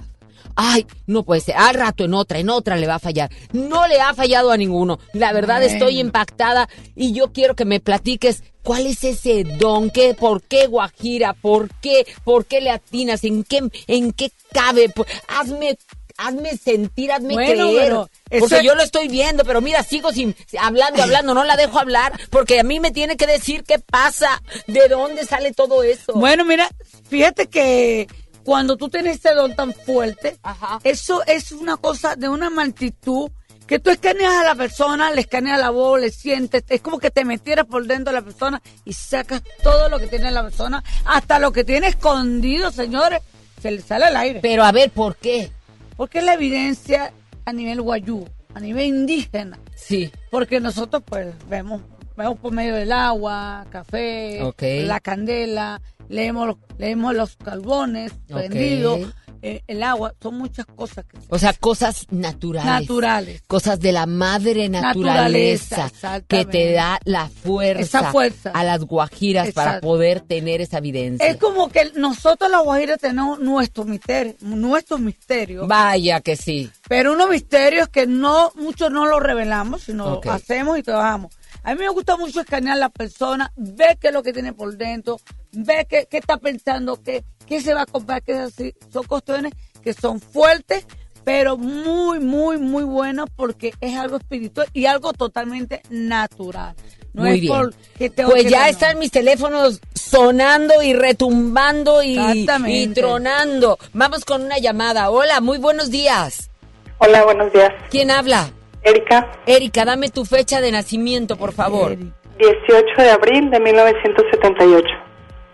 Ay, 0.56 0.86
no 1.08 1.24
puede 1.24 1.42
ser. 1.42 1.56
Al 1.58 1.76
rato 1.76 2.06
en 2.06 2.14
otra, 2.14 2.40
en 2.40 2.50
otra 2.50 2.78
le 2.78 2.88
va 2.88 2.96
a 2.96 3.00
fallar. 3.00 3.30
No 3.52 3.88
le 3.88 4.00
ha 4.00 4.14
fallado 4.14 4.52
a 4.52 4.58
ninguno. 4.58 5.00
La 5.14 5.34
verdad 5.34 5.64
estoy 5.64 6.00
impactada 6.00 6.70
y 6.96 7.14
yo 7.14 7.32
quiero 7.32 7.56
que 7.56 7.66
me 7.66 7.80
platiques 7.80 8.44
cuál 8.64 8.88
es 8.88 9.04
ese 9.04 9.44
don, 9.44 9.90
qué, 9.90 10.14
por 10.14 10.42
qué 10.42 10.68
Guajira, 10.68 11.34
por 11.34 11.70
qué, 11.82 12.06
por 12.24 12.46
qué 12.46 12.62
le 12.62 12.72
atinas, 12.72 13.24
en 13.24 13.44
qué, 13.44 13.62
en 13.88 14.12
qué 14.14 14.32
cabe. 14.52 14.92
Hazme, 15.28 15.78
hazme 16.18 16.58
sentir, 16.58 17.12
hazme 17.12 17.34
Bueno, 17.34 17.70
creer. 17.70 17.84
pero 17.84 18.10
Porque 18.40 18.64
yo 18.64 18.76
lo 18.76 18.84
estoy 18.84 19.08
viendo, 19.08 19.44
pero 19.44 19.62
mira, 19.62 19.84
sigo 19.84 20.12
sin 20.12 20.36
hablando, 20.60 21.04
hablando, 21.04 21.34
no 21.34 21.44
la 21.44 21.56
dejo 21.56 21.80
hablar, 21.80 22.14
porque 22.30 22.60
a 22.60 22.64
mí 22.64 22.80
me 22.80 22.92
tiene 22.92 23.18
que 23.18 23.28
decir 23.28 23.64
qué 23.64 23.80
pasa, 23.80 24.42
de 24.68 24.88
dónde 24.88 25.26
sale 25.26 25.54
todo 25.54 25.84
eso. 25.84 26.14
Bueno, 26.14 26.46
mira, 26.46 26.70
fíjate 27.10 27.48
que 27.48 28.08
cuando 28.44 28.78
tú 28.78 28.90
tienes 28.90 29.18
ese 29.18 29.34
don 29.34 29.56
tan 29.56 29.74
fuerte, 29.74 30.38
eso 30.84 31.24
es 31.26 31.52
una 31.52 31.78
cosa 31.78 32.16
de 32.16 32.30
una 32.30 32.50
multitud 32.50 33.30
que 33.66 33.80
tú 33.80 33.90
escaneas 33.90 34.34
a 34.36 34.44
la 34.44 34.56
persona, 34.56 35.10
le 35.10 35.22
escaneas 35.22 35.60
la 35.60 35.72
voz, 35.72 36.00
le 36.00 36.12
sientes, 36.12 36.64
es 36.70 36.82
como 36.82 37.00
que 37.00 37.10
te 37.10 37.26
metieras 37.26 37.66
por 37.66 37.86
dentro 37.88 38.14
de 38.14 38.20
la 38.20 38.24
persona 38.24 38.62
y 38.86 38.94
sacas 38.94 39.42
todo 39.64 39.90
lo 39.90 39.98
que 40.00 40.06
tiene 40.08 40.30
la 40.32 40.44
persona, 40.44 40.84
hasta 41.06 41.40
lo 41.40 41.52
que 41.52 41.64
tiene 41.64 41.88
escondido, 41.88 42.72
señores, 42.72 43.22
se 43.62 43.72
le 43.72 43.82
sale 43.82 44.06
al 44.06 44.18
aire. 44.18 44.40
Pero 44.42 44.64
a 44.64 44.72
ver, 44.72 44.92
¿por 44.92 45.16
qué? 45.16 45.52
Porque 45.98 46.22
la 46.22 46.34
evidencia 46.34 47.12
a 47.46 47.54
nivel 47.54 47.82
guayú, 47.82 48.26
a 48.54 48.60
nivel 48.60 48.86
indígena. 48.88 49.60
Sí. 49.76 50.12
Porque 50.32 50.60
nosotros 50.60 51.04
pues 51.06 51.28
vemos, 51.50 51.82
vemos 52.18 52.40
por 52.40 52.52
medio 52.54 52.76
del 52.76 52.92
agua, 52.92 53.66
café, 53.70 54.40
la 54.86 55.00
candela, 55.00 55.82
leemos, 56.10 56.48
los- 56.48 56.58
leemos 56.78 57.16
los 57.16 57.36
carbones 57.38 58.12
Ok. 58.30 58.38
prendidos, 58.38 59.14
eh, 59.48 59.64
el 59.68 59.84
agua, 59.84 60.14
son 60.22 60.38
muchas 60.40 60.66
cosas 60.66 61.06
que 61.06 61.18
O 61.30 61.38
sea, 61.38 61.54
cosas 61.54 62.08
naturales. 62.10 62.66
Naturales. 62.82 63.44
Cosas 63.48 63.80
de 63.80 63.92
la 63.92 64.08
madre 64.08 64.70
naturaleza, 64.70 65.78
Naturaleza, 65.78 66.22
que 66.28 66.46
te 66.46 66.72
da 66.72 67.00
la 67.06 67.28
fuerza, 67.30 67.82
Esa 68.00 68.12
fuerza. 68.12 68.50
a 68.56 68.64
las 68.64 68.82
guajiras 68.84 69.52
para 69.52 69.82
poder 69.82 70.22
tener 70.22 70.62
esa 70.62 70.80
evidencia. 70.80 71.28
Es 71.28 71.38
como 71.38 71.70
que 71.70 71.92
nosotros 71.96 72.50
los 72.50 72.64
guajiras 72.64 73.00
tenemos 73.00 73.40
nuestros 73.40 73.86
misterios, 73.86 74.42
nuestros 74.42 75.00
misterios. 75.00 75.68
Vaya 75.68 76.22
que 76.22 76.36
sí. 76.36 76.72
Pero 76.90 77.14
unos 77.14 77.30
misterios 77.30 77.88
que 77.90 78.08
no, 78.08 78.52
muchos 78.56 78.90
no 78.92 79.06
los 79.06 79.22
revelamos, 79.22 79.84
sino 79.84 80.16
Ok. 80.16 80.26
hacemos 80.28 80.80
y 80.80 80.84
trabajamos. 80.84 81.36
A 81.64 81.74
mí 81.74 81.80
me 81.82 81.90
gusta 81.90 82.18
mucho 82.18 82.42
escanear 82.42 82.78
a 82.78 82.80
la 82.80 82.90
persona, 82.90 83.52
ver 83.56 83.98
qué 84.00 84.08
es 84.08 84.14
lo 84.14 84.24
que 84.24 84.34
tiene 84.34 84.54
por 84.54 84.76
dentro, 84.76 85.20
ver 85.52 85.88
qué, 85.88 86.08
qué 86.10 86.18
está 86.18 86.38
pensando, 86.38 87.02
qué, 87.02 87.24
qué 87.46 87.62
se 87.62 87.74
va 87.74 87.82
a 87.84 87.86
comprar, 87.86 88.22
así. 88.30 88.74
Son 88.92 89.04
cuestiones 89.04 89.54
que 89.84 89.94
son 89.94 90.20
fuertes, 90.20 90.86
pero 91.24 91.58
muy, 91.58 92.20
muy, 92.20 92.58
muy 92.58 92.84
buenas 92.84 93.26
porque 93.36 93.74
es 93.82 93.96
algo 93.98 94.18
espiritual 94.18 94.68
y 94.74 94.86
algo 94.86 95.14
totalmente 95.14 95.82
natural. 95.90 96.76
No 97.14 97.24
Muy 97.24 97.36
es 97.36 97.42
bien. 97.42 97.54
por 97.54 97.74
que 97.98 98.10
tengo 98.10 98.32
Pues 98.32 98.44
que 98.44 98.50
ya 98.50 98.68
están 98.68 99.00
mis 99.00 99.10
teléfonos 99.12 99.80
sonando 99.94 100.82
y 100.82 100.94
retumbando 100.94 102.04
y, 102.04 102.20
y 102.68 102.88
tronando. 102.88 103.78
Vamos 103.94 104.26
con 104.26 104.44
una 104.44 104.58
llamada. 104.58 105.10
Hola, 105.10 105.40
muy 105.40 105.58
buenos 105.58 105.90
días. 105.92 106.50
Hola, 106.98 107.24
buenos 107.24 107.52
días. 107.54 107.72
¿Quién 107.90 108.12
habla? 108.12 108.52
Erika. 108.84 109.32
Erika, 109.46 109.86
dame 109.86 110.10
tu 110.10 110.26
fecha 110.26 110.62
de 110.62 110.72
nacimiento, 110.72 111.38
por 111.38 111.54
favor. 111.54 111.98
18 111.98 112.86
de 112.98 113.10
abril 113.10 113.50
de 113.50 113.60
1978. 113.60 114.88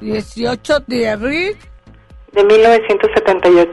18 0.01 0.79
de 0.87 1.09
abril 1.09 1.57
De 2.33 2.43
1978. 2.43 3.71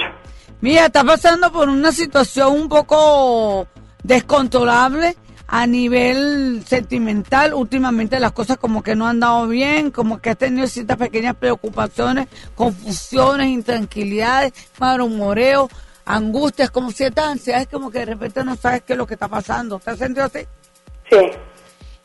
Mira, 0.61 0.87
está 0.87 1.05
pasando 1.05 1.53
por 1.53 1.69
una 1.69 1.93
situación 1.93 2.53
un 2.53 2.69
poco 2.69 3.69
descontrolable 4.03 5.17
a 5.47 5.67
nivel 5.67 6.63
sentimental. 6.67 7.55
Últimamente 7.55 8.19
las 8.19 8.33
cosas 8.33 8.59
como 8.59 8.83
que 8.83 8.97
no 8.97 9.07
han 9.07 9.21
dado 9.21 9.47
bien, 9.47 9.91
como 9.91 10.21
que 10.21 10.31
has 10.31 10.39
tenido 10.39 10.67
ciertas 10.67 10.97
pequeñas 10.97 11.37
preocupaciones, 11.37 12.29
confusiones, 12.55 13.49
intranquilidades, 13.49 14.53
malhumoreo, 14.79 15.71
angustias, 16.05 16.71
como 16.71 16.91
ciertas 16.91 17.27
ansiedades, 17.27 17.69
como 17.69 17.91
que 17.91 18.01
de 18.01 18.07
repente 18.07 18.45
no 18.45 18.57
sabes 18.57 18.83
qué 18.83 18.95
es 18.95 18.99
lo 18.99 19.07
que 19.07 19.15
está 19.15 19.29
pasando. 19.29 19.79
¿Te 19.79 19.91
has 19.91 19.99
sentido 19.99 20.27
así? 20.27 20.41
Sí. 21.11 21.31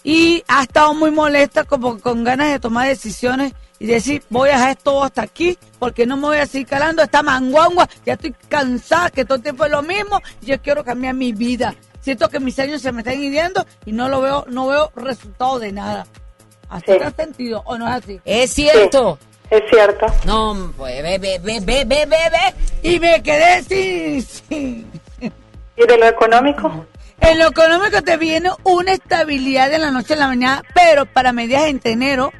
Y 0.03 0.43
ha 0.47 0.63
estado 0.63 0.93
muy 0.93 1.11
molesta, 1.11 1.63
como 1.63 1.99
con 1.99 2.23
ganas 2.23 2.51
de 2.51 2.59
tomar 2.59 2.87
decisiones 2.87 3.53
y 3.83 3.87
decir, 3.87 4.23
voy 4.29 4.49
a 4.49 4.53
dejar 4.53 4.77
todo 4.77 5.03
hasta 5.03 5.23
aquí, 5.23 5.57
porque 5.77 6.05
no 6.05 6.15
me 6.15 6.27
voy 6.27 6.37
a 6.37 6.45
seguir 6.45 6.67
calando 6.67 7.03
esta 7.03 7.21
manguangua, 7.21 7.89
ya 8.05 8.13
estoy 8.13 8.33
cansada, 8.47 9.09
que 9.09 9.25
todo 9.25 9.35
el 9.35 9.43
tiempo 9.43 9.65
es 9.65 9.71
lo 9.71 9.81
mismo, 9.81 10.21
y 10.41 10.45
yo 10.45 10.61
quiero 10.61 10.85
cambiar 10.85 11.15
mi 11.15 11.33
vida. 11.33 11.75
Siento 11.99 12.29
que 12.29 12.39
mis 12.39 12.57
años 12.59 12.81
se 12.81 12.93
me 12.93 13.01
están 13.01 13.21
hiriendo 13.21 13.65
y 13.85 13.91
no 13.91 14.07
lo 14.07 14.21
veo, 14.21 14.45
no 14.47 14.67
veo 14.67 14.89
resultado 14.95 15.59
de 15.59 15.73
nada. 15.73 16.07
¿Así 16.69 16.85
te 16.85 17.03
has 17.03 17.13
sentido 17.13 17.61
o 17.65 17.77
no 17.77 17.85
es 17.89 18.01
así? 18.01 18.21
Es 18.23 18.53
cierto. 18.53 19.19
Es 19.49 19.61
cierto. 19.69 20.05
No, 20.25 20.71
pues 20.77 21.03
ve, 21.03 21.17
ve, 21.17 21.39
ve, 21.43 21.59
ve, 21.61 21.83
ve, 21.85 22.05
ve, 22.05 22.17
ve. 22.31 22.89
Y 22.89 22.99
me 23.01 23.21
quedé 23.21 23.63
sin, 23.63 24.21
sin- 24.21 24.91
¿Y 25.75 25.85
de 25.85 25.97
lo 25.97 26.07
económico? 26.07 26.85
En 27.19 27.37
lo 27.37 27.47
económico 27.49 28.01
te 28.01 28.15
viene 28.15 28.49
una 28.63 28.93
estabilidad 28.93 29.69
de 29.69 29.79
la 29.79 29.91
noche 29.91 30.13
a 30.13 30.17
la 30.17 30.27
mañana, 30.27 30.63
pero 30.73 31.05
para 31.05 31.33
mediados 31.33 31.67
entre 31.67 31.91
enero, 31.91 32.31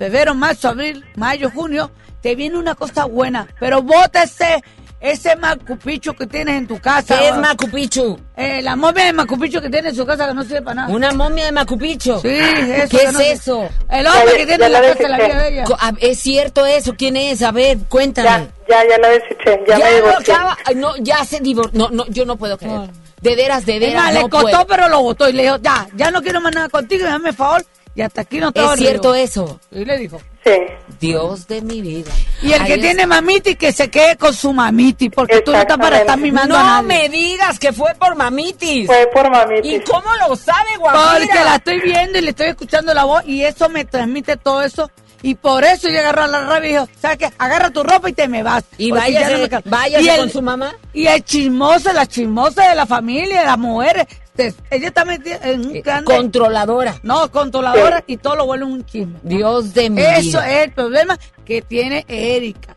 febrero, 0.00 0.34
marzo, 0.34 0.70
abril, 0.70 1.04
mayo, 1.16 1.50
junio, 1.54 1.90
te 2.22 2.34
viene 2.34 2.56
una 2.56 2.74
cosa 2.74 3.04
buena. 3.04 3.46
Pero 3.60 3.82
bota 3.82 4.22
ese, 4.22 4.64
ese 4.98 5.36
macupicho 5.36 6.14
que 6.14 6.26
tienes 6.26 6.56
en 6.56 6.66
tu 6.66 6.80
casa. 6.80 7.18
¿Qué 7.18 7.28
es 7.28 7.36
Macupichu? 7.36 8.18
Eh, 8.34 8.62
la 8.62 8.76
momia 8.76 9.04
de 9.04 9.12
macupicho 9.12 9.60
que 9.60 9.68
tiene 9.68 9.90
en 9.90 9.94
su 9.94 10.06
casa 10.06 10.26
que 10.26 10.32
no 10.32 10.42
sirve 10.42 10.62
para 10.62 10.74
nada. 10.76 10.94
¿Una 10.94 11.12
momia 11.12 11.44
de 11.44 11.52
Macupicho? 11.52 12.18
Sí, 12.22 12.28
eso. 12.30 12.96
¿Qué 12.96 13.04
es 13.04 13.12
no 13.12 13.20
eso? 13.20 13.68
El 13.90 14.06
hombre 14.06 14.38
que 14.38 14.46
tiene 14.46 14.64
en 14.64 14.72
la 14.72 14.80
casa 14.80 15.02
de 15.02 15.08
la 15.10 15.16
vida 15.18 15.42
de 15.42 15.48
ella. 15.48 15.64
¿Es 16.00 16.18
cierto 16.18 16.64
eso? 16.64 16.94
¿Quién 16.96 17.18
es? 17.18 17.42
A 17.42 17.52
ver, 17.52 17.76
cuéntame. 17.86 18.48
Ya, 18.70 18.82
ya 18.88 18.96
la 19.02 19.08
deseché, 19.08 19.60
ya, 19.68 19.76
me 19.76 19.84
lo 19.84 19.96
divorcié. 19.96 20.34
no, 20.76 20.96
ya 20.96 21.24
se 21.26 21.40
divorció. 21.40 21.78
No, 21.78 21.90
no, 21.90 22.06
yo 22.06 22.24
no 22.24 22.36
puedo 22.36 22.56
creer. 22.56 22.88
De 23.20 23.36
veras, 23.36 23.66
de 23.66 23.74
Es 23.74 23.80
veras, 23.80 24.02
más, 24.04 24.14
no 24.14 24.20
le 24.22 24.28
costó, 24.30 24.48
puedo. 24.48 24.66
pero 24.66 24.88
lo 24.88 25.02
votó 25.02 25.28
y 25.28 25.34
le 25.34 25.42
dijo, 25.42 25.58
ya, 25.58 25.86
ya 25.94 26.10
no 26.10 26.22
quiero 26.22 26.40
más 26.40 26.54
nada 26.54 26.70
contigo, 26.70 27.04
dame 27.04 27.34
favor, 27.34 27.62
y 28.00 28.02
hasta 28.02 28.22
aquí 28.22 28.38
no 28.40 28.50
te 28.50 28.64
¿Es 28.64 28.70
cierto 28.78 29.14
eso? 29.14 29.60
Y 29.70 29.84
le 29.84 29.98
dijo. 29.98 30.20
Sí. 30.42 30.52
Dios 30.98 31.46
de 31.48 31.60
mi 31.60 31.82
vida. 31.82 32.10
Y 32.42 32.52
el 32.52 32.64
que 32.64 32.78
tiene 32.78 33.06
mamiti, 33.06 33.56
que 33.56 33.72
se 33.72 33.90
quede 33.90 34.16
con 34.16 34.32
su 34.32 34.54
mamiti, 34.54 35.10
porque 35.10 35.42
tú 35.42 35.52
no 35.52 35.58
estás 35.58 35.76
para 35.76 35.98
estar 35.98 36.18
mimando 36.18 36.54
no 36.54 36.60
a 36.60 36.82
nadie. 36.82 36.86
me 36.88 37.08
digas 37.10 37.58
que 37.58 37.72
fue 37.74 37.94
por 37.98 38.16
mamitis. 38.16 38.86
Fue 38.86 39.06
por 39.12 39.30
mamitis. 39.30 39.72
¿Y 39.72 39.80
cómo 39.80 40.08
lo 40.26 40.34
sabe, 40.36 40.76
Guajira? 40.78 41.18
Porque 41.26 41.44
la 41.44 41.56
estoy 41.56 41.80
viendo 41.80 42.18
y 42.18 42.22
le 42.22 42.30
estoy 42.30 42.46
escuchando 42.48 42.94
la 42.94 43.04
voz 43.04 43.22
y 43.26 43.44
eso 43.44 43.68
me 43.68 43.84
transmite 43.84 44.38
todo 44.38 44.62
eso. 44.62 44.90
Y 45.22 45.34
por 45.34 45.62
eso 45.64 45.90
yo 45.90 45.98
agarré 45.98 46.26
la 46.28 46.40
rabia 46.46 46.68
y 46.70 46.72
dijo, 46.72 46.88
¿sabes 46.98 47.18
qué? 47.18 47.30
Agarra 47.36 47.68
tu 47.68 47.82
ropa 47.82 48.08
y 48.08 48.14
te 48.14 48.26
me 48.26 48.42
vas. 48.42 48.64
Y 48.78 48.90
váyase- 48.92 49.36
me 49.36 49.48
cal- 49.50 49.62
váyase 49.66 50.02
Y 50.04 50.08
el- 50.08 50.20
con 50.20 50.30
su 50.30 50.40
mamá. 50.40 50.74
Y 50.94 51.06
el 51.06 51.22
chismoso, 51.22 51.92
la 51.92 52.06
chismosa 52.06 52.70
de 52.70 52.74
la 52.74 52.86
familia, 52.86 53.40
de 53.40 53.46
las 53.46 53.58
mujeres. 53.58 54.06
Ella 54.36 54.88
está 54.88 55.04
metida 55.04 55.38
en 55.42 55.66
un 55.66 55.82
grande... 55.82 56.14
Controladora. 56.14 56.94
No, 57.02 57.30
controladora 57.30 58.02
y 58.06 58.16
todo 58.16 58.36
lo 58.36 58.46
vuelve 58.46 58.64
un 58.64 58.84
chisme. 58.84 59.18
Dios 59.22 59.74
de 59.74 59.90
mi 59.90 60.00
Eso 60.00 60.38
vida. 60.40 60.52
es 60.52 60.66
el 60.66 60.72
problema 60.72 61.18
que 61.44 61.62
tiene 61.62 62.04
Erika. 62.08 62.76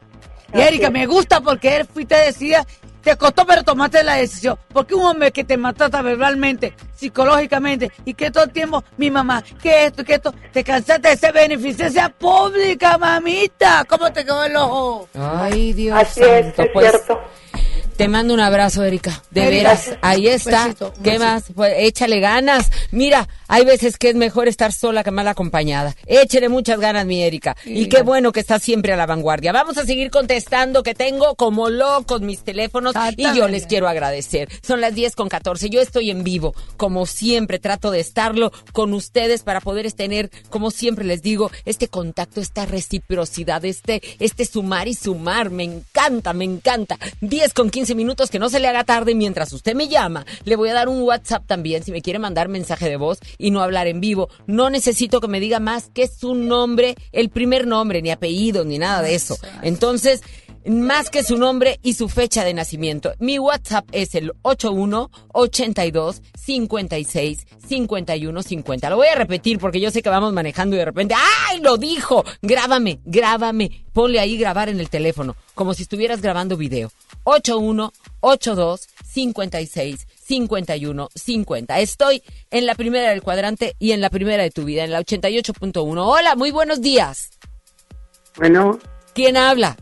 Y 0.54 0.62
Erika, 0.62 0.88
es. 0.88 0.94
me 0.94 1.06
gusta 1.06 1.42
porque 1.42 1.78
él 1.78 1.88
fuiste 1.92 2.16
decida, 2.16 2.66
te 3.02 3.18
costó 3.18 3.46
pero 3.46 3.64
tomaste 3.64 4.04
la 4.04 4.16
decisión. 4.16 4.58
Porque 4.72 4.96
un 4.96 5.06
hombre 5.06 5.32
que 5.32 5.44
te 5.44 5.58
maltrata 5.58 6.02
verbalmente, 6.02 6.74
psicológicamente, 6.96 7.92
y 8.06 8.14
que 8.14 8.32
todo 8.32 8.46
el 8.46 8.52
tiempo, 8.52 8.84
mi 8.98 9.12
mamá, 9.12 9.44
que 9.62 9.86
esto, 9.86 10.04
que 10.04 10.16
esto, 10.16 10.34
te 10.52 10.64
cansaste 10.64 11.10
de 11.10 11.18
ser 11.18 11.34
beneficencia 11.34 12.10
pública, 12.10 12.98
mamita. 12.98 13.84
¿Cómo 13.88 14.12
te 14.12 14.24
quedó 14.24 14.44
el 14.44 14.56
ojo? 14.56 15.10
Ay, 15.16 15.74
Dios 15.74 15.98
Así 16.00 16.22
es, 16.22 16.46
santo. 16.46 16.62
es 16.64 16.70
pues, 16.72 16.90
cierto. 16.90 17.22
Te 18.04 18.10
mando 18.10 18.34
un 18.34 18.42
abrazo, 18.42 18.84
Erika. 18.84 19.24
De 19.32 19.50
veras, 19.50 19.96
ahí 20.02 20.28
está. 20.28 20.66
Besito, 20.66 20.94
¿Qué 21.02 21.12
besito. 21.12 21.24
más? 21.24 21.44
Pues 21.56 21.74
échale 21.78 22.20
ganas. 22.20 22.70
Mira, 22.92 23.30
hay 23.48 23.64
veces 23.64 23.98
que 23.98 24.10
es 24.10 24.16
mejor 24.16 24.50
estar 24.50 24.74
sola 24.74 25.06
que 25.06 25.12
mal 25.12 25.26
acompañada. 25.26 25.96
Échale 26.06 26.50
muchas 26.50 26.82
ganas, 26.82 27.06
mi 27.06 27.24
Erika. 27.24 27.56
Y 27.64 27.88
qué 27.88 28.02
bueno 28.02 28.34
que 28.34 28.42
estás 28.42 28.62
siempre 28.62 28.92
a 28.92 28.98
la 28.98 29.06
vanguardia. 29.06 29.54
Vamos 29.54 29.78
a 29.78 29.86
seguir 29.86 30.12
contestando 30.12 30.84
que 30.84 30.94
tengo 30.94 31.36
como 31.36 31.70
locos 31.70 32.20
mis 32.20 32.44
teléfonos 32.44 32.94
y 33.16 33.24
yo 33.38 33.48
les 33.48 33.68
quiero 33.68 33.88
agradecer. 33.88 34.50
Son 34.62 34.82
las 34.82 34.94
10 34.94 35.16
con 35.16 35.30
14. 35.30 35.70
Yo 35.70 35.80
estoy 35.80 36.12
en 36.12 36.26
vivo. 36.26 36.54
Como 36.76 37.06
siempre, 37.06 37.58
trato 37.58 37.90
de 37.90 38.02
estarlo 38.02 38.52
con 38.74 38.94
ustedes 38.94 39.44
para 39.44 39.62
poder 39.62 39.90
tener, 39.94 40.30
como 40.50 40.72
siempre 40.72 41.06
les 41.06 41.22
digo, 41.22 41.52
este 41.64 41.88
contacto, 41.88 42.42
esta 42.42 42.66
reciprocidad, 42.66 43.64
este, 43.64 44.02
este 44.20 44.46
sumar 44.46 44.90
y 44.90 44.94
sumar. 44.94 45.52
Me 45.52 45.64
encanta, 45.64 46.34
me 46.34 46.44
encanta. 46.44 47.00
10 47.22 47.54
con 47.54 47.70
15 47.70 47.93
minutos, 47.96 48.30
que 48.30 48.40
no 48.40 48.50
se 48.50 48.60
le 48.60 48.68
haga 48.68 48.84
tarde 48.84 49.16
mientras 49.16 49.54
usted 49.54 49.76
me 49.76 49.88
llama. 49.88 50.26
Le 50.46 50.56
voy 50.56 50.70
a 50.70 50.74
dar 50.74 50.90
un 50.90 51.02
WhatsApp 51.02 51.46
también 51.48 51.84
si 51.84 51.92
me 51.92 52.02
quiere 52.02 52.20
mandar 52.20 52.48
mensaje 52.48 52.90
de 52.90 52.98
voz 52.98 53.20
y 53.38 53.52
no 53.52 53.62
hablar 53.62 53.88
en 53.88 54.02
vivo. 54.02 54.30
No 54.48 54.70
necesito 54.70 55.22
que 55.22 55.28
me 55.28 55.40
diga 55.40 55.60
más 55.60 55.90
que 55.94 56.08
su 56.08 56.36
nombre, 56.36 56.96
el 57.12 57.30
primer 57.30 57.68
nombre, 57.68 58.02
ni 58.02 58.12
apellido, 58.12 58.66
ni 58.66 58.78
nada 58.78 59.02
de 59.02 59.16
eso. 59.16 59.38
Entonces, 59.62 60.22
más 60.66 61.10
que 61.10 61.24
su 61.24 61.38
nombre 61.38 61.80
y 61.84 61.94
su 61.94 62.10
fecha 62.10 62.44
de 62.44 62.54
nacimiento. 62.54 63.14
Mi 63.20 63.40
WhatsApp 63.40 63.88
es 63.92 64.16
el 64.16 64.32
81 64.42 65.12
82 65.34 66.22
56 66.36 67.48
51 67.68 68.44
50. 68.44 68.90
Lo 68.90 68.98
voy 68.98 69.08
a 69.08 69.16
repetir 69.16 69.60
porque 69.60 69.80
yo 69.80 69.92
sé 69.92 70.02
que 70.02 70.10
vamos 70.10 70.34
manejando 70.34 70.76
y 70.76 70.80
de 70.80 70.86
repente, 70.86 71.16
¡ay, 71.50 71.62
lo 71.62 71.78
dijo! 71.78 72.24
Grábame, 72.42 73.00
grábame. 73.06 73.86
Ponle 73.94 74.20
ahí 74.20 74.38
grabar 74.38 74.70
en 74.70 74.80
el 74.80 74.90
teléfono, 74.90 75.36
como 75.54 75.74
si 75.74 75.84
estuvieras 75.84 76.22
grabando 76.22 76.58
video. 76.58 76.92
81 77.24 77.92
82 78.22 78.88
56 79.06 80.08
51 80.26 81.10
50. 81.14 81.80
Estoy 81.80 82.24
en 82.52 82.66
la 82.66 82.76
primera 82.76 83.12
del 83.12 83.22
cuadrante 83.22 83.76
y 83.80 83.92
en 83.92 84.02
la 84.02 84.10
primera 84.10 84.44
de 84.44 84.52
tu 84.52 84.64
vida, 84.64 84.84
en 84.84 84.92
la 84.92 85.02
88.1. 85.02 86.04
Hola, 86.04 86.36
muy 86.36 86.52
buenos 86.52 86.82
días. 86.82 87.30
Bueno, 88.36 88.80
¿Quién 89.14 89.38
habla? 89.38 89.78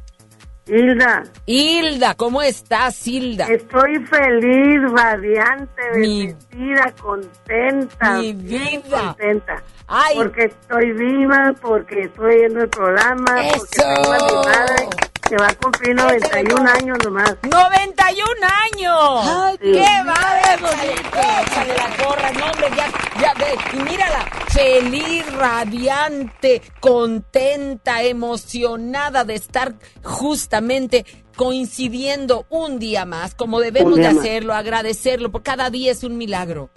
Hilda, 0.73 1.23
Hilda, 1.45 2.15
¿cómo 2.15 2.41
estás, 2.41 3.06
Hilda? 3.06 3.45
estoy 3.48 3.98
feliz, 4.06 4.80
radiante, 4.95 5.81
Mi- 5.98 6.27
bendecida, 6.27 6.93
contenta. 7.02 8.14
Mi 8.14 8.31
vida. 8.31 8.81
contenta. 9.07 9.61
Ay. 9.88 10.15
Porque 10.15 10.45
estoy 10.45 10.93
viva, 10.93 11.53
porque 11.61 12.03
estoy 12.03 12.38
viendo 12.38 12.61
el 12.61 12.69
programa, 12.69 13.26
porque 13.26 13.69
tengo 13.73 14.14
a 14.14 14.18
mi 14.18 14.34
madre 14.49 14.89
que 15.32 15.38
va 15.38 15.48
a 15.48 15.56
cumplir 15.56 15.95
91 15.95 16.70
años 16.70 16.98
nomás. 17.06 17.38
91 17.44 18.32
años. 18.74 18.98
Ay, 19.24 19.58
¡Qué 19.60 19.72
Dios 19.72 19.86
bárbaro! 20.06 20.68
Échale 20.84 21.74
la 21.78 22.03
gorra, 22.03 22.32
no, 22.34 22.45
hombre, 22.52 22.68
ya, 22.76 22.88
ya 23.22 23.34
ve. 23.36 23.56
Y 23.72 23.90
mírala, 23.90 24.26
feliz, 24.49 25.34
radiante, 25.34 26.62
contenta, 26.82 28.03
emocionada 28.03 29.24
de 29.24 29.36
estar 29.36 29.74
justamente 30.03 31.06
coincidiendo 31.38 32.45
un 32.49 32.78
día 32.78 33.06
más, 33.06 33.34
como 33.34 33.62
debemos 33.62 33.95
de 33.95 34.08
hacerlo, 34.08 34.53
agradecerlo, 34.53 35.32
porque 35.32 35.49
cada 35.49 35.70
día 35.70 35.94
es 35.94 36.03
un 36.03 36.18
milagro. 36.18 36.70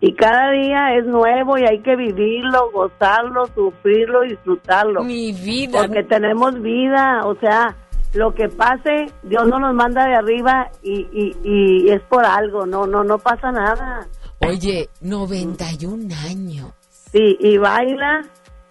Y 0.00 0.14
cada 0.16 0.50
día 0.50 0.94
es 0.98 1.06
nuevo 1.06 1.56
y 1.56 1.62
hay 1.62 1.80
que 1.80 1.96
vivirlo, 1.96 2.70
gozarlo, 2.70 3.46
sufrirlo, 3.54 4.20
disfrutarlo. 4.20 5.02
Mi 5.02 5.32
vida. 5.32 5.80
Porque 5.80 6.02
tenemos 6.02 6.60
vida, 6.60 7.22
o 7.24 7.34
sea, 7.36 7.74
lo 8.14 8.34
que 8.34 8.48
pase, 8.48 9.06
Dios 9.22 9.46
no 9.46 9.58
nos 9.58 9.74
manda 9.74 10.06
de 10.06 10.14
arriba 10.14 10.70
y, 10.82 11.00
y, 11.12 11.36
y 11.44 11.90
es 11.90 12.00
por 12.02 12.24
algo, 12.24 12.64
no, 12.66 12.86
no, 12.86 13.02
no 13.04 13.18
pasa 13.18 13.50
nada. 13.52 14.06
Oye, 14.46 14.88
91 15.00 16.14
años. 16.28 16.68
Sí, 16.90 17.36
y 17.40 17.58
baila 17.58 18.22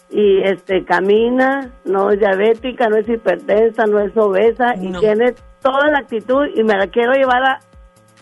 y 0.09 0.41
este 0.43 0.85
camina, 0.85 1.71
no 1.85 2.11
es 2.11 2.19
diabética, 2.19 2.87
no 2.87 2.97
es 2.97 3.07
hipertensa, 3.09 3.85
no 3.85 3.99
es 3.99 4.15
obesa 4.15 4.75
y 4.75 4.89
No. 4.89 4.99
tiene 4.99 5.33
toda 5.61 5.87
la 5.91 5.99
actitud 5.99 6.45
y 6.55 6.63
me 6.63 6.77
la 6.77 6.87
quiero 6.87 7.13
llevar 7.13 7.43
a, 7.43 7.59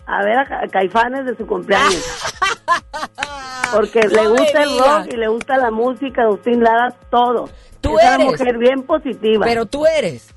a 0.06 0.24
ver 0.24 0.38
a, 0.38 0.44
Ca- 0.46 0.68
Caifanes 0.70 1.26
de 1.26 1.36
su 1.36 1.46
cumpleaños. 1.46 2.02
Porque 3.72 4.00
le 4.00 4.22
No 4.22 4.30
gusta 4.30 4.62
el 4.62 4.78
rock 4.78 5.12
y 5.12 5.16
le 5.16 5.28
gusta 5.28 5.56
la 5.56 5.70
música, 5.70 6.22
Agustín 6.22 6.62
Lara, 6.62 6.94
todo. 7.10 7.48
Tú 7.80 7.98
es 7.98 8.04
una 8.04 8.14
eres. 8.14 8.26
mujer 8.26 8.58
bien 8.58 8.82
positiva. 8.82 9.44
Pero 9.46 9.66
tú 9.66 9.86
eres. 9.86 10.34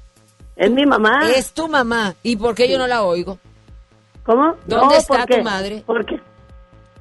Es 0.55 0.71
mi 0.71 0.85
mamá. 0.85 1.29
Es 1.29 1.51
tu 1.53 1.67
mamá. 1.67 2.15
¿Y 2.23 2.35
por 2.37 2.55
qué 2.55 2.69
yo 2.69 2.77
no 2.77 2.87
la 2.87 3.03
oigo? 3.03 3.37
¿Cómo? 4.23 4.55
¿Dónde 4.65 4.85
No, 4.87 4.91
está 4.93 5.17
porque- 5.19 5.37
tu 5.37 5.43
madre? 5.43 5.83
Porque 5.85 6.19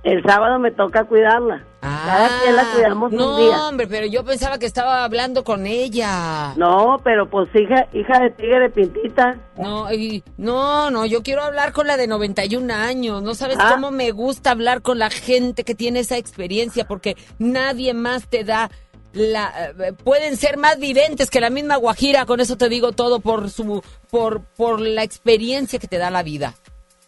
el 0.03 0.23
sábado 0.23 0.59
me 0.59 0.71
toca 0.71 1.05
cuidarla. 1.05 1.65
Cada 1.81 2.29
quien 2.43 2.57
la 2.57 2.65
cuidamos 2.73 3.13
Ah, 3.13 3.17
no, 3.17 3.31
un 3.31 3.37
día. 3.41 3.67
hombre, 3.69 3.87
pero 3.87 4.07
yo 4.07 4.25
pensaba 4.25 4.59
que 4.59 4.65
estaba 4.67 5.05
hablando 5.05 5.45
con 5.45 5.67
ella. 5.67 6.55
No, 6.57 6.99
pero 7.05 7.29
pues 7.29 7.49
hija, 7.55 7.87
hija 7.93 8.21
de 8.21 8.31
tigre 8.31 8.71
pintita. 8.71 9.37
No, 9.59 9.91
y- 9.93 10.23
no, 10.39 10.91
no, 10.91 11.05
yo 11.07 11.23
quiero 11.23 11.43
hablar 11.43 11.73
con 11.73 11.87
la 11.87 11.97
de 11.99 12.07
91 12.07 12.71
años. 12.71 13.23
No 13.23 13.35
sabes 13.35 13.59
Ah. 13.61 13.71
cómo 13.75 13.91
me 13.91 14.11
gusta 14.13 14.51
hablar 14.51 14.81
con 14.83 14.99
la 14.99 15.11
gente 15.11 15.65
que 15.65 15.75
tiene 15.75 16.01
esa 16.01 16.17
experiencia, 16.17 16.87
porque 16.87 17.17
nadie 17.39 17.93
más 17.95 18.29
te 18.29 18.45
da 18.45 18.71
la. 19.15 19.73
eh, 19.79 19.93
pueden 19.93 20.37
ser 20.37 20.57
más 20.59 20.79
viventes 20.79 21.31
que 21.31 21.41
la 21.41 21.51
misma 21.51 21.77
Guajira. 21.77 22.27
Con 22.27 22.41
eso 22.41 22.57
te 22.57 22.69
digo 22.69 22.93
todo 22.93 23.21
por 23.21 23.49
su, 23.51 23.83
por, 24.11 24.43
por 24.57 24.81
la 24.81 25.03
experiencia 25.03 25.79
que 25.79 25.89
te 25.89 25.99
da 25.99 26.11
la 26.11 26.23
vida. 26.23 26.55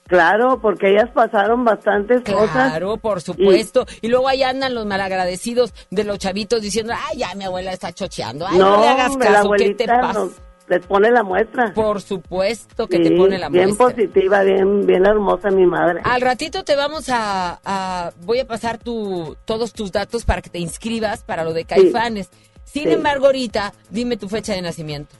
Claro, 0.07 0.61
porque 0.63 0.91
ellas 0.93 1.11
pasaron 1.13 1.65
bastantes 1.65 2.23
cosas. 2.23 2.51
Claro, 2.53 2.97
por 2.97 3.21
supuesto. 3.21 3.87
Y 4.03 4.07
luego 4.09 4.29
ahí 4.29 4.45
andan 4.45 4.73
los 4.73 4.87
malagradecidos 4.87 5.75
de 5.91 6.05
los 6.05 6.19
chavitos 6.19 6.63
diciendo, 6.63 6.93
ay, 6.97 7.19
ya 7.19 7.35
mi 7.35 7.43
abuela 7.45 7.73
está 7.73 7.93
chocheando. 7.93 8.47
Ay, 8.47 8.57
no, 8.57 8.77
no, 8.77 8.81
le 8.83 8.89
hagas 8.89 9.17
caso, 9.17 9.51
¿qué 9.59 9.75
te 9.75 9.87
pasa? 9.87 10.13
nos- 10.13 10.33
les 10.69 10.85
pone 10.87 11.11
la 11.11 11.23
muestra. 11.23 11.73
Por 11.73 12.01
supuesto 12.03 12.89
que 12.89 12.97
Sí, 12.99 13.03
te 13.05 13.17
pone 13.17 13.39
la 13.39 13.49
bien 13.49 13.67
muestra. 13.67 13.87
positiva, 13.89 14.43
bien, 14.43 14.85
bien 14.87 15.07
hermosa 15.07 15.51
mi 15.51 15.65
madre. 15.67 16.01
Al 16.05 16.21
ratito 16.21 16.65
te 16.65 16.75
vamos 16.77 17.09
a, 17.09 17.61
a- 17.65 18.13
voy 18.23 18.41
a 18.41 18.47
pasar 18.47 18.79
tu, 18.79 19.37
todos 19.45 19.73
tus 19.73 19.93
datos 19.93 20.25
para 20.25 20.43
que 20.43 20.51
te 20.51 20.59
inscribas 20.59 21.23
para 21.23 21.45
lo 21.45 21.53
de 21.53 21.65
Caifanes. 21.65 22.31
Sin 22.65 22.85
Sí. 22.85 22.91
embargo, 22.95 23.27
ahorita 23.27 23.73
dime 23.91 24.17
tu 24.17 24.29
fecha 24.29 24.55
de 24.55 24.63
nacimiento. 24.63 25.15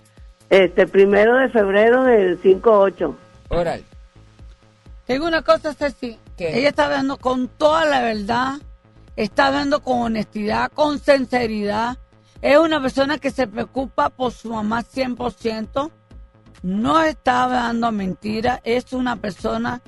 Este, 0.51 0.87
primero 0.87 1.37
de 1.37 1.49
febrero 1.49 2.05
del 2.05 2.41
5-8. 2.43 3.15
Órale. 3.49 3.85
Tengo 5.07 5.27
una 5.27 5.43
cosa, 5.43 5.73
Ceci. 5.75 6.19
¿Qué? 6.37 6.59
Ella 6.59 6.69
está 6.71 6.87
hablando 6.87 7.17
con 7.17 7.49
toda 7.49 7.85
la 7.87 8.03
verdad, 8.03 8.55
está 9.15 9.47
hablando 9.47 9.81
con 9.81 10.01
honestidad, 10.03 10.71
con 10.73 10.99
sinceridad. 10.99 11.97
Es 12.43 12.59
una 12.59 12.81
persona 12.81 13.19
que 13.19 13.31
se 13.31 13.47
preocupa 13.47 14.11
por 14.11 14.33
su 14.33 14.51
mamá 14.51 14.83
100%. 14.83 15.91
No 16.63 17.03
está 17.03 17.45
hablando 17.45 17.93
mentira. 17.93 18.61
Es 18.65 18.93
una 18.93 19.17
persona. 19.17 19.83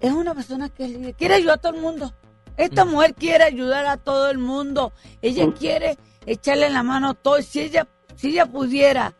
Es 0.00 0.12
una 0.12 0.34
persona 0.34 0.68
que 0.68 1.14
quiere 1.16 1.34
ayudar 1.34 1.58
a 1.58 1.60
todo 1.60 1.74
el 1.74 1.80
mundo. 1.80 2.12
Esta 2.56 2.84
mujer 2.84 3.14
quiere 3.14 3.44
ayudar 3.44 3.86
a 3.86 3.96
todo 3.96 4.30
el 4.30 4.38
mundo. 4.38 4.92
Ella 5.22 5.46
quiere 5.52 5.96
echarle 6.26 6.70
la 6.70 6.82
mano 6.82 7.10
a 7.10 7.14
todo. 7.14 7.40
Si 7.40 7.60
ella, 7.60 7.86
si 8.16 8.30
ella 8.30 8.46
pudiera 8.46 9.14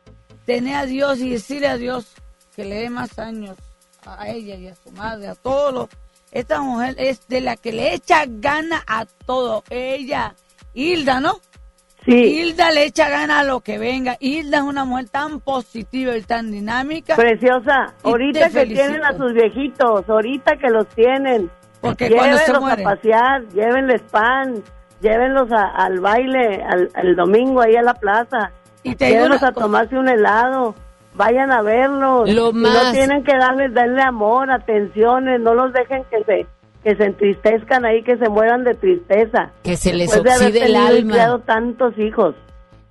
tener 0.44 0.74
a 0.74 0.86
Dios 0.86 1.18
y 1.18 1.30
decirle 1.30 1.68
a 1.68 1.76
Dios 1.76 2.06
que 2.54 2.64
le 2.64 2.76
dé 2.76 2.90
más 2.90 3.18
años 3.18 3.56
a 4.04 4.28
ella 4.28 4.56
y 4.56 4.68
a 4.68 4.74
su 4.74 4.90
madre, 4.92 5.28
a 5.28 5.34
todos 5.34 5.72
los. 5.72 5.88
Esta 6.30 6.60
mujer 6.62 6.96
es 6.98 7.28
de 7.28 7.40
la 7.40 7.56
que 7.56 7.72
le 7.72 7.94
echa 7.94 8.24
gana 8.26 8.82
a 8.86 9.04
todo. 9.04 9.64
Ella, 9.70 10.34
Hilda, 10.74 11.20
¿no? 11.20 11.40
Sí. 12.04 12.12
Hilda 12.40 12.70
le 12.72 12.84
echa 12.84 13.08
gana 13.08 13.40
a 13.40 13.44
lo 13.44 13.60
que 13.60 13.78
venga. 13.78 14.16
Hilda 14.18 14.58
es 14.58 14.64
una 14.64 14.84
mujer 14.84 15.08
tan 15.08 15.38
positiva 15.40 16.16
y 16.16 16.22
tan 16.22 16.50
dinámica. 16.50 17.14
Preciosa, 17.16 17.94
ahorita 18.02 18.50
que 18.50 18.66
tienen 18.66 19.04
a 19.04 19.16
sus 19.16 19.32
viejitos, 19.32 20.08
ahorita 20.08 20.56
que 20.56 20.68
los 20.70 20.86
tienen. 20.88 21.48
Porque 21.80 22.10
cuando 22.10 22.38
se 22.38 22.46
llévenlos 22.46 22.60
mueren. 22.62 22.86
a 22.86 22.90
pasear, 22.90 23.42
llévenles 23.54 24.02
pan, 24.10 24.54
llévenlos 25.00 25.50
a- 25.52 25.70
al 25.76 26.00
baile, 26.00 26.62
al, 26.68 26.90
al 26.94 27.16
domingo 27.16 27.60
ahí 27.60 27.76
a 27.76 27.82
la 27.82 27.94
plaza. 27.94 28.50
Y 28.82 28.94
te 28.96 29.08
llévenlos 29.10 29.40
una 29.42 29.48
a 29.48 29.52
tomarse 29.52 29.96
un 29.96 30.08
helado. 30.08 30.74
Vayan 31.14 31.52
a 31.52 31.60
verlos. 31.62 32.28
Lo 32.32 32.50
Y 32.50 32.52
más- 32.54 32.84
No 32.86 32.92
tienen 32.92 33.22
que 33.22 33.36
darles, 33.36 33.74
darle 33.74 34.02
amor, 34.02 34.50
atenciones, 34.50 35.40
no 35.40 35.54
los 35.54 35.72
dejen 35.72 36.04
que 36.10 36.24
se 36.24 36.46
que 36.82 36.96
se 36.96 37.04
entristezcan 37.04 37.84
ahí, 37.84 38.02
que 38.02 38.16
se 38.16 38.28
mueran 38.28 38.64
de 38.64 38.74
tristeza. 38.74 39.52
Que 39.62 39.76
se 39.76 39.92
les 39.92 40.10
Después 40.10 40.24
de 40.24 40.32
haber 40.32 40.46
oxide 40.48 40.66
el 40.66 40.76
alma. 40.76 41.12
criado 41.12 41.38
tantos 41.40 41.96
hijos. 41.98 42.34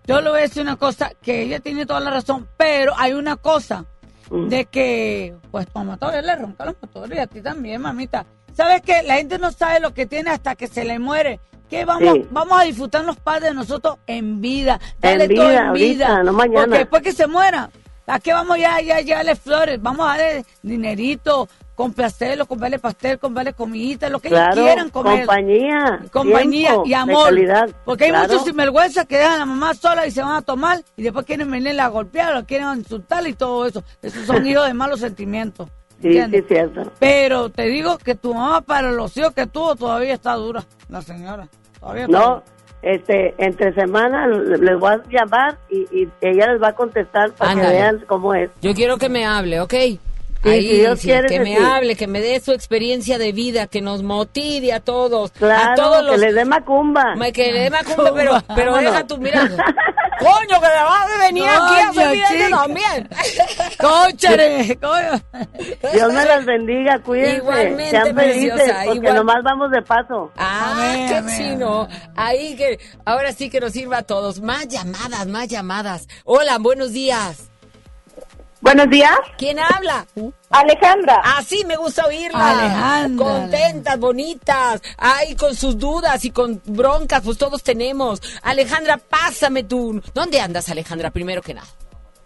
Yo 0.07 0.21
le 0.21 0.29
voy 0.29 0.39
a 0.39 0.41
decir 0.43 0.61
una 0.63 0.77
cosa, 0.77 1.11
que 1.21 1.41
ella 1.43 1.59
tiene 1.59 1.85
toda 1.85 1.99
la 1.99 2.09
razón, 2.11 2.47
pero 2.57 2.93
hay 2.97 3.13
una 3.13 3.35
cosa, 3.35 3.85
Mm. 4.29 4.47
de 4.47 4.65
que, 4.65 5.35
pues, 5.51 5.67
mamá 5.75 5.97
todavía 5.97 6.21
le 6.21 6.35
ronca 6.37 6.65
los 6.65 6.75
motores 6.81 7.17
y 7.17 7.21
a 7.21 7.27
ti 7.27 7.41
también, 7.41 7.81
mamita. 7.81 8.25
¿Sabes 8.53 8.81
qué? 8.81 9.03
La 9.03 9.15
gente 9.15 9.37
no 9.39 9.51
sabe 9.51 9.79
lo 9.81 9.93
que 9.93 10.05
tiene 10.05 10.29
hasta 10.31 10.55
que 10.55 10.67
se 10.67 10.85
le 10.85 10.99
muere. 10.99 11.39
Que 11.69 11.83
vamos, 11.85 12.13
Sí. 12.15 12.27
vamos 12.31 12.59
a 12.59 12.63
disfrutar 12.63 13.03
los 13.05 13.17
padres 13.17 13.49
de 13.49 13.55
nosotros 13.55 13.97
en 14.07 14.41
vida. 14.41 14.79
Dale 14.99 15.25
En 15.25 15.35
todo 15.35 15.47
vida, 15.49 15.67
en 15.67 15.73
vida. 15.73 16.07
ahorita, 16.07 16.23
no 16.23 16.33
mañana. 16.33 16.63
Porque 16.65 16.77
después 16.79 17.01
que 17.03 17.11
se 17.13 17.27
muera, 17.27 17.69
¿a 18.07 18.19
qué 18.19 18.33
vamos 18.33 18.57
ya, 18.57 18.79
ya, 18.81 18.99
ya 19.01 19.17
darle 19.17 19.35
flores? 19.35 19.81
Vamos 19.81 20.05
a 20.05 20.17
darle 20.17 20.45
dinerito, 20.63 21.47
complacerlo, 21.81 22.45
comprarle 22.45 22.77
pastel, 22.79 23.17
comprarle 23.17 23.53
comidita, 23.53 24.09
lo 24.09 24.19
que 24.19 24.27
ellos 24.27 24.39
quieran 24.53 24.89
comer. 24.89 25.25
compañía, 25.25 25.99
Compañía 26.11 26.67
tiempo 26.69 26.85
y 26.85 26.89
de 26.89 26.95
amor. 26.95 27.25
calidad, 27.25 27.69
Porque 27.85 28.03
hay 28.05 28.09
claro. 28.11 28.27
muchos 28.27 28.45
sinvergüenzas 28.45 29.05
que 29.07 29.17
dejan 29.17 29.33
a 29.33 29.37
la 29.39 29.45
mamá 29.45 29.73
sola 29.73 30.05
y 30.05 30.11
se 30.11 30.21
van 30.21 30.35
a 30.35 30.41
tomar 30.41 30.79
y 30.95 31.03
después 31.03 31.25
quieren 31.25 31.49
venirle 31.49 31.81
a 31.81 31.87
golpear 31.87 32.35
o 32.37 32.45
quieren 32.45 32.67
insultarle 32.77 33.29
y 33.29 33.33
todo 33.33 33.65
eso. 33.65 33.83
Esos 34.01 34.25
son 34.25 34.45
hijos 34.47 34.67
de 34.67 34.73
malos 34.73 34.99
sentimientos. 34.99 35.69
Sí, 36.01 36.17
es 36.17 36.47
cierto. 36.47 36.91
Pero 36.99 37.49
te 37.49 37.63
digo 37.67 37.97
que 37.97 38.15
tu 38.15 38.33
mamá 38.33 38.61
para 38.61 38.91
los 38.91 39.15
hijos 39.17 39.33
que 39.33 39.45
tuvo 39.47 39.75
todavía 39.75 40.13
está 40.13 40.33
dura, 40.33 40.63
la 40.89 41.01
señora. 41.01 41.47
Todavía 41.79 42.05
está 42.05 42.17
No, 42.19 42.27
dura. 42.27 42.43
este, 42.81 43.35
entre 43.37 43.73
semana 43.73 44.27
le- 44.27 44.57
les 44.57 44.79
voy 44.79 44.93
a 44.93 45.01
llamar 45.09 45.57
y, 45.69 45.81
y 45.91 46.09
ella 46.21 46.53
les 46.53 46.61
va 46.61 46.69
a 46.69 46.73
contestar 46.73 47.31
para 47.33 47.51
Ándale. 47.51 47.69
que 47.69 47.73
vean 47.75 48.03
cómo 48.07 48.33
es. 48.33 48.49
Yo 48.61 48.73
quiero 48.73 48.97
que 48.97 49.09
me 49.09 49.25
hable, 49.25 49.59
¿ok? 49.61 49.73
Si 50.43 50.59
Dios 50.79 50.99
quiere, 51.01 51.27
que 51.27 51.39
me 51.39 51.55
sí. 51.57 51.63
hable, 51.63 51.95
que 51.95 52.07
me 52.07 52.19
dé 52.21 52.39
su 52.39 52.51
experiencia 52.51 53.17
de 53.17 53.31
vida, 53.31 53.67
que 53.67 53.81
nos 53.81 54.01
motive 54.03 54.73
a 54.73 54.79
todos. 54.79 55.29
a 55.31 55.33
Claro, 55.33 55.75
todos 55.75 56.03
los 56.03 56.15
que 56.15 56.21
les 56.21 56.35
dé 56.35 56.45
macumba. 56.45 57.15
Ma- 57.15 57.31
Que 57.31 57.51
le 57.51 57.59
dé 57.61 57.69
macumba, 57.69 58.13
pero, 58.13 58.33
Macumba. 58.33 58.55
pero 58.55 58.71
Vámonos. 58.71 58.91
deja 58.93 59.07
tu 59.07 59.17
mirada. 59.17 59.49
Coño, 60.19 60.47
que 60.61 60.67
me 60.67 60.83
vas 60.83 61.11
a 61.15 61.17
venir 61.25 61.45
aquí 61.49 61.99
a 61.99 62.27
chica. 62.27 62.49
también. 62.57 63.09
¡Cóchale! 63.79 64.77
Dios 65.93 66.13
me 66.13 66.25
las 66.25 66.45
bendiga, 66.45 66.99
cuídense. 66.99 67.37
Igualmente, 67.37 67.89
sean 67.91 68.15
felices, 68.15 68.53
preciosa, 68.53 68.81
porque 68.85 68.97
igual- 68.99 69.15
nomás 69.15 69.43
vamos 69.43 69.71
de 69.71 69.81
paso. 69.81 70.31
Ah, 70.37 70.73
Amén, 70.75 71.07
qué 71.07 71.15
amén, 71.17 71.37
chino. 71.37 71.87
Ahí 72.15 72.55
que, 72.55 72.79
ahora 73.05 73.31
sí 73.31 73.49
que 73.49 73.59
nos 73.59 73.73
sirva 73.73 73.99
a 73.99 74.03
todos. 74.03 74.41
Más 74.41 74.67
llamadas, 74.67 75.25
más 75.27 75.47
llamadas. 75.47 76.07
Hola, 76.23 76.57
buenos 76.59 76.93
días. 76.93 77.50
Buenos 78.61 78.91
días, 78.91 79.17
¿Quién 79.39 79.57
habla? 79.57 80.05
Alejandra. 80.51 81.19
Así 81.23 81.65
me 81.65 81.75
gusta 81.77 82.05
oírla. 82.05 82.51
Alejandra. 82.51 83.25
Contentas, 83.25 83.99
bonitas. 83.99 84.81
Ay, 84.97 85.35
con 85.35 85.55
sus 85.55 85.79
dudas 85.79 86.23
y 86.25 86.29
con 86.29 86.61
broncas, 86.65 87.23
pues 87.23 87.39
todos 87.39 87.63
tenemos. 87.63 88.21
Alejandra, 88.43 88.97
pásame 88.97 89.63
tú. 89.63 89.99
¿Dónde 90.13 90.39
andas, 90.39 90.69
Alejandra? 90.69 91.09
Primero 91.09 91.41
que 91.41 91.55
nada. 91.55 91.67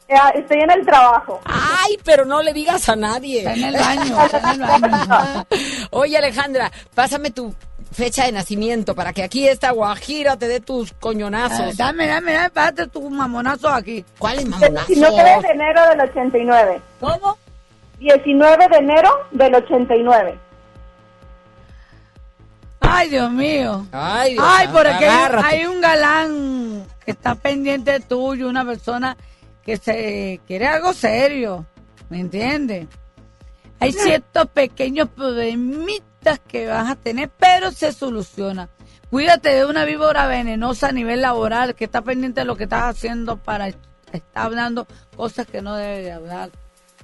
Estoy 0.08 0.60
en 0.60 0.70
el 0.72 0.86
trabajo. 0.86 1.42
Ay, 1.46 1.98
pero 2.04 2.26
no 2.26 2.42
le 2.44 2.54
digas 2.54 2.88
a 2.90 2.96
nadie. 2.96 3.40
Está 3.40 3.54
en 3.54 3.64
el 3.64 3.76
baño, 3.76 4.26
está 4.26 4.54
en 4.54 4.62
el 4.62 4.68
baño. 4.68 5.46
Oye, 5.92 6.18
Alejandra, 6.18 6.72
pásame 6.94 7.32
tu 7.32 7.54
fecha 7.92 8.26
de 8.26 8.32
nacimiento 8.34 8.94
para 8.94 9.14
que 9.14 9.24
aquí 9.24 9.48
esta 9.48 9.72
guajira 9.72 10.38
te 10.38 10.48
dé 10.48 10.60
tus 10.60 10.92
Eh, 10.92 10.96
coñonazos. 11.00 11.76
Dame, 11.78 12.06
dame, 12.08 12.34
dame, 12.34 12.50
párate 12.52 12.88
tu 12.88 13.10
mamonazo 13.10 13.70
aquí. 13.70 14.06
¿Cuáles 14.20 14.46
mamonazos? 14.46 14.88
19 14.88 15.42
de 15.42 15.50
enero 15.50 15.90
del 15.90 16.02
89. 16.02 16.82
¿Cómo? 17.00 17.38
19 18.00 18.68
de 18.68 18.78
enero 18.78 19.10
del 19.32 19.56
89. 19.56 20.40
Ay, 22.82 23.10
Dios 23.10 23.32
mío. 23.32 23.88
Ay, 23.92 24.34
Dios, 24.34 24.46
Ay, 24.48 24.68
por 24.68 24.86
aquí 24.88 25.04
hay, 25.04 25.32
hay 25.44 25.66
un 25.66 25.82
galán 25.82 26.86
que 27.04 27.12
está 27.12 27.34
pendiente 27.36 28.00
tuyo, 28.02 28.48
una 28.48 28.64
persona 28.66 29.18
que 29.66 29.78
se 29.78 30.40
quiere 30.48 30.68
algo 30.68 30.94
serio. 30.94 31.66
¿Me 32.10 32.20
entiendes? 32.20 32.88
Hay 33.80 33.92
ciertos 33.92 34.48
pequeños 34.48 35.10
problemitas 35.10 36.40
que 36.48 36.68
vas 36.68 36.90
a 36.90 36.96
tener, 36.96 37.30
pero 37.38 37.72
se 37.72 37.92
soluciona. 37.92 38.70
Cuídate 39.10 39.50
de 39.50 39.66
una 39.66 39.86
víbora 39.86 40.28
venenosa 40.28 40.90
a 40.90 40.92
nivel 40.92 41.22
laboral 41.22 41.76
que 41.76 41.86
está 41.86 42.02
pendiente 42.02 42.42
de 42.42 42.46
lo 42.46 42.56
que 42.56 42.64
estás 42.66 42.96
haciendo 42.96 43.38
para 43.38 43.68
estar 43.68 43.82
hablando 44.34 44.88
cosas 45.16 45.48
que 45.48 45.62
no 45.62 45.76
debe 45.76 46.02
de 46.04 46.12
hablar. 46.12 46.50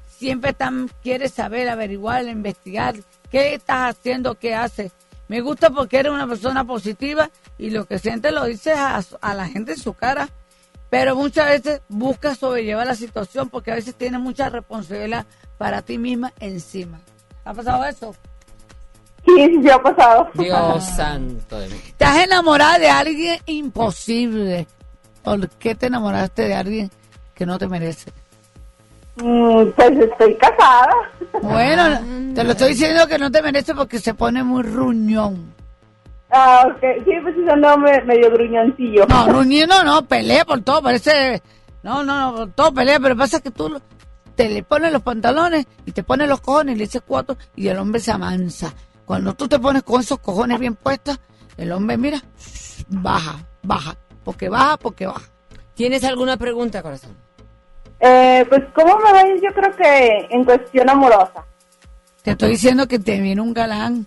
Siempre 0.07 0.51
están, 0.51 0.89
quieres 1.01 1.33
saber, 1.33 1.67
averiguar, 1.67 2.25
investigar 2.25 2.95
qué 3.31 3.55
estás 3.55 3.95
haciendo, 3.95 4.35
qué 4.35 4.53
haces. 4.53 4.91
Me 5.27 5.41
gusta 5.41 5.69
porque 5.69 5.97
eres 5.97 6.11
una 6.11 6.27
persona 6.27 6.63
positiva 6.65 7.29
y 7.57 7.69
lo 7.69 7.85
que 7.85 7.99
sientes 7.99 8.31
lo 8.33 8.45
dices 8.45 8.75
a, 8.77 9.01
a 9.21 9.33
la 9.33 9.47
gente 9.47 9.73
en 9.73 9.79
su 9.79 9.93
cara. 9.93 10.29
Pero 10.91 11.15
muchas 11.15 11.47
veces 11.47 11.81
buscas 11.87 12.37
sobrellevar 12.37 12.85
la 12.85 12.95
situación 12.95 13.49
porque 13.49 13.71
a 13.71 13.75
veces 13.75 13.95
tienes 13.95 14.19
mucha 14.19 14.49
responsabilidad 14.49 15.25
para 15.57 15.81
ti 15.81 15.97
misma 15.97 16.33
encima. 16.41 16.99
¿Ha 17.45 17.53
pasado 17.53 17.85
eso? 17.85 18.13
Sí, 19.25 19.61
sí, 19.63 19.69
ha 19.69 19.81
pasado. 19.81 20.27
Dios 20.33 20.83
santo 20.97 21.59
de 21.59 21.69
mí. 21.69 21.75
¿Estás 21.87 22.25
enamorada 22.25 22.77
de 22.77 22.89
alguien 22.89 23.39
imposible? 23.45 24.67
¿Por 25.23 25.47
qué 25.51 25.75
te 25.75 25.85
enamoraste 25.85 26.49
de 26.49 26.55
alguien 26.55 26.91
que 27.35 27.45
no 27.45 27.57
te 27.57 27.69
merece? 27.69 28.11
Mm, 29.15 29.69
pues 29.73 29.91
estoy 29.97 30.35
casada. 30.35 30.91
Bueno, 31.41 32.33
te 32.35 32.43
lo 32.43 32.51
estoy 32.51 32.69
diciendo 32.71 33.07
que 33.07 33.17
no 33.17 33.31
te 33.31 33.41
merece 33.41 33.73
porque 33.73 33.97
se 33.97 34.13
pone 34.13 34.43
muy 34.43 34.63
ruñón. 34.63 35.53
Ah, 36.31 36.63
ok. 36.67 36.79
Sí, 37.03 37.11
pues 37.21 37.35
ese 37.37 37.57
nombre 37.57 38.03
medio 38.05 38.31
gruñoncillo. 38.31 39.05
No, 39.07 39.27
ruñón 39.27 39.69
no, 39.69 39.83
no, 39.83 40.05
pelea 40.07 40.45
por 40.45 40.61
todo, 40.61 40.81
parece... 40.81 41.41
No, 41.83 42.03
no, 42.03 42.19
no, 42.31 42.35
por 42.37 42.51
todo 42.53 42.73
pelea, 42.73 42.99
pero 42.99 43.17
pasa 43.17 43.39
que 43.41 43.51
tú 43.51 43.67
lo- 43.69 43.81
te 44.35 44.47
le 44.49 44.63
pones 44.63 44.91
los 44.93 45.01
pantalones 45.01 45.65
y 45.85 45.91
te 45.91 46.03
pones 46.03 46.29
los 46.29 46.39
cojones 46.41 46.75
y 46.75 46.77
le 46.77 46.85
dices 46.85 47.01
cuatro 47.05 47.35
y 47.55 47.67
el 47.67 47.77
hombre 47.77 47.99
se 47.99 48.11
amansa. 48.11 48.73
Cuando 49.05 49.33
tú 49.33 49.47
te 49.47 49.59
pones 49.59 49.83
con 49.83 49.99
esos 49.99 50.19
cojones 50.19 50.57
bien 50.59 50.75
puestos, 50.75 51.19
el 51.57 51.71
hombre, 51.71 51.97
mira, 51.97 52.21
baja, 52.87 53.39
baja, 53.63 53.95
porque 54.23 54.47
baja, 54.47 54.77
porque 54.77 55.05
baja. 55.07 55.27
¿Tienes 55.73 56.03
alguna 56.03 56.37
pregunta, 56.37 56.81
corazón? 56.81 57.11
Eh, 57.99 58.45
pues, 58.47 58.61
¿cómo 58.73 58.97
me 58.99 59.11
ves? 59.11 59.41
Yo 59.41 59.53
creo 59.53 59.75
que 59.75 60.27
en 60.29 60.43
cuestión 60.45 60.89
amorosa. 60.89 61.43
Te 62.23 62.31
estoy 62.31 62.51
diciendo 62.51 62.87
que 62.87 62.99
te 62.99 63.19
viene 63.19 63.41
un 63.41 63.53
galán. 63.53 64.05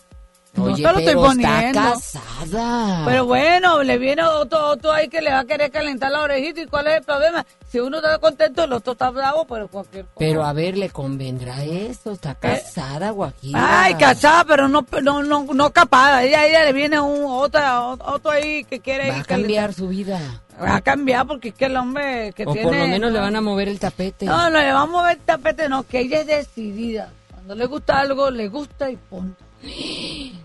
No 0.56 0.64
Oye, 0.64 0.76
te 0.76 0.82
lo 0.82 0.88
estoy 0.90 1.04
pero 1.06 1.30
está 1.32 1.48
poniendo. 1.48 1.80
casada. 1.80 3.02
Pero 3.06 3.24
bueno, 3.24 3.82
le 3.82 3.98
viene 3.98 4.22
otro, 4.22 4.68
otro 4.68 4.92
ahí 4.92 5.08
que 5.08 5.20
le 5.20 5.32
va 5.32 5.40
a 5.40 5.44
querer 5.44 5.70
calentar 5.72 6.12
la 6.12 6.20
orejita. 6.22 6.60
¿Y 6.60 6.66
cuál 6.66 6.86
es 6.86 6.98
el 6.98 7.02
problema? 7.02 7.44
Si 7.68 7.80
uno 7.80 7.96
está 7.96 8.18
contento, 8.18 8.62
el 8.62 8.72
otro 8.72 8.92
está 8.92 9.10
bravo, 9.10 9.44
pero 9.46 9.66
cualquier 9.66 10.04
cosa. 10.04 10.14
Pero 10.16 10.44
a 10.44 10.52
ver, 10.52 10.78
¿le 10.78 10.90
convendrá 10.90 11.64
eso? 11.64 12.12
Está 12.12 12.36
casada, 12.36 13.10
Guajira. 13.10 13.58
Eh. 13.58 13.62
Ay, 13.64 13.94
casada, 13.94 14.44
pero 14.44 14.68
no, 14.68 14.86
no, 15.02 15.24
no, 15.24 15.44
no 15.52 15.70
capada. 15.70 16.22
Ella, 16.22 16.46
ella 16.46 16.64
le 16.66 16.72
viene 16.72 17.00
un 17.00 17.24
otra, 17.26 17.84
otro 17.88 18.30
ahí 18.30 18.62
que 18.62 18.78
quiere 18.78 19.10
Va 19.10 19.18
a 19.18 19.24
cambiar 19.24 19.74
su 19.74 19.88
vida. 19.88 20.20
Va 20.62 20.76
a 20.76 20.80
cambiar 20.82 21.26
porque 21.26 21.48
es 21.48 21.54
que 21.56 21.64
el 21.64 21.76
hombre 21.76 22.32
que 22.32 22.44
O 22.46 22.52
tiene... 22.52 22.68
por 22.68 22.76
lo 22.76 22.86
menos 22.86 23.10
le 23.10 23.18
van 23.18 23.34
a 23.34 23.40
mover 23.40 23.66
el 23.68 23.80
tapete. 23.80 24.26
No, 24.26 24.50
no 24.50 24.60
le 24.60 24.72
vamos 24.72 24.96
a 24.96 25.00
mover 25.00 25.16
el 25.16 25.24
tapete, 25.24 25.68
no, 25.68 25.82
que 25.82 25.98
ella 25.98 26.20
es 26.20 26.26
decidida. 26.28 27.10
Cuando 27.32 27.56
le 27.56 27.66
gusta 27.66 27.98
algo, 27.98 28.30
le 28.30 28.46
gusta 28.46 28.88
y 28.88 28.94
punto. 28.96 29.42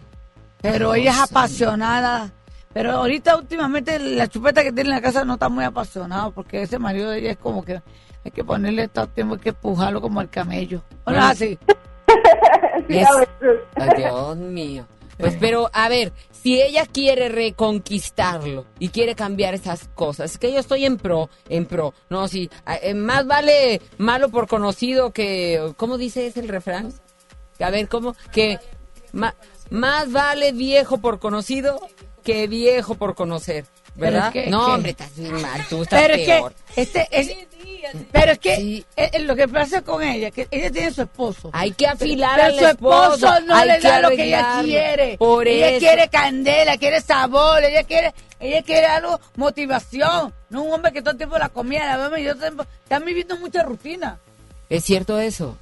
Pero 0.61 0.93
ella 0.93 1.11
es 1.11 1.19
apasionada. 1.19 2.31
Pero 2.73 2.91
ahorita, 2.91 3.35
últimamente, 3.37 3.97
la 3.99 4.27
chupeta 4.27 4.61
que 4.63 4.71
tiene 4.71 4.89
en 4.91 4.95
la 4.95 5.01
casa 5.01 5.25
no 5.25 5.33
está 5.33 5.49
muy 5.49 5.63
apasionado 5.63 6.31
porque 6.31 6.61
ese 6.61 6.77
marido 6.77 7.09
de 7.09 7.19
ella 7.19 7.31
es 7.31 7.37
como 7.37 7.63
que 7.63 7.81
hay 8.23 8.31
que 8.31 8.43
ponerle 8.43 8.87
todo 8.89 9.05
el 9.05 9.11
tiempo, 9.11 9.35
hay 9.35 9.39
que 9.41 9.49
empujarlo 9.49 10.01
como 10.01 10.21
el 10.21 10.29
camello. 10.29 10.83
¿O 11.05 11.11
no 11.11 11.17
es 11.17 11.23
así? 11.23 11.57
Es- 12.87 13.07
Ay, 13.75 13.89
Dios 13.97 14.37
mío. 14.37 14.85
Pues 15.17 15.35
pero, 15.37 15.69
a 15.73 15.89
ver, 15.89 16.13
si 16.31 16.61
ella 16.61 16.85
quiere 16.85 17.27
reconquistarlo 17.27 18.65
y 18.79 18.87
quiere 18.87 19.15
cambiar 19.15 19.53
esas 19.53 19.89
cosas, 19.93 20.31
es 20.31 20.37
que 20.37 20.53
yo 20.53 20.59
estoy 20.59 20.85
en 20.85 20.95
pro, 20.97 21.29
en 21.49 21.65
pro. 21.65 21.93
No, 22.09 22.27
sí, 22.29 22.49
a- 22.65 22.77
eh, 22.77 22.93
más 22.93 23.25
vale 23.27 23.81
malo 23.97 24.29
por 24.29 24.47
conocido 24.47 25.11
que, 25.11 25.73
¿cómo 25.75 25.97
dice 25.97 26.27
ese 26.27 26.39
el 26.39 26.47
refrán? 26.47 26.93
A 27.59 27.69
ver, 27.69 27.89
¿cómo? 27.89 28.15
Que 28.31 28.59
ma- 29.11 29.35
más 29.69 30.11
vale 30.11 30.51
viejo 30.51 30.97
por 30.99 31.19
conocido 31.19 31.79
que 32.23 32.47
viejo 32.47 32.95
por 32.95 33.15
conocer, 33.15 33.65
¿verdad? 33.95 34.29
Pero 34.33 34.39
es 34.41 34.45
que- 34.45 34.51
no, 34.51 34.65
que- 34.65 34.71
hombre, 34.73 34.91
estás 34.91 35.15
bien 35.15 35.41
mal, 35.41 35.65
tú 35.69 35.83
estás 35.83 36.01
Pero 36.01 36.13
es 36.15 36.25
peor. 36.27 36.53
que, 36.75 36.81
este, 36.81 37.07
es, 37.11 37.31
pero 38.11 38.33
es 38.33 38.39
que 38.39 38.53
eh, 38.55 38.85
eh, 38.95 39.19
lo 39.19 39.35
que 39.35 39.47
pasa 39.47 39.81
con 39.81 40.03
ella, 40.03 40.29
que 40.31 40.47
ella 40.51 40.69
tiene 40.69 40.91
su 40.91 41.01
esposo. 41.03 41.49
Hay 41.53 41.71
que 41.71 41.87
afilar 41.87 42.35
Pero 42.35 42.47
al 42.47 42.59
su 42.59 42.65
esposo 42.65 43.13
esposo, 43.15 43.39
no 43.45 43.55
hay 43.55 43.67
le 43.69 43.79
da 43.79 44.01
lo 44.01 44.09
que 44.09 44.23
ella 44.25 44.59
quiere. 44.63 45.17
Por 45.17 45.47
ella 45.47 45.69
eso. 45.69 45.79
quiere 45.79 46.09
candela, 46.09 46.77
quiere 46.77 47.01
sabor, 47.01 47.63
ella 47.63 47.83
quiere, 47.83 48.13
ella 48.39 48.61
quiere 48.63 48.85
algo, 48.85 49.19
motivación. 49.37 50.33
No 50.49 50.63
un 50.63 50.73
hombre 50.73 50.91
que 50.91 51.01
todo 51.01 51.11
el 51.11 51.17
tiempo 51.17 51.37
la 51.37 51.49
comía, 51.49 51.85
la 51.85 51.97
bebé, 51.97 52.21
y 52.21 52.25
yo 52.25 52.35
tiempo, 52.35 52.65
están 52.83 53.05
viviendo 53.05 53.37
mucha 53.37 53.63
rutina. 53.63 54.19
¿Es 54.69 54.83
cierto 54.83 55.19
eso? 55.19 55.57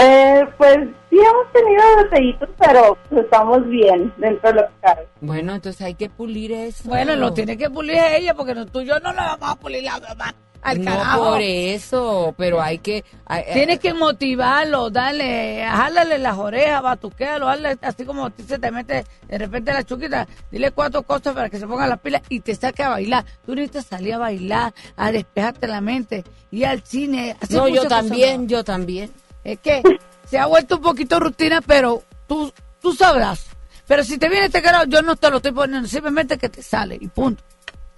Eh, 0.00 0.46
pues 0.56 0.76
sí 1.10 1.16
hemos 1.18 1.52
tenido 1.52 1.82
detallitos, 2.04 2.48
pero 2.58 2.96
pues, 3.08 3.24
estamos 3.24 3.66
bien 3.68 4.12
dentro 4.18 4.50
de 4.52 4.60
lo 4.60 4.68
que 4.68 4.74
cabe. 4.80 5.08
Bueno, 5.20 5.54
entonces 5.54 5.82
hay 5.82 5.94
que 5.94 6.08
pulir 6.08 6.52
eso. 6.52 6.88
Bueno, 6.88 7.16
lo 7.16 7.32
tiene 7.32 7.56
que 7.56 7.68
pulir 7.68 7.96
ella, 7.96 8.34
porque 8.34 8.54
no, 8.54 8.64
tú 8.66 8.80
y 8.80 8.86
yo 8.86 9.00
no 9.00 9.10
le 9.10 9.18
vamos 9.18 9.50
a 9.50 9.56
pulir 9.56 9.82
la 9.82 9.98
mamá 9.98 10.34
al 10.62 10.78
no 10.84 10.90
carajo. 10.90 11.24
por 11.24 11.40
eso, 11.40 12.34
pero 12.36 12.60
hay 12.60 12.78
que... 12.78 13.04
hay- 13.26 13.44
Tienes 13.52 13.78
que 13.80 13.94
motivarlo, 13.94 14.90
darle, 14.90 15.64
jálale 15.68 16.18
las 16.18 16.36
orejas, 16.36 16.82
batuquealo, 16.82 17.46
darle 17.46 17.76
así 17.80 18.04
como 18.04 18.26
a 18.26 18.30
ti 18.30 18.42
se 18.42 18.58
te 18.58 18.70
mete 18.72 19.04
de 19.28 19.38
repente 19.38 19.72
la 19.72 19.84
chuquita, 19.84 20.26
dile 20.50 20.70
cuatro 20.72 21.02
cosas 21.02 21.32
para 21.34 21.48
que 21.48 21.58
se 21.58 21.66
ponga 21.66 21.86
las 21.86 22.00
pilas 22.00 22.22
y 22.28 22.40
te 22.40 22.54
saque 22.54 22.82
a 22.82 22.88
bailar. 22.90 23.24
Tú 23.46 23.54
necesitas 23.54 23.86
salir 23.86 24.14
a 24.14 24.18
bailar, 24.18 24.74
a 24.96 25.10
despejarte 25.12 25.66
la 25.68 25.80
mente, 25.80 26.24
ir 26.50 26.66
al 26.66 26.82
cine. 26.82 27.36
hacer 27.40 27.56
No, 27.56 27.66
yo 27.68 27.74
muchas 27.82 27.84
cosas 27.84 28.06
también, 28.08 28.48
yo 28.48 28.62
también. 28.64 29.10
Es 29.52 29.60
que 29.60 29.82
se 30.26 30.38
ha 30.38 30.46
vuelto 30.46 30.76
un 30.76 30.82
poquito 30.82 31.18
rutina, 31.18 31.62
pero 31.62 32.02
tú, 32.26 32.52
tú 32.82 32.92
sabrás. 32.92 33.46
Pero 33.86 34.04
si 34.04 34.18
te 34.18 34.28
viene 34.28 34.46
este 34.46 34.60
carajo, 34.60 34.84
yo 34.86 35.00
no 35.00 35.16
te 35.16 35.30
lo 35.30 35.38
estoy 35.38 35.52
poniendo, 35.52 35.88
simplemente 35.88 36.36
que 36.36 36.50
te 36.50 36.62
sale 36.62 36.98
y 37.00 37.08
punto. 37.08 37.42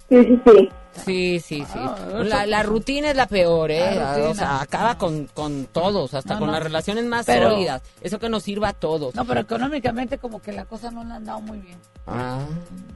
Sí, 0.09 0.23
sí, 0.23 0.41
sí. 0.45 0.69
Sí, 1.05 1.39
sí, 1.39 1.63
sí. 1.71 1.79
Ah, 1.79 1.95
La, 2.23 2.45
la 2.45 2.63
rutina 2.63 3.09
es 3.11 3.15
la 3.15 3.25
peor, 3.27 3.71
¿eh? 3.71 3.95
La 3.95 4.13
rutina. 4.15 4.29
O 4.29 4.33
sea, 4.35 4.61
acaba 4.61 4.97
con, 4.97 5.25
con 5.27 5.65
todos, 5.65 6.13
hasta 6.13 6.33
No, 6.33 6.39
con 6.41 6.47
no. 6.47 6.53
las 6.53 6.63
relaciones 6.63 7.05
más 7.05 7.25
Pero- 7.25 7.51
sólidas. 7.51 7.81
Eso 8.01 8.19
que 8.19 8.29
nos 8.29 8.43
sirva 8.43 8.69
a 8.69 8.73
todos. 8.73 9.15
No, 9.15 9.25
pero 9.25 9.39
económicamente 9.41 10.17
como 10.17 10.41
que 10.41 10.51
la 10.51 10.65
cosa 10.65 10.91
no 10.91 11.03
le 11.03 11.13
han 11.13 11.25
dado 11.25 11.41
muy 11.41 11.59
bien. 11.59 11.77
Ah. 12.07 12.39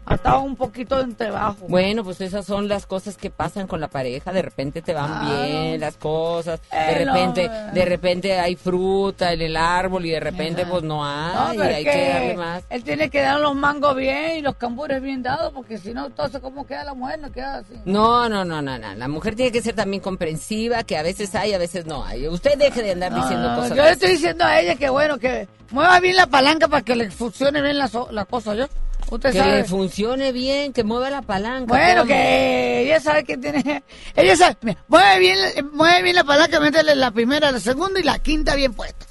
Ha 0.07 0.15
estado 0.15 0.41
un 0.41 0.55
poquito 0.55 0.99
entre 0.99 1.29
bajo. 1.31 1.67
Bueno, 1.67 2.03
pues 2.03 2.19
esas 2.21 2.45
son 2.45 2.67
las 2.67 2.85
cosas 2.85 3.17
que 3.17 3.29
pasan 3.29 3.65
con 3.67 3.79
la 3.79 3.87
pareja. 3.87 4.31
De 4.33 4.41
repente 4.41 4.81
te 4.81 4.93
van 4.93 5.11
Ah. 5.11 5.45
bien 5.45 5.79
las 5.79 5.95
cosas. 5.97 6.59
De 6.71 6.77
Eh, 6.77 7.05
repente, 7.05 7.49
de 7.73 7.85
repente 7.85 8.39
hay 8.39 8.55
fruta 8.55 9.31
en 9.33 9.41
el 9.41 9.55
árbol 9.57 10.05
y 10.05 10.11
de 10.11 10.19
repente 10.19 10.65
pues 10.65 10.83
no 10.83 11.03
hay. 11.05 11.57
y 11.57 11.61
hay 11.61 11.83
que 11.83 12.09
darle 12.09 12.37
más. 12.37 12.63
Él 12.69 12.83
tiene 12.83 13.09
que 13.09 13.21
dar 13.21 13.39
los 13.39 13.55
mangos 13.55 13.95
bien 13.95 14.37
y 14.37 14.41
los 14.41 14.55
cambures 14.55 15.01
bien 15.01 15.23
dados, 15.23 15.51
porque 15.53 15.77
si 15.77 15.93
no, 15.93 16.07
entonces, 16.07 16.41
¿cómo 16.41 16.65
queda 16.65 16.83
la 16.83 16.93
mujer? 16.93 17.19
No 17.19 17.31
queda 17.31 17.57
así. 17.59 17.73
No, 17.85 18.27
no, 18.29 18.43
no, 18.43 18.61
no, 18.61 18.77
no. 18.79 18.95
La 18.95 19.07
mujer 19.07 19.35
tiene 19.35 19.51
que 19.51 19.61
ser 19.61 19.75
también 19.75 20.01
comprensiva, 20.01 20.83
que 20.83 20.97
a 20.97 21.03
veces 21.03 21.33
hay, 21.35 21.53
a 21.53 21.57
veces 21.59 21.85
no 21.85 22.03
hay. 22.03 22.27
Usted 22.27 22.57
deje 22.57 22.81
de 22.81 22.91
andar 22.93 23.13
diciendo 23.13 23.49
No, 23.49 23.55
cosas. 23.57 23.77
yo 23.77 23.83
le 23.83 23.91
estoy 23.91 24.11
diciendo 24.11 24.43
a 24.43 24.59
ella 24.59 24.75
que 24.75 24.89
bueno, 24.89 25.19
que 25.19 25.47
mueva 25.71 25.99
bien 25.99 26.15
la 26.15 26.25
palanca 26.27 26.67
para 26.67 26.81
que 26.81 26.95
le 26.95 27.11
funcione 27.11 27.61
bien 27.61 27.77
la, 27.77 27.87
so- 27.87 28.09
la 28.11 28.25
cosa, 28.25 28.55
¿yo? 28.55 28.67
Usted 29.11 29.33
Que 29.33 29.37
sabe. 29.37 29.63
funcione 29.65 30.31
bien, 30.31 30.73
que 30.73 30.83
mueva 30.83 31.11
la 31.11 31.21
palanca. 31.21 31.67
Bueno, 31.67 32.01
¿cómo? 32.01 32.07
que 32.07 32.81
ella 32.81 32.99
sabe 32.99 33.23
que 33.23 33.37
tiene. 33.37 33.83
Ella 34.15 34.35
sabe. 34.35 34.57
mira, 34.61 34.83
mueve 34.87 35.19
bien, 35.19 35.37
mueve 35.73 36.01
bien 36.01 36.15
la 36.15 36.23
palanca, 36.23 36.59
métele 36.59 36.95
la 36.95 37.11
primera, 37.11 37.51
la 37.51 37.59
segunda 37.59 37.99
y 37.99 38.03
la 38.03 38.17
quinta 38.17 38.55
bien 38.55 38.73
puesta. 38.73 39.05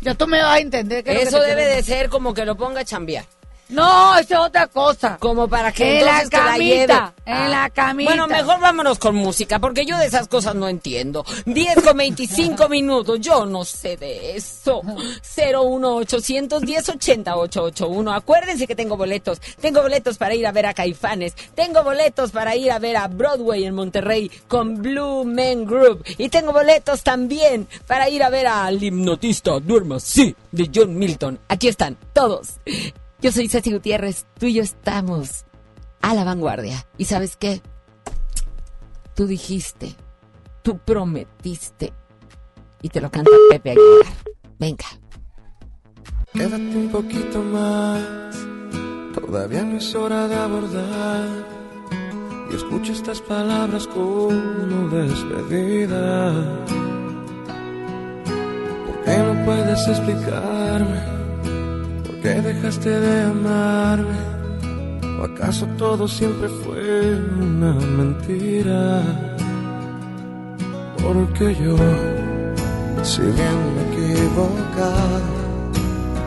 Ya 0.00 0.14
tú 0.14 0.28
me 0.28 0.40
vas 0.40 0.56
a 0.56 0.58
entender 0.60 1.02
que 1.02 1.22
Eso 1.22 1.40
debe 1.40 1.64
de 1.66 1.82
ser 1.82 2.08
como 2.08 2.34
que 2.34 2.44
lo 2.44 2.56
ponga 2.56 2.80
a 2.82 2.84
chambear. 2.84 3.24
No, 3.72 4.16
es 4.18 4.30
otra 4.32 4.66
cosa. 4.68 5.16
Como 5.18 5.48
para 5.48 5.72
que 5.72 6.00
En 6.00 6.04
la 6.06 6.22
la 6.24 6.28
camita, 6.30 6.58
lleve. 6.58 6.92
en 7.26 7.34
Ah. 7.34 7.48
la 7.48 7.70
camita. 7.70 8.10
Bueno, 8.10 8.26
mejor 8.28 8.60
vámonos 8.60 8.98
con 8.98 9.14
música, 9.16 9.58
porque 9.58 9.84
yo 9.86 9.96
de 9.98 10.06
esas 10.06 10.28
cosas 10.28 10.54
no 10.54 10.68
entiendo. 10.68 11.24
10 11.46 11.82
con 11.82 11.96
25 11.96 12.68
minutos, 12.68 13.18
yo 13.20 13.46
no 13.46 13.64
sé 13.64 13.96
de 13.96 14.36
eso. 14.36 14.82
01810 15.22 16.88
80 16.88 17.36
881. 17.36 18.12
Acuérdense 18.12 18.66
que 18.66 18.76
tengo 18.76 18.96
boletos. 18.96 19.40
Tengo 19.60 19.82
boletos 19.82 20.18
para 20.18 20.34
ir 20.34 20.46
a 20.46 20.52
ver 20.52 20.66
a 20.66 20.74
Caifanes. 20.74 21.34
Tengo 21.54 21.82
boletos 21.82 22.30
para 22.30 22.54
ir 22.56 22.70
a 22.72 22.78
ver 22.78 22.96
a 22.96 23.08
Broadway 23.08 23.64
en 23.64 23.74
Monterrey 23.74 24.30
con 24.48 24.76
Blue 24.82 25.24
Men 25.24 25.64
Group. 25.64 26.04
Y 26.18 26.28
tengo 26.28 26.52
boletos 26.52 27.02
también 27.02 27.66
para 27.86 28.08
ir 28.08 28.22
a 28.22 28.30
ver 28.30 28.46
al 28.46 28.82
hipnotista 28.82 29.58
Duerma 29.60 29.98
Sí 30.00 30.34
de 30.50 30.70
John 30.74 30.96
Milton. 30.96 31.38
Aquí 31.48 31.68
están 31.68 31.96
todos. 32.12 32.56
Yo 33.22 33.30
soy 33.30 33.48
Ceci 33.48 33.72
Gutiérrez, 33.72 34.26
tú 34.36 34.46
y 34.46 34.54
yo 34.54 34.64
estamos 34.64 35.46
a 36.00 36.12
la 36.12 36.24
vanguardia. 36.24 36.88
¿Y 36.98 37.04
sabes 37.04 37.36
qué? 37.36 37.62
Tú 39.14 39.28
dijiste, 39.28 39.94
tú 40.62 40.78
prometiste 40.78 41.92
Y 42.82 42.88
te 42.88 43.00
lo 43.00 43.12
canta 43.12 43.30
Pepe 43.48 43.70
Aguilar. 43.70 44.12
Venga. 44.58 44.86
Quédate 46.32 46.56
un 46.56 46.88
poquito 46.90 47.42
más, 47.42 48.34
todavía 49.14 49.62
no 49.62 49.76
es 49.76 49.94
hora 49.94 50.26
de 50.26 50.34
abordar. 50.34 51.28
Y 52.50 52.56
escucha 52.56 52.92
estas 52.92 53.20
palabras 53.20 53.86
como 53.86 54.88
despedida. 54.88 56.32
¿Por 58.86 59.04
qué 59.04 59.18
no 59.18 59.44
puedes 59.44 59.86
explicarme? 59.86 61.21
¿Por 62.22 62.30
qué 62.30 62.40
dejaste 62.40 62.88
de 62.88 63.22
amarme? 63.22 64.16
¿O 65.20 65.24
acaso 65.24 65.66
todo 65.76 66.06
siempre 66.06 66.48
fue 66.48 67.16
una 67.40 67.72
mentira? 67.72 69.02
Porque 71.02 71.52
yo, 71.56 71.76
si 73.02 73.22
bien 73.22 73.58
me 73.74 73.82
equivocaba, 73.90 75.20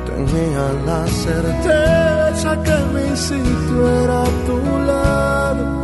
tenía 0.05 0.65
la 0.85 1.07
certeza 1.07 2.61
que 2.65 2.77
mi 2.93 3.15
sitio 3.15 4.03
era 4.03 4.23
a 4.23 4.31
tu 4.47 4.57
lado. 4.85 5.81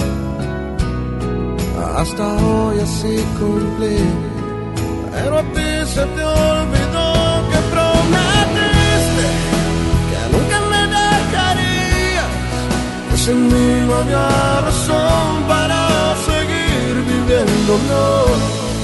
Hasta 1.96 2.36
hoy 2.46 2.80
así 2.82 3.16
cumplí, 3.40 3.98
pero 5.14 5.40
a 5.40 5.44
ti 5.54 5.70
se 5.86 6.06
te 6.06 6.24
olvidó 6.26 7.11
sin 13.26 13.48
mí 13.48 13.86
no 13.88 14.00
razón 14.68 15.44
para 15.48 15.82
seguir 16.28 16.94
viviendo. 17.12 17.72
No, 17.92 18.08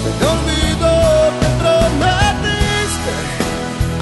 se 0.03 0.09
te 0.17 0.25
olvidó 0.35 0.95
que 1.39 1.47
prometiste 1.61 3.15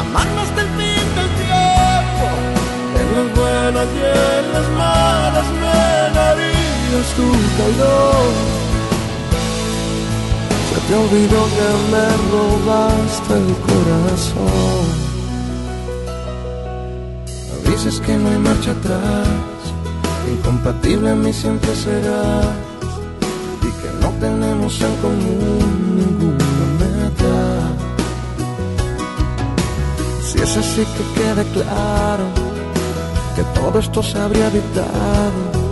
amarnos 0.04 0.50
del 0.58 0.70
fin 0.78 1.08
del 1.18 1.30
tiempo. 1.44 2.26
En 3.00 3.08
las 3.16 3.28
buenas 3.40 3.88
y 3.96 4.04
en 4.04 4.46
las 4.56 4.68
malas 4.82 5.48
me 5.62 5.84
darías 6.20 7.08
tu 7.18 7.28
calor. 7.60 8.32
Se 10.70 10.78
te 10.88 10.94
olvidó 11.04 11.42
que 11.56 11.70
me 11.94 12.08
robaste 12.34 13.34
el 13.42 13.52
corazón. 13.70 15.06
Dices 17.70 18.00
que 18.00 18.18
no 18.18 18.30
hay 18.30 18.38
marcha 18.38 18.72
atrás, 18.72 19.65
incompatible 20.32 21.12
a 21.12 21.16
mí 21.16 21.32
siempre 21.34 21.76
serás. 21.76 22.46
Y 23.62 23.72
que 23.82 23.90
no 24.02 24.10
tenemos 24.20 24.82
en 24.82 24.96
común 24.98 25.96
ninguna 25.98 26.66
meta. 26.82 27.36
Si 30.24 30.38
es 30.40 30.58
así 30.58 30.84
que 30.96 31.04
quede 31.22 31.44
claro 31.54 32.26
que 33.36 33.44
todo 33.60 33.80
esto 33.80 34.02
se 34.02 34.18
habría 34.18 34.48
evitado 34.48 35.66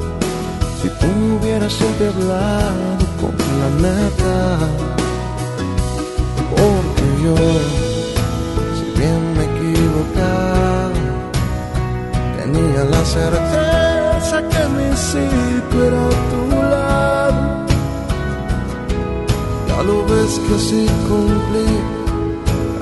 si 0.84 0.90
tú 0.90 1.08
me 1.08 1.38
hubieras 1.38 1.72
siempre 1.72 2.10
hablado 2.10 3.06
con 3.22 3.34
la 3.62 3.70
neta. 3.88 4.60
Porque 6.52 7.06
yo, 7.24 7.36
si 8.78 8.86
bien 9.00 9.22
me 9.38 9.44
equivocaba, 9.46 10.92
tenía 12.38 12.84
la 12.84 13.06
certeza 13.06 13.63
que 15.14 15.20
mi 15.20 15.30
sitio 15.30 15.84
era 15.86 16.06
a 16.06 16.16
tu 16.32 16.42
lado. 16.74 17.42
Ya 19.68 19.84
lo 19.84 20.06
ves 20.06 20.40
que 20.44 20.56
así 20.56 20.88
cumplí, 21.08 21.70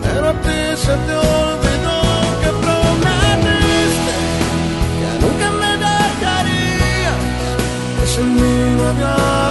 pero 0.02 0.30
a 0.30 0.34
ti 0.46 0.60
se 0.86 0.94
te 1.06 1.14
olvidó 1.14 2.00
que 2.42 2.50
prometiste 2.64 4.14
que 5.00 5.10
nunca 5.24 5.48
me 5.62 5.72
dejarías, 5.86 7.20
que 8.00 8.06
sin 8.14 8.30
mí 8.36 8.56
no 8.78 8.88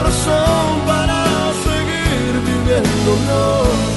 razón 0.07 0.71
para 0.87 1.19
seguir 1.65 2.33
viviendo. 2.49 3.90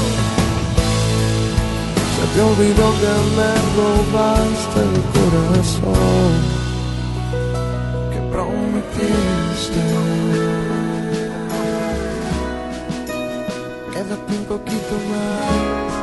Se 2.16 2.24
te 2.34 2.41
olvidó 2.41 2.88
que 3.02 3.14
me 3.38 3.52
robaste 3.78 4.80
el 4.82 4.95
corazón 5.16 6.34
que 8.12 8.20
prometiste. 8.32 9.82
Quédate 13.91 14.32
un 14.38 14.45
poquito 14.45 14.95
más. 15.10 16.03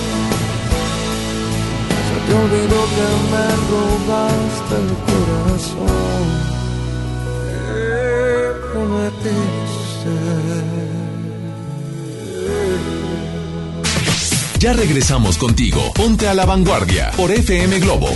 Te 2.31 2.37
olvidó 2.37 2.81
que 2.95 3.07
me 3.29 3.45
robaste 3.71 4.75
el 4.79 4.89
corazón. 5.11 6.23
Prometiste. 8.71 10.13
Ya 14.59 14.71
regresamos 14.71 15.37
contigo. 15.37 15.91
Ponte 15.93 16.29
a 16.29 16.33
la 16.33 16.45
vanguardia 16.45 17.11
por 17.17 17.31
FM 17.31 17.79
Globo. 17.79 18.15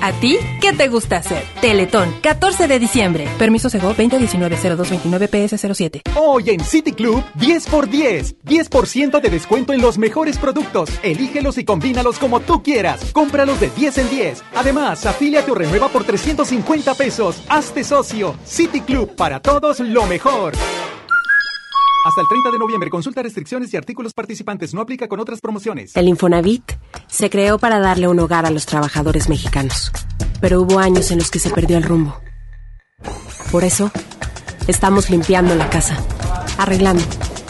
¿A 0.00 0.12
ti 0.12 0.38
qué 0.60 0.72
te 0.72 0.86
gusta 0.88 1.16
hacer? 1.16 1.42
Teletón, 1.60 2.14
14 2.22 2.68
de 2.68 2.78
diciembre. 2.78 3.26
Permiso 3.36 3.68
Sego 3.68 3.92
2019-0229-PS07. 3.94 6.02
Hoy 6.16 6.50
en 6.50 6.60
City 6.60 6.92
Club, 6.92 7.24
10 7.34 7.66
por 7.66 7.88
10. 7.88 8.36
10% 8.44 9.20
de 9.20 9.30
descuento 9.30 9.72
en 9.72 9.80
los 9.80 9.98
mejores 9.98 10.38
productos. 10.38 10.90
Elígelos 11.02 11.58
y 11.58 11.64
combínalos 11.64 12.20
como 12.20 12.38
tú 12.40 12.62
quieras. 12.62 13.10
Cómpralos 13.12 13.58
de 13.58 13.70
10 13.70 13.98
en 13.98 14.08
10. 14.10 14.44
Además, 14.54 15.04
afíliate 15.04 15.50
o 15.50 15.56
renueva 15.56 15.88
por 15.88 16.04
350 16.04 16.94
pesos. 16.94 17.42
Hazte 17.48 17.82
socio. 17.82 18.36
City 18.44 18.82
Club, 18.82 19.16
para 19.16 19.40
todos 19.40 19.80
lo 19.80 20.06
mejor. 20.06 20.52
Hasta 22.08 22.22
el 22.22 22.28
30 22.28 22.52
de 22.52 22.58
noviembre, 22.58 22.88
consulta 22.88 23.22
restricciones 23.22 23.70
y 23.74 23.76
artículos 23.76 24.14
participantes. 24.14 24.72
No 24.72 24.80
aplica 24.80 25.08
con 25.08 25.20
otras 25.20 25.42
promociones. 25.42 25.94
El 25.94 26.08
Infonavit 26.08 26.72
se 27.06 27.28
creó 27.28 27.58
para 27.58 27.80
darle 27.80 28.08
un 28.08 28.18
hogar 28.18 28.46
a 28.46 28.50
los 28.50 28.64
trabajadores 28.64 29.28
mexicanos. 29.28 29.92
Pero 30.40 30.62
hubo 30.62 30.78
años 30.78 31.10
en 31.10 31.18
los 31.18 31.30
que 31.30 31.38
se 31.38 31.50
perdió 31.50 31.76
el 31.76 31.82
rumbo. 31.82 32.18
Por 33.52 33.62
eso, 33.62 33.90
estamos 34.66 35.10
limpiando 35.10 35.54
la 35.54 35.68
casa, 35.68 35.98
arreglando, 36.56 37.04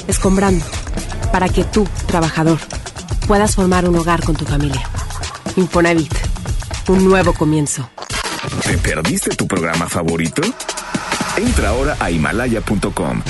escombrando, 0.09 0.65
para 1.31 1.49
que 1.49 1.63
tú, 1.63 1.87
trabajador, 2.09 2.59
puedas 3.29 3.55
formar 3.55 3.89
un 3.89 3.95
hogar 3.95 4.25
con 4.25 4.35
tu 4.35 4.45
familia. 4.45 4.83
Infonavit, 5.55 6.13
un 6.89 7.05
nuevo 7.05 7.33
comienzo. 7.33 7.89
¿Te 8.65 8.77
perdiste 8.77 9.37
tu 9.37 9.47
programa 9.47 9.89
favorito? 9.89 10.43
Entra 11.37 11.69
ahora 11.69 11.97
a 12.01 12.11
himalaya.com 12.11 13.23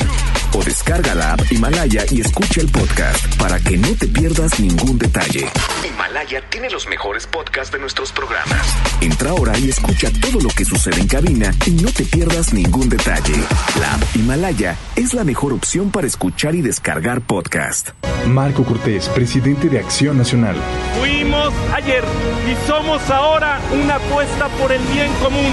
o 0.55 0.63
descarga 0.63 1.15
la 1.15 1.33
app 1.33 1.41
Himalaya 1.51 2.05
y 2.11 2.21
escucha 2.21 2.61
el 2.61 2.69
podcast 2.69 3.37
para 3.37 3.59
que 3.61 3.77
no 3.77 3.89
te 3.95 4.07
pierdas 4.07 4.59
ningún 4.61 4.99
detalle. 4.99 5.47
Himalaya 5.87 6.43
tiene 6.49 6.71
los 6.71 6.87
mejores 6.89 7.27
podcasts 7.27 7.73
de 7.73 7.79
nuestros 7.79 8.13
programas. 8.13 8.67
Entra 9.01 9.31
ahora 9.31 9.59
y 9.59 9.69
escucha 9.69 10.11
todo 10.21 10.41
lo 10.41 10.49
que 10.49 10.65
sucede 10.65 11.01
en 11.01 11.09
cabina 11.09 11.55
y 11.67 11.71
no 11.73 11.91
te 11.91 12.05
pierdas 12.05 12.53
ningún 12.53 12.89
detalle. 12.89 13.35
La 13.81 13.95
app 13.95 14.03
Himalaya 14.17 14.77
es 14.97 15.15
la 15.15 15.25
mejor 15.25 15.53
opción 15.53 15.91
para 15.91 16.07
escuchar 16.07 16.55
y 16.55 16.63
descargar 16.63 17.21
podcast. 17.21 17.91
Marco 18.27 18.65
Cortés, 18.65 19.09
presidente 19.09 19.69
de 19.69 19.79
Acción 19.79 20.19
Nacional. 20.19 20.57
Fuimos 20.99 21.53
ayer 21.75 22.05
y 22.51 22.67
somos 22.67 23.09
ahora 23.11 23.61
una 23.73 23.97
apuesta 23.97 24.49
por 24.59 24.73
el 24.73 24.83
bien 24.93 25.13
común. 25.23 25.53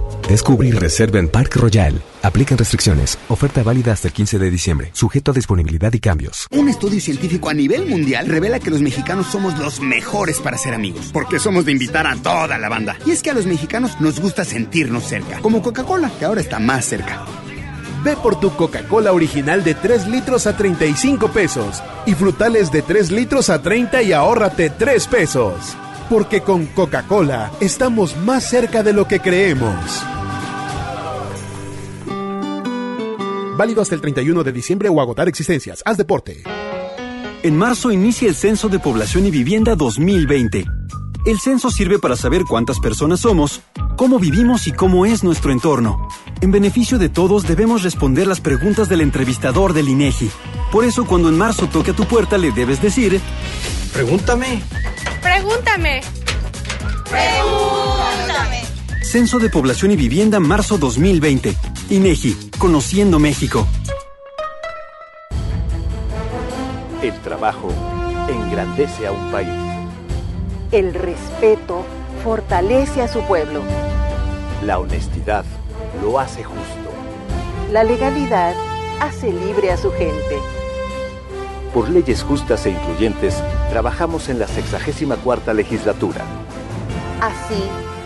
Descubre 0.31 0.65
y 0.69 0.71
reserva 0.71 1.19
en 1.19 1.27
Park 1.27 1.57
Royal. 1.57 2.01
Aplican 2.21 2.57
restricciones. 2.57 3.19
Oferta 3.27 3.63
válida 3.63 3.91
hasta 3.91 4.07
el 4.07 4.13
15 4.13 4.39
de 4.39 4.49
diciembre. 4.49 4.89
Sujeto 4.93 5.31
a 5.31 5.33
disponibilidad 5.33 5.91
y 5.91 5.99
cambios. 5.99 6.47
Un 6.51 6.69
estudio 6.69 7.01
científico 7.01 7.49
a 7.49 7.53
nivel 7.53 7.85
mundial 7.85 8.27
revela 8.27 8.61
que 8.61 8.69
los 8.69 8.81
mexicanos 8.81 9.27
somos 9.27 9.59
los 9.59 9.81
mejores 9.81 10.39
para 10.39 10.57
ser 10.57 10.73
amigos. 10.73 11.09
Porque 11.11 11.37
somos 11.37 11.65
de 11.65 11.73
invitar 11.73 12.07
a 12.07 12.15
toda 12.15 12.57
la 12.57 12.69
banda. 12.69 12.95
Y 13.05 13.11
es 13.11 13.21
que 13.21 13.29
a 13.29 13.33
los 13.33 13.45
mexicanos 13.45 13.99
nos 13.99 14.21
gusta 14.21 14.45
sentirnos 14.45 15.03
cerca. 15.03 15.41
Como 15.41 15.61
Coca-Cola, 15.61 16.09
que 16.17 16.23
ahora 16.23 16.39
está 16.39 16.59
más 16.59 16.85
cerca. 16.85 17.25
Ve 18.01 18.15
por 18.15 18.39
tu 18.39 18.55
Coca-Cola 18.55 19.11
original 19.11 19.65
de 19.65 19.73
3 19.75 20.07
litros 20.07 20.47
a 20.47 20.55
35 20.55 21.27
pesos 21.33 21.83
y 22.05 22.13
frutales 22.13 22.71
de 22.71 22.83
3 22.83 23.11
litros 23.11 23.49
a 23.49 23.61
30 23.61 24.01
y 24.03 24.13
ahórrate 24.13 24.69
3 24.69 25.07
pesos. 25.07 25.75
Porque 26.09 26.39
con 26.39 26.67
Coca-Cola 26.67 27.51
estamos 27.59 28.15
más 28.15 28.49
cerca 28.49 28.81
de 28.81 28.93
lo 28.93 29.09
que 29.09 29.19
creemos. 29.19 30.05
Válido 33.57 33.81
hasta 33.81 33.95
el 33.95 34.01
31 34.01 34.43
de 34.43 34.51
diciembre 34.51 34.89
o 34.89 35.01
agotar 35.01 35.27
existencias. 35.27 35.81
Haz 35.85 35.97
deporte. 35.97 36.43
En 37.43 37.57
marzo 37.57 37.91
inicia 37.91 38.27
el 38.29 38.35
Censo 38.35 38.69
de 38.69 38.79
Población 38.79 39.25
y 39.25 39.31
Vivienda 39.31 39.75
2020. 39.75 40.65
El 41.25 41.39
censo 41.39 41.69
sirve 41.69 41.99
para 41.99 42.15
saber 42.15 42.43
cuántas 42.47 42.79
personas 42.79 43.21
somos, 43.21 43.61
cómo 43.95 44.17
vivimos 44.17 44.67
y 44.67 44.71
cómo 44.71 45.05
es 45.05 45.23
nuestro 45.23 45.51
entorno. 45.51 46.07
En 46.41 46.49
beneficio 46.49 46.97
de 46.97 47.09
todos 47.09 47.47
debemos 47.47 47.83
responder 47.83 48.25
las 48.25 48.41
preguntas 48.41 48.89
del 48.89 49.01
entrevistador 49.01 49.73
del 49.73 49.89
INEGI. 49.89 50.31
Por 50.71 50.83
eso 50.83 51.05
cuando 51.05 51.29
en 51.29 51.37
marzo 51.37 51.67
toque 51.67 51.91
a 51.91 51.95
tu 51.95 52.05
puerta 52.05 52.37
le 52.37 52.51
debes 52.51 52.81
decir, 52.81 53.19
Pregúntame. 53.93 54.63
Pregúntame. 55.21 56.01
Pregúntame. 57.09 57.80
Censo 59.11 59.39
de 59.39 59.49
Población 59.49 59.91
y 59.91 59.97
Vivienda 59.97 60.39
marzo 60.39 60.77
2020. 60.77 61.53
INEGI, 61.89 62.51
Conociendo 62.57 63.19
México. 63.19 63.67
El 67.03 67.19
trabajo 67.19 67.73
engrandece 68.29 69.07
a 69.07 69.11
un 69.11 69.29
país. 69.29 69.49
El 70.71 70.93
respeto 70.93 71.83
fortalece 72.23 73.01
a 73.01 73.09
su 73.09 73.19
pueblo. 73.23 73.61
La 74.65 74.79
honestidad 74.79 75.43
lo 76.01 76.17
hace 76.17 76.45
justo. 76.45 76.89
La 77.69 77.83
legalidad 77.83 78.55
hace 79.01 79.33
libre 79.33 79.71
a 79.71 79.77
su 79.77 79.91
gente. 79.91 80.39
Por 81.73 81.89
leyes 81.89 82.23
justas 82.23 82.65
e 82.65 82.69
incluyentes, 82.69 83.43
trabajamos 83.71 84.29
en 84.29 84.39
la 84.39 84.47
64 84.47 85.53
legislatura. 85.53 86.23
Así, 87.19 87.61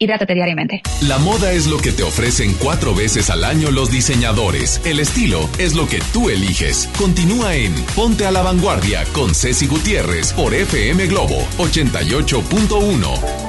Hidrátate 0.00 0.32
diariamente. 0.32 0.80
La 1.02 1.18
moda 1.18 1.50
es 1.50 1.66
lo 1.66 1.78
que 1.78 1.90
te 1.90 2.04
ofrecen 2.04 2.54
cuatro 2.54 2.94
veces 2.94 3.30
al 3.30 3.42
año 3.42 3.72
los 3.72 3.90
diseñadores. 3.90 4.80
El 4.84 5.00
estilo 5.00 5.48
es 5.58 5.74
lo 5.74 5.88
que 5.88 5.98
tú 6.12 6.30
eliges. 6.30 6.88
Continúa 6.96 7.56
en 7.56 7.74
Ponte 7.96 8.24
a 8.24 8.30
la 8.30 8.42
Vanguardia 8.42 9.04
con 9.12 9.34
Ceci 9.34 9.66
Gutiérrez 9.66 10.32
por 10.34 10.54
FM 10.54 11.08
Globo 11.08 11.40
88.1. 11.58 13.48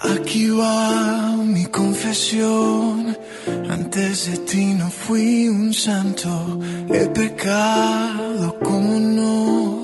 Aquí 0.00 0.48
va 0.48 1.36
mi 1.36 1.66
confesión. 1.66 3.16
Antes 3.70 4.28
de 4.28 4.38
ti 4.38 4.74
no 4.74 4.90
fui 4.90 5.48
un 5.48 5.72
santo. 5.72 6.58
He 6.92 7.06
pecado, 7.06 8.58
como 8.58 8.98
no. 8.98 9.83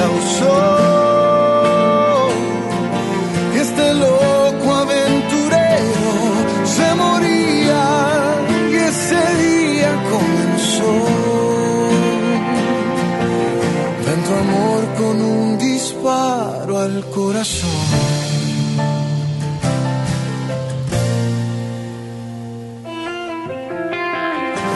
causó. 0.00 0.56
Este 3.62 3.86
loco 3.94 4.66
aventurero 4.84 6.12
se 6.74 6.86
moría 7.02 7.84
y 8.72 8.76
ese 8.90 9.22
día 9.44 9.90
comenzó. 10.14 10.94
Tanto 14.06 14.30
amor 14.44 14.80
con 15.00 15.14
un 15.34 15.58
disparo 15.58 16.72
al 16.78 16.96
corazón. 17.16 17.88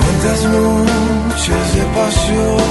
Cuántas 0.01 0.41
noches 0.57 1.65
de 1.77 1.85
pasión, 1.99 2.64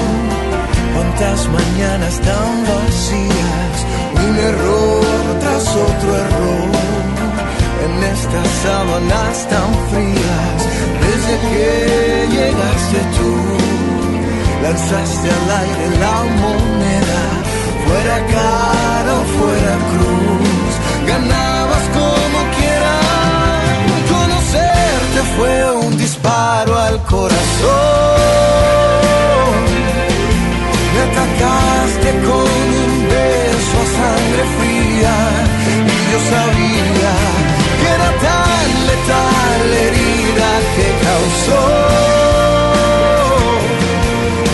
cuántas 1.23 1.47
mañanas 1.47 2.19
tan 2.19 2.63
vacías, 2.63 3.75
un 4.15 4.37
error 4.37 5.39
tras 5.39 5.67
otro 5.67 6.15
error, 6.15 6.69
en 7.85 8.03
estas 8.03 8.47
sábanas 8.63 9.47
tan 9.49 9.73
frías, 9.89 10.59
desde 11.03 11.33
que 11.49 12.27
llegaste 12.31 12.99
tú 13.17 13.31
lanzaste 14.63 15.29
al 15.29 15.51
aire 15.61 15.97
la 15.99 16.23
moneda, 16.41 17.23
fuera 17.85 18.17
cara 18.37 19.13
o 19.13 19.25
fuera 19.37 19.73
cruz, 19.91 20.73
ganabas 21.07 21.85
como 21.99 22.37
quieras. 22.57 23.03
Conocerte 24.09 25.19
fue 25.37 25.71
un 25.85 25.97
disparo 25.97 26.79
al 26.79 27.01
corazón. 27.03 27.92
con 32.27 32.65
un 32.83 32.93
beso 33.09 33.75
a 33.83 33.87
sangre 33.97 34.43
fría 34.57 35.15
y 35.93 36.11
yo 36.11 36.19
sabía 36.33 37.15
que 37.79 37.87
era 37.97 38.09
tan 38.27 38.67
letal 38.89 39.59
la 39.71 39.79
herida 39.87 40.49
que 40.75 40.87
causó 41.07 41.63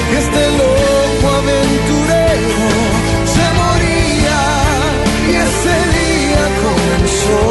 que 0.10 0.18
este 0.26 0.44
loco 0.62 1.28
aventurero 1.42 2.68
se 3.34 3.46
moría 3.60 4.42
y 5.30 5.32
ese 5.48 5.76
día 5.98 6.44
comenzó. 6.66 7.42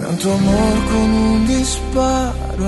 Tanto 0.00 0.24
amor 0.32 0.74
con 0.90 1.31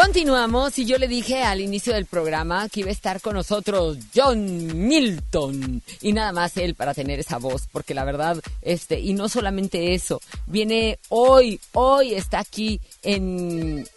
Continuamos 0.00 0.78
y 0.78 0.84
yo 0.84 0.96
le 0.96 1.08
dije 1.08 1.42
al 1.42 1.60
inicio 1.60 1.92
del 1.92 2.06
programa 2.06 2.68
que 2.68 2.80
iba 2.80 2.88
a 2.88 2.92
estar 2.92 3.20
con 3.20 3.34
nosotros 3.34 3.98
John 4.14 4.86
Milton. 4.86 5.82
Y 6.02 6.12
nada 6.12 6.30
más 6.30 6.56
él 6.56 6.76
para 6.76 6.94
tener 6.94 7.18
esa 7.18 7.38
voz 7.38 7.66
porque 7.72 7.94
la 7.94 8.04
verdad 8.04 8.40
este 8.62 9.00
y 9.00 9.12
no 9.14 9.28
solamente 9.28 9.94
eso 9.94 10.20
viene 10.46 11.00
hoy 11.08 11.60
hoy 11.72 12.14
está 12.14 12.38
aquí 12.38 12.80
en 13.02 13.88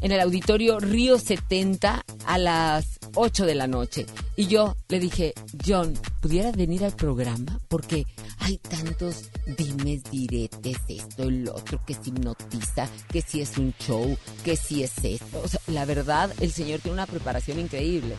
en 0.00 0.12
el 0.12 0.20
auditorio 0.20 0.80
Río 0.80 1.18
70 1.18 2.04
a 2.26 2.38
las 2.38 2.98
8 3.14 3.46
de 3.46 3.54
la 3.54 3.66
noche. 3.66 4.06
Y 4.36 4.46
yo 4.46 4.76
le 4.88 5.00
dije, 5.00 5.34
John, 5.66 5.94
¿pudieras 6.20 6.56
venir 6.56 6.84
al 6.84 6.92
programa? 6.92 7.60
Porque 7.68 8.06
hay 8.38 8.58
tantos 8.58 9.30
dimes, 9.46 10.04
diretes, 10.04 10.78
esto, 10.88 11.24
el 11.24 11.48
otro, 11.48 11.80
que 11.86 11.94
se 11.94 12.08
hipnotiza, 12.08 12.88
que 13.10 13.20
si 13.20 13.40
es 13.40 13.58
un 13.58 13.74
show, 13.78 14.16
que 14.44 14.56
si 14.56 14.82
es 14.82 14.92
esto. 15.02 15.42
La 15.66 15.84
verdad, 15.84 16.32
el 16.40 16.52
señor 16.52 16.80
tiene 16.80 16.94
una 16.94 17.06
preparación 17.06 17.58
increíble. 17.58 18.14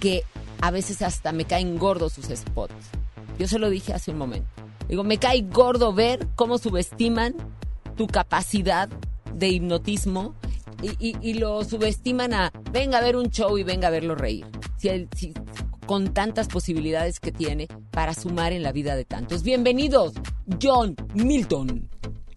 Que 0.00 0.22
a 0.60 0.70
veces 0.70 1.02
hasta 1.02 1.32
me 1.32 1.44
caen 1.44 1.78
gordos 1.78 2.12
sus 2.12 2.26
spots. 2.26 2.74
Yo 3.38 3.48
se 3.48 3.58
lo 3.58 3.70
dije 3.70 3.92
hace 3.92 4.10
un 4.10 4.18
momento. 4.18 4.48
Digo, 4.88 5.02
me 5.02 5.18
cae 5.18 5.42
gordo 5.42 5.92
ver 5.92 6.28
cómo 6.36 6.58
subestiman 6.58 7.34
tu 7.96 8.06
capacidad 8.06 8.88
de 9.36 9.48
hipnotismo 9.48 10.34
y, 10.82 11.16
y, 11.20 11.34
lo 11.34 11.64
subestiman 11.64 12.34
a 12.34 12.52
venga 12.70 12.98
a 12.98 13.00
ver 13.00 13.16
un 13.16 13.30
show 13.30 13.56
y 13.56 13.64
venga 13.64 13.88
a 13.88 13.90
verlo 13.90 14.14
reír. 14.14 14.46
Si, 14.78 15.32
con 15.86 16.12
tantas 16.12 16.48
posibilidades 16.48 17.20
que 17.20 17.32
tiene 17.32 17.68
para 17.90 18.12
sumar 18.12 18.52
en 18.52 18.62
la 18.62 18.72
vida 18.72 18.96
de 18.96 19.04
tantos. 19.04 19.42
Bienvenidos, 19.42 20.14
John 20.60 20.96
Milton. 21.14 21.88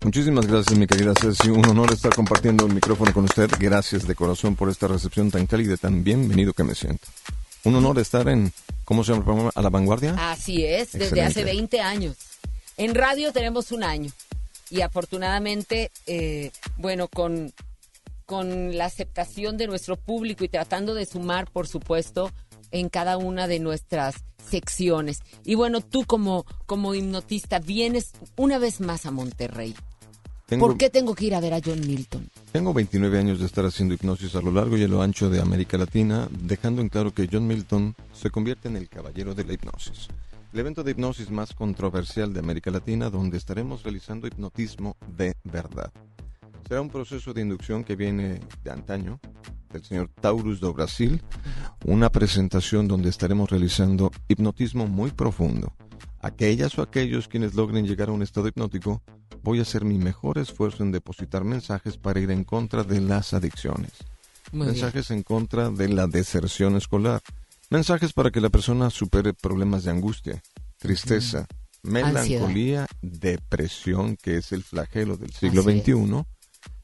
Muchísimas 0.04 0.48
gracias, 0.48 0.78
mi 0.78 0.88
querida 0.88 1.14
Ceci. 1.20 1.50
Un 1.50 1.66
honor 1.68 1.92
estar 1.92 2.14
compartiendo 2.14 2.66
el 2.66 2.74
micrófono 2.74 3.12
con 3.14 3.26
usted. 3.26 3.50
Gracias 3.60 4.08
de 4.08 4.16
corazón 4.16 4.56
por 4.56 4.70
esta 4.70 4.88
recepción 4.88 5.32
tan 5.32 5.46
cálida, 5.46 5.76
tan 5.78 6.04
bienvenido 6.04 6.54
que 6.54 6.64
me 6.64 6.76
siento. 6.76 7.08
Un 7.66 7.76
honor 7.76 8.00
estar 8.00 8.30
en, 8.30 8.54
¿cómo 8.86 9.04
se 9.04 9.12
llama 9.12 9.20
el 9.20 9.26
programa? 9.26 9.52
¿A 9.54 9.62
la 9.62 9.70
vanguardia? 9.70 10.16
Así 10.32 10.64
es, 10.64 10.94
desde 10.94 11.22
hace 11.22 11.44
20 11.44 11.82
años. 11.82 12.16
En 12.78 12.96
radio 12.96 13.34
tenemos 13.34 13.72
un 13.74 13.84
año 13.84 14.12
y 14.70 14.82
afortunadamente, 14.82 15.92
eh, 16.06 16.52
bueno, 16.78 17.08
con, 17.08 17.54
con 18.26 18.78
la 18.78 18.86
aceptación 18.86 19.58
de 19.58 19.68
nuestro 19.68 19.96
público 19.96 20.44
y 20.44 20.50
tratando 20.50 20.94
de 20.94 21.06
sumar, 21.06 21.52
por 21.52 21.68
supuesto, 21.68 22.32
en 22.72 22.90
cada 22.90 23.18
una 23.18 23.48
de 23.48 23.60
nuestras 23.60 24.24
secciones. 24.48 25.20
Y 25.44 25.56
bueno, 25.56 25.82
tú 25.82 26.06
como, 26.06 26.46
como 26.66 26.94
hipnotista 26.96 27.60
vienes 27.60 28.12
una 28.36 28.58
vez 28.58 28.82
más 28.82 29.06
a 29.06 29.12
Monterrey. 29.12 29.76
¿Por 30.60 30.78
qué 30.78 30.90
tengo 30.90 31.14
que 31.14 31.26
ir 31.26 31.36
a 31.36 31.40
ver 31.40 31.54
a 31.54 31.62
John 31.64 31.80
Milton? 31.86 32.28
Tengo 32.52 32.74
29 32.74 33.20
años 33.20 33.40
de 33.40 33.46
estar 33.46 33.66
haciendo 33.66 33.94
hipnosis 33.94 34.34
a 34.34 34.42
lo 34.42 34.52
largo 34.52 34.78
y 34.78 34.84
a 34.84 34.88
lo 34.88 35.04
ancho 35.04 35.30
de 35.30 35.40
América 35.40 35.78
Latina, 35.78 36.28
dejando 36.32 36.82
en 36.82 36.90
claro 36.90 37.14
que 37.14 37.30
John 37.32 37.46
Milton 37.46 37.96
se 38.14 38.32
convierte 38.32 38.68
en 38.68 38.76
el 38.76 38.90
caballero 38.90 39.36
de 39.36 39.44
la 39.44 39.54
hipnosis 39.54 40.08
el 40.52 40.60
evento 40.60 40.84
de 40.84 40.92
hipnosis 40.92 41.30
más 41.30 41.54
controversial 41.54 42.34
de 42.34 42.40
América 42.40 42.72
Latina, 42.72 43.10
donde 43.10 43.38
estaremos 43.38 43.84
realizando 43.84 44.28
hipnotismo 44.28 44.98
de 45.16 45.36
verdad. 45.44 45.92
Será 46.68 46.82
un 46.82 46.90
proceso 46.90 47.34
de 47.34 47.42
inducción 47.42 47.84
que 47.84 47.96
viene 47.96 48.40
de 48.64 48.72
antaño, 48.72 49.20
del 49.72 49.84
señor 49.84 50.10
Taurus 50.20 50.60
do 50.60 50.74
Brasil, 50.74 51.22
una 51.86 52.10
presentación 52.10 52.88
donde 52.88 53.10
estaremos 53.10 53.50
realizando 53.50 54.12
hipnotismo 54.28 54.88
muy 54.88 55.12
profundo. 55.12 55.74
Aquellas 56.22 56.78
o 56.78 56.82
aquellos 56.82 57.28
quienes 57.28 57.54
logren 57.54 57.86
llegar 57.86 58.10
a 58.10 58.14
un 58.14 58.24
estado 58.24 58.48
hipnótico, 58.48 59.02
voy 59.44 59.60
a 59.60 59.62
hacer 59.62 59.86
mi 59.86 59.98
mejor 59.98 60.38
esfuerzo 60.40 60.84
en 60.84 60.92
depositar 60.92 61.44
mensajes 61.44 61.98
para 61.98 62.20
ir 62.20 62.32
en 62.32 62.44
contra 62.44 62.84
de 62.84 63.00
las 63.02 63.34
adicciones. 63.34 63.92
mensajes 64.52 65.12
en 65.12 65.22
contra 65.22 65.70
de 65.70 65.90
la 65.90 66.08
deserción 66.08 66.76
escolar 66.76 67.22
Mensajes 67.72 68.14
para 68.14 68.32
que 68.32 68.42
la 68.42 68.50
persona 68.50 68.90
supere 68.90 69.34
problemas 69.34 69.84
de 69.84 69.92
angustia, 69.92 70.42
tristeza, 70.78 71.48
melancolía, 71.84 72.88
depresión, 73.04 74.18
que 74.18 74.38
es 74.38 74.52
el 74.54 74.64
flagelo 74.64 75.18
del 75.18 75.32
siglo 75.32 75.62
XXI. 75.62 76.24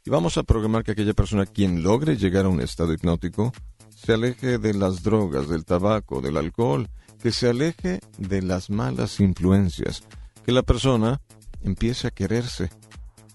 Y 0.06 0.10
vamos 0.12 0.38
a 0.38 0.44
programar 0.44 0.84
que 0.84 0.92
aquella 0.92 1.16
persona 1.16 1.48
quien 1.48 1.82
logre 1.82 2.18
llegar 2.18 2.46
a 2.46 2.50
un 2.50 2.62
estado 2.62 2.94
hipnótico 2.94 3.52
se 3.96 4.14
aleje 4.14 4.60
de 4.60 4.76
las 4.76 5.02
drogas, 5.02 5.50
del 5.50 5.66
tabaco, 5.66 6.22
del 6.22 6.38
alcohol, 6.38 6.88
que 7.20 7.32
se 7.32 7.50
aleje 7.50 8.00
de 8.20 8.44
las 8.44 8.70
malas 8.70 9.20
influencias, 9.20 10.04
que 10.46 10.52
la 10.52 10.62
persona 10.62 11.20
empiece 11.64 12.06
a 12.06 12.12
quererse, 12.12 12.70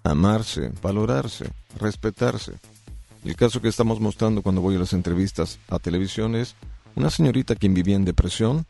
amarse, 0.05 0.71
valorarse, 0.81 1.51
respetarse. 1.81 2.53
El 3.25 3.35
caso 3.35 3.61
que 3.61 3.69
estamos 3.69 3.99
mostrando 3.99 4.43
cuando 4.43 4.61
voy 4.61 4.77
a 4.77 4.79
las 4.79 4.93
entrevistas 4.93 5.59
a 5.69 5.81
televisión 5.81 6.37
es 6.37 6.55
una 6.97 7.11
señorita 7.11 7.55
quien 7.55 7.75
vivía 7.75 7.97
en 7.97 8.05
depresión, 8.05 8.67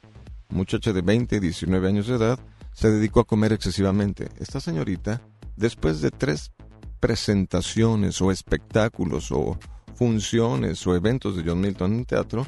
muchacha 0.48 0.92
de 0.92 1.02
20, 1.02 1.40
19 1.40 1.88
años 1.88 2.06
de 2.06 2.16
edad, 2.16 2.38
se 2.72 2.90
dedicó 2.90 3.20
a 3.20 3.26
comer 3.26 3.52
excesivamente. 3.52 4.28
Esta 4.38 4.60
señorita, 4.60 5.22
después 5.56 6.00
de 6.00 6.10
tres 6.10 6.52
presentaciones 7.00 8.20
o 8.20 8.30
espectáculos 8.30 9.32
o 9.32 9.58
funciones 9.94 10.86
o 10.86 10.94
eventos 10.94 11.36
de 11.36 11.42
John 11.44 11.60
Milton 11.60 11.92
en 11.92 12.04
teatro, 12.04 12.46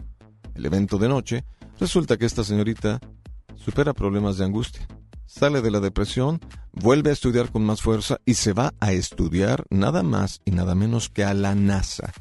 el 0.54 0.66
evento 0.66 0.98
de 0.98 1.08
noche, 1.08 1.44
resulta 1.78 2.16
que 2.16 2.26
esta 2.26 2.44
señorita 2.44 3.00
supera 3.56 3.94
problemas 3.94 4.36
de 4.36 4.44
angustia, 4.44 4.86
sale 5.26 5.62
de 5.62 5.70
la 5.70 5.80
depresión, 5.80 6.40
vuelve 6.72 7.10
a 7.10 7.12
estudiar 7.14 7.50
con 7.50 7.64
más 7.64 7.82
fuerza 7.82 8.18
y 8.24 8.34
se 8.34 8.52
va 8.52 8.74
a 8.80 8.92
estudiar 8.92 9.64
nada 9.70 10.02
más 10.02 10.40
y 10.44 10.50
nada 10.50 10.74
menos 10.74 11.08
que 11.08 11.24
a 11.24 11.34
la 11.34 11.54
NASA. 11.54 12.12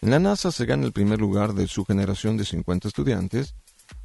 La 0.00 0.18
NASA 0.18 0.52
se 0.52 0.64
gana 0.64 0.86
el 0.86 0.92
primer 0.92 1.20
lugar 1.20 1.54
de 1.54 1.66
su 1.66 1.84
generación 1.84 2.36
de 2.36 2.44
50 2.44 2.88
estudiantes, 2.88 3.54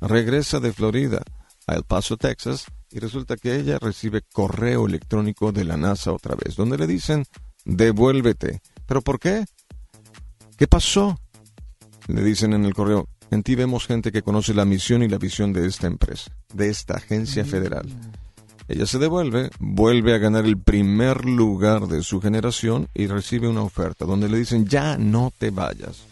regresa 0.02 0.60
de 0.60 0.74
Florida 0.74 1.22
a 1.68 1.76
El 1.76 1.84
Paso, 1.84 2.18
Texas, 2.18 2.66
y 2.90 3.00
resulta 3.00 3.38
que 3.38 3.56
ella 3.56 3.80
recibe 3.80 4.22
correo 4.22 4.88
electrónico 4.88 5.52
de 5.52 5.66
la 5.66 5.78
NASA 5.78 6.12
otra 6.12 6.36
vez, 6.36 6.56
donde 6.56 6.78
le 6.78 6.88
dicen, 6.88 7.26
devuélvete. 7.66 8.62
¿Pero 8.88 9.02
por 9.02 9.20
qué? 9.20 9.46
¿Qué 10.58 10.68
pasó? 10.68 11.20
Le 12.08 12.24
dicen 12.24 12.54
en 12.54 12.66
el 12.66 12.74
correo, 12.74 13.08
en 13.32 13.44
ti 13.44 13.56
vemos 13.56 13.86
gente 13.88 14.12
que 14.12 14.22
conoce 14.22 14.54
la 14.54 14.66
misión 14.66 15.04
y 15.04 15.08
la 15.08 15.18
visión 15.18 15.54
de 15.54 15.68
esta 15.68 15.88
empresa, 15.88 16.32
de 16.54 16.70
esta 16.70 16.96
agencia 16.96 17.46
federal. 17.46 17.88
Ella 18.68 18.86
se 18.86 18.98
devuelve, 18.98 19.50
vuelve 19.60 20.14
a 20.14 20.18
ganar 20.18 20.46
el 20.46 20.58
primer 20.58 21.26
lugar 21.26 21.88
de 21.88 22.02
su 22.02 22.22
generación 22.22 22.88
y 22.94 23.08
recibe 23.08 23.48
una 23.48 23.62
oferta 23.62 24.06
donde 24.06 24.30
le 24.30 24.38
dicen, 24.38 24.66
ya 24.66 24.98
no 24.98 25.32
te 25.38 25.50
vayas, 25.50 26.06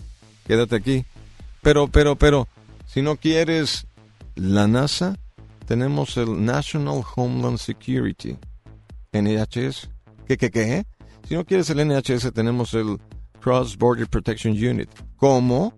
quédate 0.45 0.75
aquí. 0.75 1.05
Pero, 1.61 1.87
pero, 1.87 2.15
pero, 2.15 2.47
si 2.85 3.01
no 3.01 3.15
quieres 3.15 3.85
la 4.35 4.67
NASA, 4.67 5.17
tenemos 5.65 6.17
el 6.17 6.43
National 6.43 7.03
Homeland 7.15 7.57
Security, 7.57 8.37
NHS. 9.13 9.89
¿Qué, 10.27 10.37
qué, 10.37 10.51
qué? 10.51 10.85
Si 11.27 11.35
no 11.35 11.45
quieres 11.45 11.69
el 11.69 11.87
NHS, 11.87 12.33
tenemos 12.33 12.73
el 12.73 12.97
Cross 13.39 13.77
Border 13.77 14.07
Protection 14.07 14.53
Unit. 14.53 14.89
¿Cómo? 15.15 15.73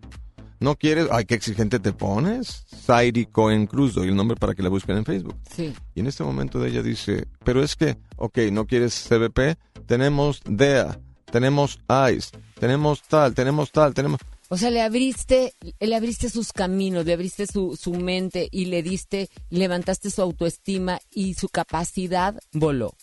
¿No 0.63 0.77
quieres? 0.77 1.09
Ay, 1.11 1.25
qué 1.25 1.35
exigente 1.35 1.77
te 1.77 1.91
pones. 1.91 2.63
Sairi 2.85 3.25
Cohen 3.25 3.67
Cruz, 3.67 3.95
doy 3.95 4.07
el 4.07 4.15
nombre 4.15 4.37
para 4.37 4.55
que 4.55 4.63
la 4.63 4.69
busquen 4.69 4.95
en 4.95 5.03
Facebook. 5.03 5.35
Sí. 5.53 5.73
Y 5.93 5.99
en 5.99 6.07
este 6.07 6.23
momento 6.23 6.63
ella 6.63 6.81
dice, 6.81 7.27
pero 7.43 7.61
es 7.61 7.75
que, 7.75 7.97
ok, 8.15 8.37
no 8.49 8.65
quieres 8.65 9.09
CBP, 9.09 9.57
tenemos 9.85 10.39
DEA, 10.45 11.01
tenemos 11.29 11.79
ICE, 11.89 12.29
tenemos 12.57 13.01
tal, 13.01 13.33
tenemos 13.33 13.73
tal, 13.73 13.93
tenemos... 13.93 14.21
O 14.47 14.55
sea, 14.55 14.69
le 14.69 14.81
abriste, 14.81 15.53
le 15.81 15.95
abriste 15.97 16.29
sus 16.29 16.53
caminos, 16.53 17.05
le 17.05 17.11
abriste 17.11 17.45
su, 17.45 17.75
su 17.75 17.91
mente 17.95 18.47
y 18.49 18.65
le 18.65 18.83
diste, 18.83 19.27
levantaste 19.49 20.11
su 20.11 20.21
autoestima 20.21 20.97
y 21.11 21.33
su 21.33 21.49
capacidad 21.49 22.39
voló. 22.53 22.95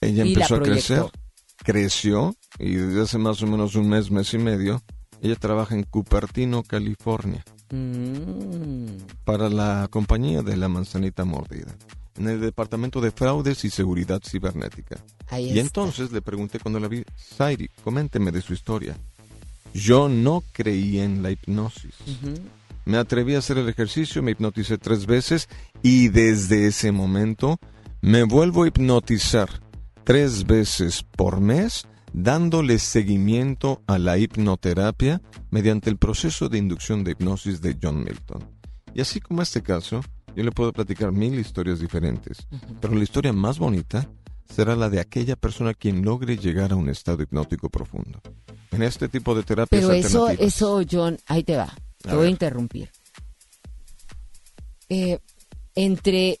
Ella 0.00 0.22
empezó 0.22 0.54
a 0.54 0.62
crecer, 0.62 1.02
creció 1.56 2.36
y 2.56 2.74
desde 2.74 3.00
hace 3.00 3.18
más 3.18 3.42
o 3.42 3.48
menos 3.48 3.74
un 3.74 3.88
mes, 3.88 4.12
mes 4.12 4.32
y 4.32 4.38
medio, 4.38 4.80
ella 5.22 5.36
trabaja 5.36 5.74
en 5.74 5.82
Cupertino, 5.84 6.62
California, 6.62 7.44
mm. 7.70 9.24
para 9.24 9.48
la 9.48 9.88
compañía 9.90 10.42
de 10.42 10.56
la 10.56 10.68
manzanita 10.68 11.24
mordida, 11.24 11.74
en 12.16 12.28
el 12.28 12.40
departamento 12.40 13.00
de 13.00 13.10
fraudes 13.10 13.64
y 13.64 13.70
seguridad 13.70 14.20
cibernética. 14.24 14.96
y 15.38 15.58
entonces 15.58 16.12
le 16.12 16.22
pregunté 16.22 16.58
cuando 16.58 16.80
la 16.80 16.88
vi, 16.88 17.04
Sairi, 17.16 17.68
coménteme 17.82 18.30
de 18.32 18.42
su 18.42 18.52
historia. 18.52 18.96
Yo 19.74 20.08
no 20.08 20.42
creí 20.52 20.98
en 20.98 21.22
la 21.22 21.30
hipnosis. 21.30 21.94
Me 22.84 22.96
atreví 22.96 23.34
a 23.34 23.38
hacer 23.38 23.58
el 23.58 23.68
ejercicio, 23.68 24.22
me 24.22 24.30
hipnoticé 24.30 24.78
tres 24.78 25.04
veces 25.04 25.48
y 25.82 26.08
desde 26.08 26.66
ese 26.66 26.90
momento 26.90 27.58
me 28.00 28.22
vuelvo 28.22 28.62
a 28.62 28.68
hipnotizar 28.68 29.48
tres 30.04 30.46
veces 30.46 31.02
por 31.02 31.40
mes 31.40 31.86
dándole 32.12 32.78
seguimiento 32.78 33.82
a 33.86 33.98
la 33.98 34.18
hipnoterapia 34.18 35.20
mediante 35.50 35.90
el 35.90 35.96
proceso 35.96 36.48
de 36.48 36.58
inducción 36.58 37.04
de 37.04 37.12
hipnosis 37.12 37.60
de 37.60 37.76
John 37.80 38.04
Milton. 38.04 38.44
Y 38.94 39.00
así 39.00 39.20
como 39.20 39.42
este 39.42 39.62
caso, 39.62 40.00
yo 40.34 40.42
le 40.42 40.52
puedo 40.52 40.72
platicar 40.72 41.12
mil 41.12 41.38
historias 41.38 41.80
diferentes, 41.80 42.46
pero 42.80 42.94
la 42.94 43.02
historia 43.02 43.32
más 43.32 43.58
bonita 43.58 44.08
será 44.48 44.76
la 44.76 44.88
de 44.88 45.00
aquella 45.00 45.36
persona 45.36 45.74
quien 45.74 46.04
logre 46.04 46.36
llegar 46.36 46.72
a 46.72 46.76
un 46.76 46.88
estado 46.88 47.22
hipnótico 47.22 47.68
profundo. 47.68 48.20
En 48.70 48.82
este 48.82 49.08
tipo 49.08 49.34
de 49.34 49.42
terapias 49.42 49.82
Pero 49.82 49.92
eso, 49.92 50.28
eso, 50.28 50.82
John, 50.90 51.18
ahí 51.26 51.42
te 51.42 51.56
va. 51.56 51.74
Te 52.02 52.14
voy 52.14 52.28
a 52.28 52.30
interrumpir. 52.30 52.90
Eh, 54.88 55.18
entre, 55.74 56.40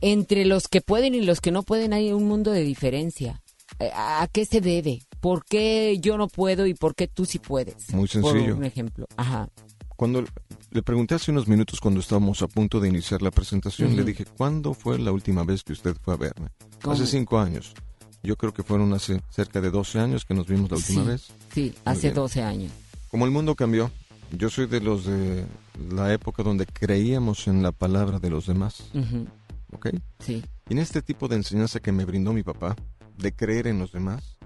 entre 0.00 0.44
los 0.44 0.68
que 0.68 0.80
pueden 0.80 1.14
y 1.14 1.20
los 1.20 1.40
que 1.40 1.50
no 1.50 1.62
pueden 1.62 1.92
hay 1.92 2.12
un 2.12 2.24
mundo 2.24 2.50
de 2.52 2.62
diferencia. 2.62 3.41
Eh, 3.82 3.90
¿A 3.94 4.28
qué 4.30 4.44
se 4.44 4.60
debe? 4.60 5.02
¿Por 5.20 5.44
qué 5.44 5.98
yo 6.00 6.16
no 6.16 6.28
puedo 6.28 6.66
y 6.66 6.74
por 6.74 6.94
qué 6.94 7.08
tú 7.08 7.24
sí 7.24 7.38
puedes? 7.38 7.90
Muy 7.92 8.08
Por 8.08 8.22
sencillo. 8.32 8.56
un 8.56 8.64
ejemplo. 8.64 9.06
Ajá. 9.16 9.48
Cuando 9.96 10.24
le 10.70 10.82
pregunté 10.82 11.14
hace 11.14 11.30
unos 11.30 11.48
minutos 11.48 11.80
cuando 11.80 12.00
estábamos 12.00 12.42
a 12.42 12.48
punto 12.48 12.80
de 12.80 12.88
iniciar 12.88 13.22
la 13.22 13.30
presentación, 13.30 13.88
Ujú. 13.88 13.98
le 13.98 14.04
dije, 14.04 14.24
¿cuándo 14.24 14.74
fue 14.74 14.98
la 14.98 15.12
última 15.12 15.44
vez 15.44 15.62
que 15.62 15.72
usted 15.72 15.96
fue 16.00 16.14
a 16.14 16.16
verme? 16.16 16.48
¿Cómo? 16.82 16.94
Hace 16.94 17.06
cinco 17.06 17.38
años. 17.38 17.74
Yo 18.22 18.36
creo 18.36 18.52
que 18.52 18.62
fueron 18.62 18.92
hace 18.94 19.20
cerca 19.30 19.60
de 19.60 19.70
12 19.70 19.98
años 19.98 20.24
que 20.24 20.34
nos 20.34 20.46
vimos 20.46 20.70
la 20.70 20.76
última 20.76 21.02
Sí, 21.02 21.08
vez. 21.08 21.26
Sí, 21.52 21.60
Muy 21.62 21.74
hace 21.84 22.02
bien. 22.08 22.14
12 22.14 22.42
años. 22.42 22.72
Como 23.10 23.24
el 23.24 23.30
mundo 23.32 23.54
cambió, 23.56 23.90
yo 24.36 24.48
soy 24.48 24.66
de 24.66 24.80
los 24.80 25.04
de 25.04 25.44
la 25.90 26.12
época 26.12 26.42
donde 26.44 26.66
creíamos 26.66 27.46
en 27.48 27.62
la 27.62 27.72
palabra 27.72 28.18
de 28.20 28.30
los 28.30 28.46
demás. 28.46 28.84
Ujú. 28.94 29.26
¿Ok? 29.72 29.88
Sí. 30.20 30.42
Y 30.68 30.72
en 30.72 30.78
este 30.78 31.02
tipo 31.02 31.26
de 31.28 31.36
enseñanza 31.36 31.80
que 31.80 31.90
me 31.92 32.04
brindó 32.04 32.32
mi 32.32 32.42
papá, 32.44 32.76
de 33.16 33.34
creer 33.34 33.66
en 33.66 33.78
los 33.78 33.92
demás, 33.92 34.36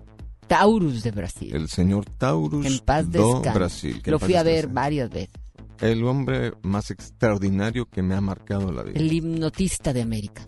Taurus 0.47 1.03
de 1.03 1.11
Brasil. 1.11 1.55
el 1.55 1.69
señor 1.69 2.05
Taurus 2.07 2.65
En 2.67 2.79
paz 2.81 3.11
do. 3.11 3.41
Brasil. 3.43 4.01
Lo 4.05 4.19
fui 4.19 4.35
a 4.35 4.43
ver 4.43 4.69
varias 4.69 5.11
veces. 5.11 5.35
El 5.81 6.05
hombre 6.05 6.53
más 6.63 6.91
extraordinario 6.91 7.87
que 7.87 8.03
me 8.03 8.15
ha 8.15 8.21
marcado 8.21 8.73
la 8.73 8.83
vida. 8.83 8.99
El 8.99 9.13
hipnotista 9.13 9.93
de 9.93 10.03
América. 10.03 10.45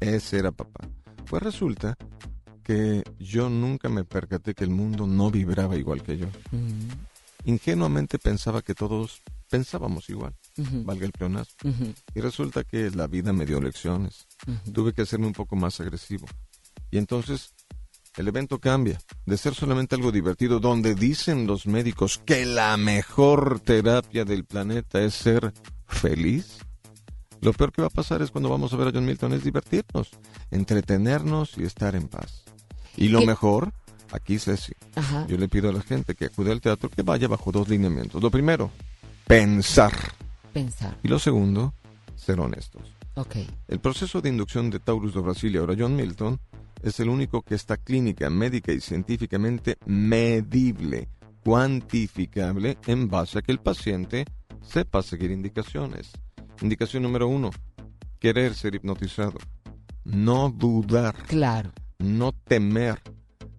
Ese 0.00 0.38
era 0.38 0.50
papá. 0.52 0.80
Pues 1.30 1.42
resulta 1.42 1.96
que 2.62 3.02
yo 3.18 3.48
nunca 3.48 3.88
me 3.88 4.04
percaté 4.04 4.54
que 4.54 4.64
el 4.64 4.70
mundo 4.70 5.06
no 5.06 5.30
vibraba 5.30 5.76
igual 5.76 6.02
que 6.02 6.18
yo. 6.18 6.26
Ingenuamente 7.44 8.18
pensaba 8.18 8.60
que 8.62 8.74
todos 8.74 9.22
pensábamos 9.48 10.10
igual, 10.10 10.34
Ujú. 10.58 10.84
valga 10.84 11.06
el 11.06 11.12
pleonasmo. 11.12 11.54
Ujú. 11.64 11.94
Y 12.14 12.20
resulta 12.20 12.64
que 12.64 12.90
la 12.90 13.06
vida 13.06 13.32
me 13.32 13.46
dio 13.46 13.60
lecciones. 13.60 14.26
Tuve 14.72 14.92
que 14.92 15.02
hacerme 15.02 15.26
un 15.28 15.32
poco 15.32 15.56
más 15.56 15.80
agresivo. 15.80 16.26
Y 16.90 16.98
entonces 16.98 17.54
el 18.16 18.28
evento 18.28 18.58
cambia. 18.58 18.98
De 19.26 19.36
ser 19.36 19.54
solamente 19.54 19.94
algo 19.94 20.10
divertido, 20.10 20.58
donde 20.60 20.94
dicen 20.94 21.46
los 21.46 21.66
médicos 21.66 22.20
que 22.24 22.44
la 22.46 22.76
mejor 22.76 23.60
terapia 23.60 24.24
del 24.24 24.44
planeta 24.44 25.00
es 25.02 25.14
ser 25.14 25.52
feliz. 25.86 26.58
Lo 27.40 27.52
peor 27.52 27.70
que 27.72 27.82
va 27.82 27.88
a 27.88 27.90
pasar 27.90 28.20
es 28.22 28.30
cuando 28.32 28.48
vamos 28.48 28.72
a 28.72 28.76
ver 28.76 28.88
a 28.88 28.92
John 28.92 29.04
Milton 29.06 29.32
es 29.32 29.44
divertirnos, 29.44 30.10
entretenernos 30.50 31.56
y 31.56 31.62
estar 31.62 31.94
en 31.94 32.08
paz. 32.08 32.42
Y 32.96 33.08
lo 33.08 33.20
¿Qué? 33.20 33.26
mejor, 33.26 33.72
aquí 34.10 34.40
Ceci, 34.40 34.72
Ajá. 34.96 35.24
yo 35.28 35.36
le 35.36 35.48
pido 35.48 35.68
a 35.70 35.72
la 35.72 35.82
gente 35.82 36.16
que 36.16 36.24
acude 36.24 36.50
al 36.50 36.60
teatro 36.60 36.90
que 36.90 37.02
vaya 37.02 37.28
bajo 37.28 37.52
dos 37.52 37.68
lineamientos. 37.68 38.20
Lo 38.20 38.30
primero, 38.30 38.72
pensar. 39.28 39.92
Pensar. 40.52 40.98
Y 41.04 41.08
lo 41.08 41.20
segundo, 41.20 41.72
ser 42.16 42.40
honestos. 42.40 42.82
Ok. 43.14 43.36
El 43.68 43.78
proceso 43.78 44.20
de 44.20 44.30
inducción 44.30 44.70
de 44.70 44.80
Taurus 44.80 45.14
de 45.14 45.20
Brasil 45.20 45.54
y 45.54 45.58
ahora 45.58 45.76
John 45.78 45.94
Milton 45.94 46.40
es 46.82 47.00
el 47.00 47.08
único 47.08 47.42
que 47.42 47.54
está 47.54 47.76
clínica, 47.76 48.30
médica 48.30 48.72
y 48.72 48.80
científicamente 48.80 49.76
medible, 49.86 51.08
cuantificable 51.44 52.78
en 52.86 53.08
base 53.08 53.38
a 53.38 53.42
que 53.42 53.52
el 53.52 53.58
paciente 53.60 54.24
sepa 54.62 55.02
seguir 55.02 55.30
indicaciones. 55.30 56.10
Indicación 56.62 57.02
número 57.02 57.28
uno, 57.28 57.50
querer 58.18 58.54
ser 58.54 58.74
hipnotizado. 58.74 59.38
No 60.04 60.50
dudar. 60.50 61.14
Claro. 61.26 61.70
No 61.98 62.32
temer. 62.32 63.00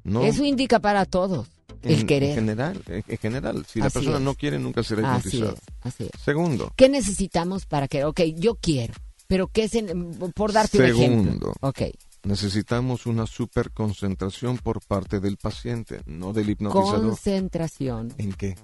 No 0.04 0.24
Eso 0.24 0.44
indica 0.44 0.80
para 0.80 1.06
todos. 1.06 1.48
El 1.82 2.02
en, 2.02 2.08
querer. 2.08 2.30
En 2.32 2.36
general, 2.36 2.82
en, 2.88 3.04
en 3.08 3.18
general. 3.18 3.66
Si 3.66 3.80
la 3.80 3.86
Así 3.86 3.94
persona 4.00 4.18
es. 4.18 4.24
no 4.24 4.36
quiere, 4.36 4.60
nunca 4.60 4.84
será 4.84 5.16
Así 5.16 5.30
hipnotizado. 5.38 5.56
es, 5.58 5.62
así 5.82 6.04
es. 6.14 6.22
Segundo, 6.22 6.74
¿Qué 6.76 6.90
necesitamos 6.90 7.66
para 7.66 7.88
que, 7.88 8.04
ok, 8.04 8.22
yo 8.36 8.56
quiero, 8.56 8.94
pero 9.28 9.48
qué 9.48 9.64
es, 9.66 9.76
en- 9.76 10.12
por 10.36 10.52
darte 10.52 10.78
un 10.80 10.84
ejemplo? 10.86 11.24
Segundo. 11.24 11.54
Ok, 11.62 11.82
necesitamos 12.24 13.06
una 13.06 13.26
super 13.26 13.72
concentración 13.72 14.58
por 14.58 14.82
parte 14.86 15.20
del 15.20 15.38
paciente, 15.38 16.02
no 16.06 16.34
del 16.34 16.50
hipnotizador. 16.50 17.08
concentración. 17.08 18.14
¿En 18.18 18.34
qué? 18.34 18.56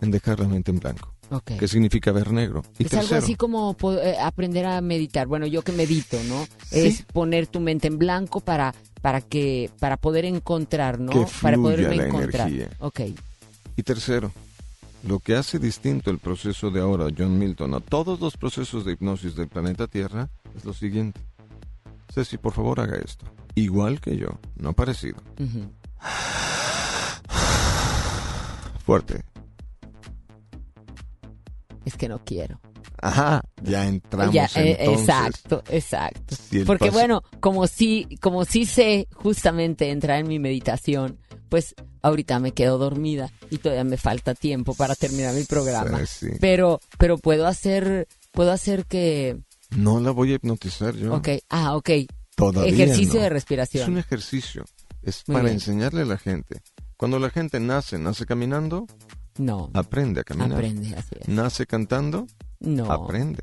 En 0.00 0.10
dejar 0.10 0.40
la 0.40 0.48
mente 0.48 0.70
en 0.70 0.78
blanco. 0.78 1.14
Ok. 1.30 1.52
¿Qué 1.58 1.68
significa 1.68 2.12
ver 2.12 2.32
negro? 2.32 2.62
Y 2.78 2.86
Es 2.86 2.94
algo 2.94 3.16
así 3.16 3.34
como 3.34 3.76
eh, 4.00 4.16
aprender 4.20 4.64
a 4.64 4.80
meditar. 4.80 5.26
Bueno, 5.26 5.46
yo 5.46 5.62
que 5.62 5.72
medito, 5.72 6.16
¿no? 6.24 6.46
Es 6.70 7.02
poner 7.02 7.46
tu 7.46 7.60
mente 7.60 7.88
en 7.88 7.98
blanco 7.98 8.40
para 8.40 8.74
para 9.02 9.20
que 9.20 9.70
para 9.78 9.96
poder 9.96 10.24
encontrar, 10.24 10.98
¿no? 10.98 11.12
Que 11.12 11.26
para 11.42 11.56
fluya 11.56 11.76
poderme 11.76 11.96
la 11.96 12.06
encontrar. 12.06 12.48
energía. 12.48 12.70
Ok. 12.80 13.00
Y 13.76 13.82
tercero, 13.82 14.32
lo 15.06 15.18
que 15.18 15.36
hace 15.36 15.58
distinto 15.58 16.10
el 16.10 16.18
proceso 16.18 16.70
de 16.70 16.80
ahora 16.80 17.06
John 17.16 17.38
Milton 17.38 17.74
a 17.74 17.80
todos 17.80 18.20
los 18.20 18.36
procesos 18.36 18.84
de 18.84 18.92
hipnosis 18.92 19.36
del 19.36 19.48
planeta 19.48 19.86
Tierra 19.86 20.30
es 20.56 20.64
lo 20.64 20.72
siguiente. 20.72 21.20
Ceci, 22.12 22.38
por 22.38 22.52
favor, 22.52 22.80
haga 22.80 22.96
esto. 22.96 23.26
Igual 23.54 24.00
que 24.00 24.16
yo, 24.16 24.28
no 24.56 24.72
parecido. 24.72 25.16
Fuerte. 28.84 29.24
Es 31.84 31.96
que 31.96 32.08
no 32.08 32.22
quiero. 32.24 32.60
Ajá, 33.00 33.42
ya 33.62 33.86
entramos 33.86 34.34
Ya, 34.34 34.46
eh, 34.56 34.76
entonces. 34.80 35.08
exacto, 35.08 35.62
exacto. 35.68 36.34
Si 36.34 36.64
Porque 36.64 36.90
bueno, 36.90 37.22
como 37.40 37.66
sí, 37.66 38.08
como 38.20 38.44
sí 38.44 38.66
sé 38.66 39.06
justamente 39.14 39.90
entrar 39.90 40.18
en 40.18 40.26
mi 40.28 40.38
meditación, 40.38 41.18
pues 41.48 41.74
ahorita 42.02 42.40
me 42.40 42.52
quedo 42.52 42.76
dormida 42.76 43.30
y 43.50 43.58
todavía 43.58 43.84
me 43.84 43.96
falta 43.98 44.34
tiempo 44.34 44.74
para 44.74 44.94
terminar 44.96 45.32
mi 45.34 45.44
programa. 45.44 45.98
Sí, 46.06 46.30
sí. 46.30 46.36
Pero, 46.40 46.80
pero 46.98 47.18
puedo 47.18 47.46
hacer, 47.46 48.08
puedo 48.32 48.50
hacer 48.50 48.84
que, 48.86 49.38
No 49.70 50.00
la 50.00 50.10
voy 50.10 50.32
a 50.32 50.34
hipnotizar 50.36 50.94
yo. 50.94 51.14
ok, 51.14 51.28
ah, 51.50 51.76
ok. 51.76 51.90
Todavía 52.34 52.72
Ejercicio 52.72 53.16
no. 53.16 53.22
de 53.22 53.28
respiración. 53.30 53.82
Es 53.82 53.88
un 53.88 53.98
ejercicio. 53.98 54.64
Es 55.02 55.24
Muy 55.26 55.34
para 55.34 55.44
bien. 55.44 55.54
enseñarle 55.54 56.02
a 56.02 56.04
la 56.04 56.18
gente. 56.18 56.62
Cuando 56.96 57.18
la 57.18 57.30
gente 57.30 57.60
nace, 57.60 57.98
nace 57.98 58.26
caminando, 58.26 58.86
No. 59.38 59.70
aprende 59.74 60.20
a 60.20 60.24
caminar. 60.24 60.52
Aprende, 60.52 60.94
así 60.96 61.14
es. 61.20 61.28
Nace 61.28 61.66
cantando, 61.66 62.26
No. 62.60 62.90
aprende. 62.90 63.42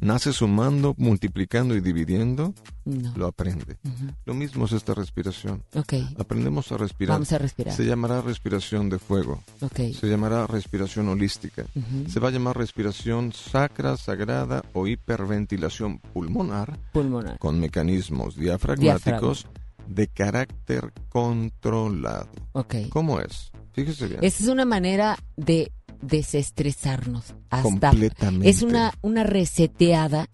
Nace 0.00 0.32
sumando, 0.32 0.94
multiplicando 0.96 1.74
y 1.76 1.80
dividiendo, 1.80 2.54
No. 2.86 3.12
lo 3.16 3.26
aprende. 3.26 3.76
Lo 4.24 4.32
mismo 4.34 4.64
es 4.64 4.72
esta 4.72 4.94
respiración. 4.94 5.62
Ok. 5.74 5.94
Aprendemos 6.18 6.72
a 6.72 6.78
respirar. 6.78 7.16
Vamos 7.16 7.32
a 7.32 7.38
respirar. 7.38 7.74
Se 7.74 7.84
llamará 7.84 8.22
respiración 8.22 8.88
de 8.88 8.98
fuego. 8.98 9.42
Ok. 9.60 9.92
Se 9.98 10.06
llamará 10.08 10.46
respiración 10.46 11.08
holística. 11.08 11.66
Se 12.08 12.20
va 12.20 12.28
a 12.28 12.30
llamar 12.30 12.56
respiración 12.56 13.32
sacra, 13.32 13.96
sagrada 13.98 14.62
o 14.72 14.86
hiperventilación 14.86 15.98
pulmonar 15.98 16.78
Pulmonar. 16.92 17.38
con 17.38 17.60
mecanismos 17.60 18.36
diafragmáticos 18.36 19.46
de 19.88 20.08
carácter 20.08 20.92
controlado. 21.10 22.30
Ok. 22.52 22.74
¿Cómo 22.90 23.20
es? 23.20 23.50
Fíjese 23.74 24.06
bien. 24.06 24.20
Esa 24.22 24.42
es 24.44 24.48
una 24.48 24.64
manera 24.64 25.18
de 25.36 25.70
desestresarnos. 26.00 27.34
Hasta 27.50 27.62
Completamente. 27.90 28.48
Es 28.48 28.62
una, 28.62 28.92
una 29.02 29.24
reseteada 29.24 30.28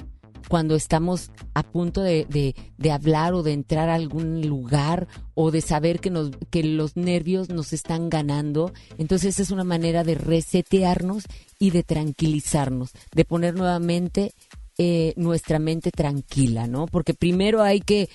cuando 0.48 0.74
estamos 0.74 1.30
a 1.54 1.62
punto 1.62 2.02
de, 2.02 2.26
de- 2.28 2.54
de 2.76 2.90
hablar 2.90 3.34
o 3.34 3.42
de 3.42 3.52
entrar 3.52 3.88
a 3.88 3.94
algún 3.94 4.40
lugar 4.48 5.06
o 5.34 5.50
de 5.52 5.60
saber 5.60 6.00
que, 6.00 6.10
nos, 6.10 6.30
que 6.50 6.64
los 6.64 6.96
nervios 6.96 7.50
nos 7.50 7.72
están 7.72 8.08
ganando. 8.10 8.72
Entonces 8.98 9.38
es 9.38 9.50
una 9.50 9.64
manera 9.64 10.02
de 10.02 10.14
resetearnos 10.16 11.24
y 11.58 11.70
de 11.70 11.82
tranquilizarnos, 11.84 12.90
de 13.14 13.24
poner 13.24 13.54
nuevamente 13.54 14.32
eh, 14.78 15.12
nuestra 15.16 15.58
mente 15.58 15.90
tranquila, 15.92 16.66
¿no? 16.66 16.86
Porque 16.86 17.14
primero 17.14 17.62
hay 17.62 17.80
que 17.80 18.08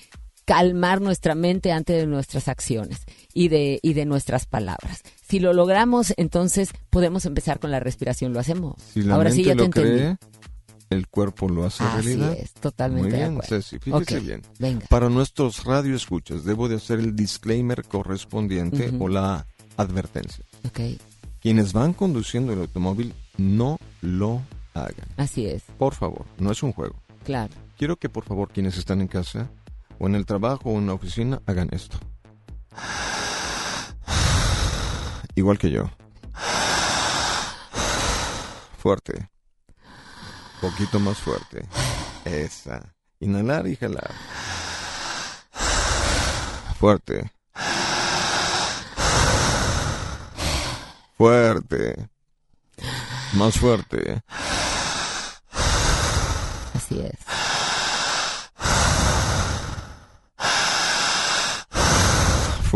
calmar 0.46 1.02
nuestra 1.02 1.34
mente 1.34 1.72
antes 1.72 1.96
de 1.96 2.06
nuestras 2.06 2.48
acciones 2.48 3.00
y 3.34 3.48
de, 3.48 3.78
y 3.82 3.92
de 3.92 4.06
nuestras 4.06 4.46
palabras. 4.46 5.02
Si 5.28 5.40
lo 5.40 5.52
logramos, 5.52 6.14
entonces 6.16 6.70
podemos 6.88 7.26
empezar 7.26 7.58
con 7.58 7.70
la 7.70 7.80
respiración. 7.80 8.32
¿Lo 8.32 8.40
hacemos? 8.40 8.76
Si 8.94 9.02
la 9.02 9.16
Ahora 9.16 9.30
sí 9.30 9.42
ya 9.44 9.52
te 9.52 9.56
lo 9.56 9.64
entendí. 9.64 9.90
cree, 9.90 10.16
el 10.88 11.08
cuerpo 11.08 11.48
lo 11.48 11.66
hace 11.66 11.82
Así 11.82 12.06
realidad. 12.14 12.32
es, 12.34 12.52
totalmente 12.54 13.08
Muy 13.08 13.10
de 13.10 13.18
bien, 13.18 13.30
acuerdo. 13.32 13.56
Ceci, 13.56 13.78
fíjese 13.80 14.20
bien. 14.20 14.42
venga. 14.60 14.86
Para 14.86 15.08
nuestros 15.10 15.64
radioescuchas, 15.64 16.44
debo 16.44 16.68
de 16.68 16.76
hacer 16.76 17.00
el 17.00 17.16
disclaimer 17.16 17.82
correspondiente 17.84 18.92
o 19.00 19.08
la 19.08 19.46
advertencia. 19.76 20.44
Ok. 20.64 20.80
Quienes 21.40 21.72
van 21.72 21.92
conduciendo 21.92 22.52
el 22.52 22.60
automóvil, 22.60 23.12
no 23.36 23.78
lo 24.00 24.42
hagan. 24.74 25.08
Así 25.16 25.46
es. 25.46 25.62
Por 25.76 25.94
favor, 25.94 26.24
no 26.38 26.52
es 26.52 26.62
un 26.62 26.72
juego. 26.72 26.94
Claro. 27.24 27.52
Quiero 27.76 27.96
que 27.96 28.08
por 28.08 28.24
favor 28.24 28.48
quienes 28.52 28.78
están 28.78 29.00
en 29.00 29.08
casa 29.08 29.50
o 29.98 30.06
en 30.06 30.14
el 30.14 30.26
trabajo 30.26 30.70
o 30.70 30.78
en 30.78 30.86
la 30.86 30.94
oficina 30.94 31.40
hagan 31.46 31.68
esto. 31.72 31.98
Igual 35.34 35.58
que 35.58 35.70
yo. 35.70 35.90
Fuerte. 38.78 39.28
Poquito 40.60 40.98
más 41.00 41.18
fuerte. 41.18 41.66
Esa. 42.24 42.94
Inhalar 43.20 43.66
y 43.66 43.76
jalar. 43.76 44.10
Fuerte. 46.78 47.30
Fuerte. 51.16 52.08
Más 53.34 53.58
fuerte. 53.58 54.22
Así 56.74 57.00
es. 57.00 57.35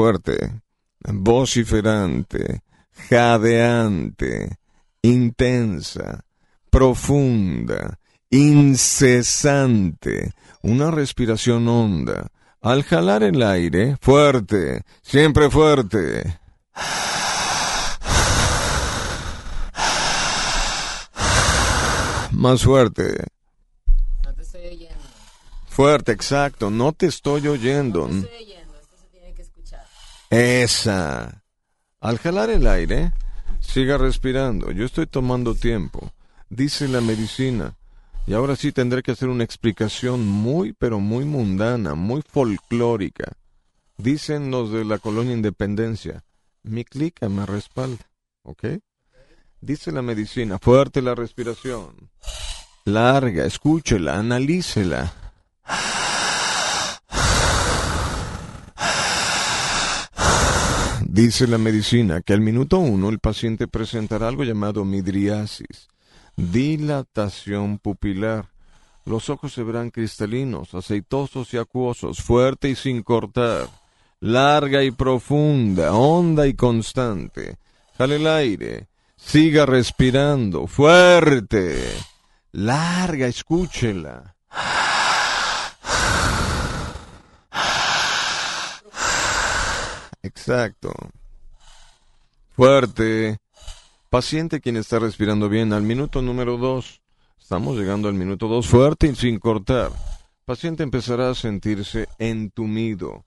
Fuerte. 0.00 0.62
Vociferante. 1.00 2.62
Jadeante. 3.10 4.56
Intensa. 5.02 6.24
Profunda. 6.70 7.98
Incesante. 8.30 10.32
Una 10.62 10.90
respiración 10.90 11.68
honda. 11.68 12.28
Al 12.62 12.82
jalar 12.84 13.22
el 13.24 13.42
aire, 13.42 13.98
fuerte, 14.00 14.84
siempre 15.02 15.50
fuerte. 15.50 16.38
Más 22.32 22.62
fuerte. 22.62 23.26
No 24.24 24.34
te 24.34 24.42
estoy 24.42 24.66
oyendo. 24.66 24.94
Fuerte, 25.68 26.12
exacto. 26.12 26.70
No 26.70 26.92
te 26.92 27.06
estoy 27.06 27.48
oyendo. 27.48 28.08
No 28.08 28.08
te 28.08 28.20
estoy 28.20 28.44
oyendo. 28.44 28.74
Esto 28.80 28.96
se 29.00 29.06
tiene 29.08 29.34
que 29.34 29.42
escuchar. 29.42 29.84
Esa. 30.30 31.42
Al 32.00 32.18
jalar 32.18 32.50
el 32.50 32.66
aire, 32.68 33.12
siga 33.60 33.98
respirando. 33.98 34.70
Yo 34.70 34.84
estoy 34.84 35.06
tomando 35.06 35.56
tiempo. 35.56 36.12
Dice 36.48 36.86
la 36.86 37.00
medicina. 37.00 37.76
Y 38.26 38.34
ahora 38.34 38.54
sí 38.54 38.70
tendré 38.70 39.02
que 39.02 39.10
hacer 39.10 39.28
una 39.28 39.42
explicación 39.42 40.26
muy, 40.26 40.72
pero 40.72 41.00
muy 41.00 41.24
mundana, 41.24 41.96
muy 41.96 42.22
folclórica. 42.22 43.32
Dicen 43.96 44.52
los 44.52 44.70
de 44.70 44.84
la 44.84 44.98
colonia 44.98 45.34
Independencia. 45.34 46.22
Mi 46.62 46.84
clica 46.84 47.28
me 47.28 47.44
respalda. 47.44 48.06
¿Ok? 48.42 48.64
Dice 49.60 49.90
la 49.90 50.00
medicina. 50.00 50.58
Fuerte 50.60 51.02
la 51.02 51.14
respiración. 51.16 52.08
Larga, 52.84 53.44
escúchela, 53.44 54.18
analícela. 54.18 55.12
Dice 61.12 61.48
la 61.48 61.58
medicina 61.58 62.20
que 62.20 62.34
al 62.34 62.40
minuto 62.40 62.78
uno 62.78 63.08
el 63.08 63.18
paciente 63.18 63.66
presentará 63.66 64.28
algo 64.28 64.44
llamado 64.44 64.84
midriasis, 64.84 65.88
dilatación 66.36 67.78
pupilar. 67.78 68.50
Los 69.04 69.28
ojos 69.28 69.52
se 69.52 69.64
verán 69.64 69.90
cristalinos, 69.90 70.72
aceitosos 70.72 71.52
y 71.52 71.56
acuosos, 71.56 72.22
fuerte 72.22 72.68
y 72.68 72.76
sin 72.76 73.02
cortar, 73.02 73.68
larga 74.20 74.84
y 74.84 74.92
profunda, 74.92 75.94
honda 75.94 76.46
y 76.46 76.54
constante. 76.54 77.56
Jale 77.98 78.14
el 78.14 78.28
aire, 78.28 78.86
siga 79.16 79.66
respirando, 79.66 80.68
fuerte, 80.68 81.76
larga, 82.52 83.26
escúchela. 83.26 84.36
Exacto. 90.22 90.92
Fuerte. 92.50 93.38
Paciente 94.10 94.60
quien 94.60 94.76
está 94.76 94.98
respirando 94.98 95.48
bien. 95.48 95.72
Al 95.72 95.82
minuto 95.82 96.20
número 96.22 96.56
dos. 96.56 97.00
Estamos 97.40 97.76
llegando 97.76 98.08
al 98.08 98.14
minuto 98.14 98.48
dos. 98.48 98.68
Fuerte 98.68 99.08
y 99.08 99.14
sin 99.14 99.38
cortar. 99.38 99.90
Paciente 100.44 100.82
empezará 100.82 101.30
a 101.30 101.34
sentirse 101.34 102.08
entumido, 102.18 103.24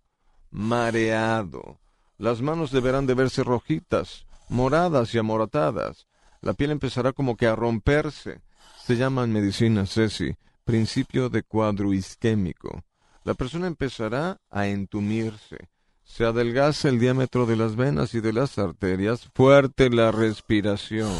mareado. 0.51 1.79
Las 2.17 2.41
manos 2.41 2.71
deberán 2.71 3.05
de 3.05 3.13
verse 3.13 3.43
rojitas, 3.43 4.25
moradas 4.49 5.13
y 5.15 5.19
amoratadas. 5.19 6.05
La 6.41 6.53
piel 6.53 6.71
empezará 6.71 7.13
como 7.13 7.37
que 7.37 7.47
a 7.47 7.55
romperse. 7.55 8.41
Se 8.85 8.97
llama 8.97 9.23
en 9.23 9.31
medicina 9.31 9.85
Ceci, 9.85 10.35
principio 10.65 11.29
de 11.29 11.43
cuadro 11.43 11.93
isquémico. 11.93 12.83
La 13.23 13.33
persona 13.33 13.67
empezará 13.67 14.37
a 14.49 14.67
entumirse 14.67 15.69
se 16.03 16.25
adelgaza 16.25 16.89
el 16.89 16.99
diámetro 16.99 17.45
de 17.45 17.55
las 17.55 17.75
venas 17.75 18.13
y 18.13 18.21
de 18.21 18.33
las 18.33 18.57
arterias, 18.57 19.29
fuerte 19.33 19.89
la 19.89 20.11
respiración, 20.11 21.11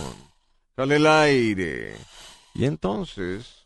sale 0.76 0.98
el 0.98 1.08
aire. 1.08 1.96
Y 2.54 2.66
entonces, 2.66 3.64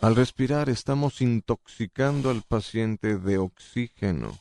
al 0.00 0.16
respirar 0.16 0.68
estamos 0.68 1.20
intoxicando 1.20 2.30
al 2.30 2.42
paciente 2.42 3.18
de 3.18 3.38
oxígeno. 3.38 4.36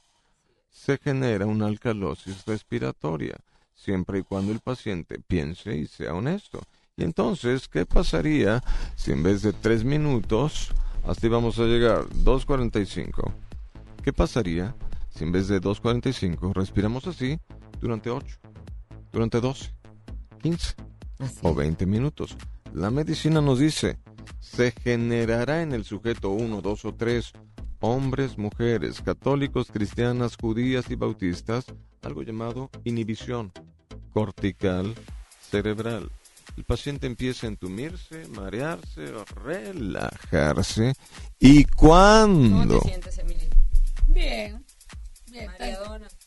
Se 0.72 0.98
genera 0.98 1.46
una 1.46 1.68
alcalosis 1.68 2.46
respiratoria, 2.46 3.36
siempre 3.76 4.20
y 4.20 4.24
cuando 4.24 4.52
el 4.52 4.60
paciente 4.60 5.20
piense 5.20 5.78
y 5.78 5.86
sea 5.86 6.16
honesto. 6.16 6.62
Y 6.98 7.04
entonces, 7.04 7.68
¿qué 7.68 7.86
pasaría 7.86 8.64
si 8.96 9.12
en 9.12 9.22
vez 9.22 9.44
de 9.44 9.54
tres 9.54 9.84
minutos, 9.84 10.72
hasta 11.06 11.28
íbamos 11.28 11.60
a 11.60 11.66
llegar 11.66 12.06
2.45? 12.10 13.32
¿Qué 14.04 14.12
pasaría 14.12 14.74
si 15.12 15.24
en 15.24 15.32
vez 15.32 15.48
de 15.48 15.62
2.45 15.62 16.54
respiramos 16.54 17.08
así 17.08 17.40
durante 17.80 18.10
8, 18.10 18.38
durante 19.12 19.40
12, 19.40 19.74
15 20.42 20.76
o 21.44 21.54
20 21.54 21.86
minutos. 21.86 22.36
La 22.74 22.90
medicina 22.90 23.42
nos 23.42 23.60
dice, 23.60 24.00
se 24.40 24.72
generará 24.72 25.62
en 25.62 25.74
el 25.74 25.84
sujeto 25.84 26.30
1, 26.30 26.62
2 26.62 26.86
o 26.86 26.94
3 26.96 27.32
hombres, 27.82 28.38
mujeres, 28.38 29.02
católicos, 29.02 29.70
cristianas, 29.72 30.38
judías 30.38 30.90
y 30.90 30.96
bautistas, 30.96 31.66
algo 32.02 32.24
llamado 32.24 32.70
inhibición 32.84 33.52
cortical 34.14 34.96
cerebral. 35.42 36.10
El 36.58 36.64
paciente 36.64 37.08
empieza 37.08 37.48
a 37.48 37.50
entumirse, 37.50 38.28
marearse, 38.30 39.14
relajarse. 39.44 40.94
¿Y 41.40 41.64
cuándo? 41.66 42.80
¿Cómo 42.80 42.82
te 42.82 42.90
sientes, 42.90 43.18
Emily? 43.20 43.50
Bien. 44.08 44.64
Bien, 45.32 45.50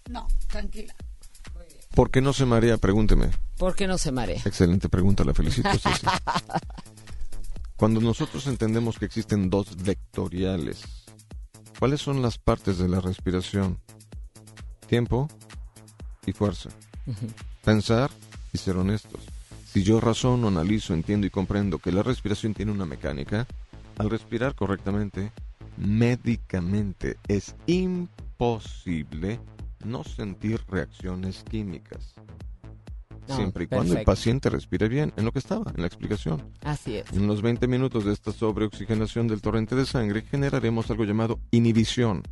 No, 0.09 0.27
tranquila. 0.49 0.95
¿Por 1.95 2.11
qué 2.11 2.21
no 2.23 2.33
se 2.33 2.47
marea? 2.47 2.79
Pregúnteme. 2.79 3.31
¿Por 3.59 3.77
qué 3.77 3.87
no 3.87 3.99
se 3.99 4.11
marea? 4.11 4.41
Excelente 4.45 4.89
pregunta, 4.89 5.25
la 5.25 5.35
felicito. 5.35 5.69
Ceci. 5.79 6.07
Cuando 7.77 8.01
nosotros 8.01 8.47
entendemos 8.47 8.99
que 8.99 9.05
existen 9.05 9.51
dos 9.51 9.77
vectoriales, 9.77 10.83
¿cuáles 11.79 12.01
son 12.01 12.23
las 12.23 12.39
partes 12.39 12.79
de 12.79 12.89
la 12.89 13.01
respiración? 13.01 13.79
Tiempo 14.89 15.29
y 16.25 16.33
fuerza. 16.33 16.71
Pensar 17.65 18.11
y 18.53 18.59
ser 18.59 18.77
honestos. 18.77 19.21
Si 19.71 19.83
yo 19.83 20.01
razono, 20.01 20.49
analizo, 20.49 20.95
entiendo 20.95 21.27
y 21.27 21.31
comprendo 21.31 21.79
que 21.79 21.93
la 21.93 22.03
respiración 22.03 22.55
tiene 22.55 22.73
una 22.73 22.87
mecánica, 22.87 23.47
al 23.99 24.09
respirar 24.09 24.55
correctamente, 24.55 25.31
médicamente 25.77 27.19
es 27.29 27.55
imposible 27.67 28.24
no 29.85 30.05
sentir 30.05 30.61
reacciones 30.69 31.45
químicas. 31.45 32.15
No, 33.29 33.37
Siempre 33.37 33.65
y 33.65 33.67
cuando 33.69 33.93
el 33.93 33.99
perfecto. 33.99 34.13
paciente 34.13 34.51
respire 34.51 34.89
bien, 34.89 35.13
en 35.17 35.25
lo 35.25 35.33
que 35.33 35.39
estaba, 35.39 35.73
en 35.75 35.81
la 35.81 35.87
explicación. 35.87 36.43
Así 36.63 36.97
es. 36.97 37.11
En 37.13 37.27
los 37.27 37.41
20 37.41 37.67
minutos 37.69 38.05
de 38.05 38.13
esta 38.13 38.33
sobreoxigenación 38.33 39.29
del 39.29 39.41
torrente 39.41 39.75
de 39.75 39.87
sangre 39.87 40.23
generaremos 40.23 40.91
algo 40.91 41.05
llamado 41.05 41.41
inhibición 41.51 42.23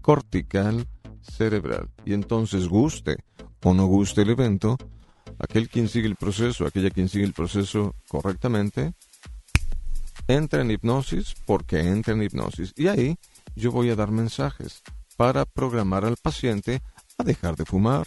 cortical 0.00 0.86
cerebral. 1.20 1.90
Y 2.06 2.14
entonces 2.14 2.68
guste 2.68 3.18
o 3.62 3.74
no 3.74 3.84
guste 3.84 4.22
el 4.22 4.30
evento, 4.30 4.78
aquel 5.38 5.68
quien 5.68 5.88
sigue 5.88 6.06
el 6.06 6.16
proceso, 6.16 6.66
aquella 6.66 6.90
quien 6.90 7.10
sigue 7.10 7.24
el 7.24 7.34
proceso 7.34 7.94
correctamente, 8.08 8.94
entra 10.26 10.62
en 10.62 10.70
hipnosis 10.70 11.34
porque 11.44 11.80
entra 11.80 12.14
en 12.14 12.22
hipnosis. 12.22 12.72
Y 12.76 12.88
ahí 12.88 13.18
yo 13.54 13.72
voy 13.72 13.90
a 13.90 13.96
dar 13.96 14.10
mensajes 14.10 14.82
para 15.20 15.44
programar 15.44 16.06
al 16.06 16.16
paciente 16.16 16.80
a 17.18 17.24
dejar 17.24 17.54
de 17.54 17.66
fumar, 17.66 18.06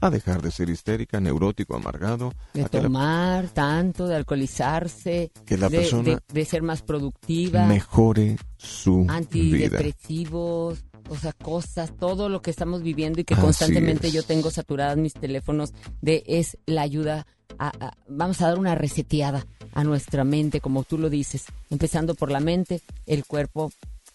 a 0.00 0.08
dejar 0.08 0.40
de 0.40 0.52
ser 0.52 0.70
histérica, 0.70 1.18
neurótico, 1.18 1.74
amargado, 1.74 2.32
De 2.52 2.62
la- 2.62 2.68
tomar 2.68 3.48
tanto, 3.48 4.06
de 4.06 4.14
alcoholizarse, 4.14 5.32
Que 5.46 5.58
la 5.58 5.68
de, 5.68 5.78
persona 5.78 6.10
de- 6.10 6.20
de 6.32 6.44
ser 6.44 6.62
más 6.62 6.82
productiva, 6.82 7.66
mejore 7.66 8.36
su 8.56 9.00
vida. 9.02 9.16
antidepresivos, 9.16 10.84
o 11.08 11.16
sea, 11.16 11.32
cosas, 11.32 11.92
todo 11.96 12.28
lo 12.28 12.40
que 12.40 12.52
estamos 12.52 12.82
viviendo 12.84 13.20
y 13.20 13.24
que 13.24 13.34
Así 13.34 13.42
constantemente 13.42 14.06
es. 14.06 14.12
yo 14.12 14.22
tengo 14.22 14.52
saturadas 14.52 14.96
mis 14.96 15.14
teléfonos 15.14 15.72
de 16.02 16.22
es 16.28 16.56
la 16.66 16.82
ayuda 16.82 17.26
a, 17.58 17.72
a- 17.84 17.96
vamos 18.08 18.40
a 18.42 18.46
dar 18.46 18.60
una 18.60 18.76
reseteada 18.76 19.44
a 19.72 19.82
nuestra 19.82 20.22
mente, 20.22 20.60
como 20.60 20.84
tú 20.84 20.98
lo 20.98 21.10
dices, 21.10 21.46
empezando 21.68 22.14
por 22.14 22.30
la 22.30 22.38
mente, 22.38 22.80
el 23.06 23.24
cuerpo 23.24 23.72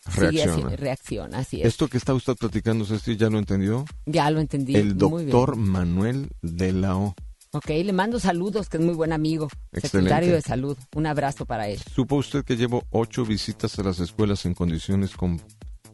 sigue 0.09 0.27
así- 0.27 0.37
Reacciona. 0.45 0.75
reacciona, 0.75 1.37
así 1.39 1.61
es. 1.61 1.67
Esto 1.67 1.87
que 1.87 1.97
está 1.97 2.13
usted 2.13 2.35
platicando, 2.35 2.85
Ceci, 2.85 3.15
¿ya 3.17 3.29
lo 3.29 3.37
entendió? 3.39 3.85
Ya 4.05 4.29
lo 4.31 4.39
entendí. 4.39 4.75
El 4.75 4.95
muy 4.95 5.23
bien. 5.25 5.31
doctor 5.31 5.55
Manuel 5.55 6.29
de 6.41 6.73
la 6.73 6.97
O. 6.97 7.15
Ok, 7.51 7.69
le 7.69 7.93
mando 7.93 8.19
saludos, 8.19 8.69
que 8.69 8.77
es 8.77 8.83
muy 8.83 8.93
buen 8.93 9.11
amigo, 9.11 9.47
Excelente. 9.71 9.89
secretario 9.89 10.33
de 10.33 10.41
salud. 10.41 10.77
Un 10.95 11.07
abrazo 11.07 11.45
para 11.45 11.67
él. 11.67 11.79
¿Supo 11.95 12.17
usted 12.17 12.43
que 12.45 12.55
llevo 12.55 12.83
ocho 12.91 13.25
visitas 13.25 13.79
a 13.79 13.83
las 13.83 13.99
escuelas 13.99 14.45
en 14.45 14.53
condiciones 14.53 15.15
con 15.15 15.41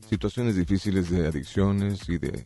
situaciones 0.10 0.56
difíciles 0.58 1.10
de 1.10 1.26
adicciones 1.28 2.10
y 2.10 2.18
de, 2.18 2.46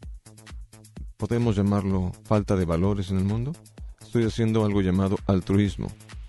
podemos 1.17 1.55
llamarlo, 1.55 2.11
falta 2.23 2.55
de 2.55 2.65
valores 2.65 3.09
en 3.09 3.17
el 3.17 3.23
mundo? 3.25 3.53
Estoy 4.01 4.25
haciendo 4.25 4.63
algo 4.65 4.81
llamado 4.81 5.17
altruismo, 5.27 5.87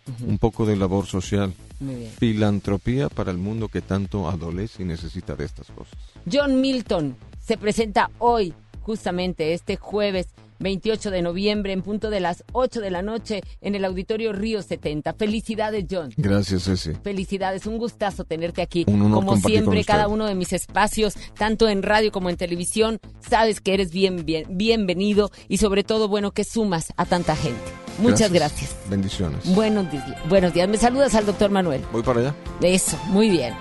Ujú. 0.09 0.31
un 0.31 0.39
poco 0.39 0.65
de 0.67 0.77
labor 0.77 1.07
social, 1.07 1.53
Muy 1.81 1.95
bien. 1.95 2.11
filantropía 2.13 3.09
para 3.09 3.31
el 3.31 3.39
mundo 3.39 3.69
que 3.69 3.81
tanto 3.81 4.29
adolece 4.29 4.83
y 4.83 4.87
necesita 4.87 5.35
de 5.35 5.47
estas 5.47 5.67
cosas. 5.69 5.99
John 6.31 6.61
Milton 6.61 7.17
se 7.41 7.57
presenta 7.57 8.11
hoy, 8.19 8.55
justamente 8.83 9.55
este 9.55 9.77
jueves 9.77 10.29
28 10.61 11.11
de 11.11 11.23
noviembre, 11.23 11.73
en 11.73 11.83
punto 11.83 12.11
de 12.11 12.21
las 12.21 12.45
8 12.53 12.81
de 12.81 12.91
la 12.91 13.03
noche, 13.03 13.43
en 13.61 13.75
el 13.75 13.85
Auditorio 13.85 14.33
Río 14.33 14.63
70. 14.63 15.15
Felicidades, 15.15 15.87
John. 15.91 16.13
Gracias, 16.17 16.65
Ceci. 16.65 16.93
Felicidades, 17.03 17.67
un 17.67 17.79
gustazo 17.79 18.25
tenerte 18.25 18.63
aquí. 18.63 18.85
Un 18.87 19.03
honor 19.03 19.25
como 19.25 19.37
siempre, 19.39 19.85
cada 19.85 20.07
uno 20.07 20.27
de 20.27 20.35
mis 20.35 20.53
espacios, 20.53 21.15
tanto 21.37 21.69
en 21.69 21.83
radio 21.83 22.13
como 22.13 22.31
en 22.31 22.37
televisión, 22.37 23.01
sabes 23.27 23.61
que 23.61 23.75
eres 23.75 23.91
bien, 23.91 24.25
bien, 24.25 24.45
bienvenido 24.51 25.31
y 25.49 25.57
sobre 25.57 25.83
todo, 25.83 26.09
bueno, 26.09 26.31
que 26.31 26.45
sumas 26.45 26.93
a 26.97 27.07
tanta 27.07 27.35
gente. 27.35 27.90
Muchas 28.01 28.33
gracias. 28.33 28.75
Bendiciones. 28.89 29.55
Buenos 29.55 29.91
días. 29.91 30.05
Buenos 30.29 30.53
días. 30.53 30.69
Me 30.69 30.77
saludas 30.77 31.15
al 31.15 31.27
doctor 31.27 31.51
Manuel. 31.51 31.83
Voy 31.93 32.03
para 32.03 32.21
allá. 32.21 32.35
Eso, 32.63 32.99
muy 33.09 33.31
bien. 33.31 33.55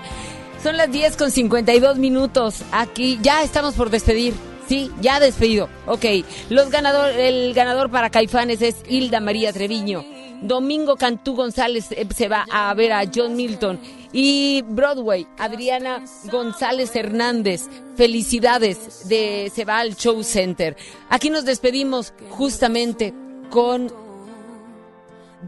Son 0.62 0.76
las 0.76 0.90
10 0.90 1.16
con 1.16 1.30
52 1.30 1.98
minutos. 1.98 2.62
Aquí 2.72 3.18
ya 3.22 3.42
estamos 3.42 3.74
por 3.74 3.90
despedir. 3.90 4.34
Sí, 4.68 4.90
ya 5.00 5.18
despedido. 5.18 5.68
Ok, 5.86 6.04
los 6.48 6.70
ganador, 6.70 7.10
el 7.10 7.54
ganador 7.54 7.90
para 7.90 8.10
Caifanes 8.10 8.62
es 8.62 8.76
Hilda 8.88 9.20
María 9.20 9.52
Treviño. 9.52 10.04
Domingo 10.42 10.96
Cantú 10.96 11.34
González 11.34 11.92
eh, 11.92 12.06
se 12.14 12.28
va 12.28 12.46
a 12.50 12.72
ver 12.74 12.92
a 12.92 13.02
John 13.12 13.36
Milton. 13.36 13.80
Y 14.12 14.62
Broadway, 14.68 15.26
Adriana 15.38 16.04
González 16.30 16.94
Hernández. 16.94 17.68
Felicidades, 17.96 19.08
de, 19.08 19.50
se 19.54 19.64
va 19.64 19.80
al 19.80 19.96
Show 19.96 20.22
Center. 20.22 20.76
Aquí 21.08 21.30
nos 21.30 21.44
despedimos 21.44 22.12
justamente 22.30 23.14
con 23.50 23.92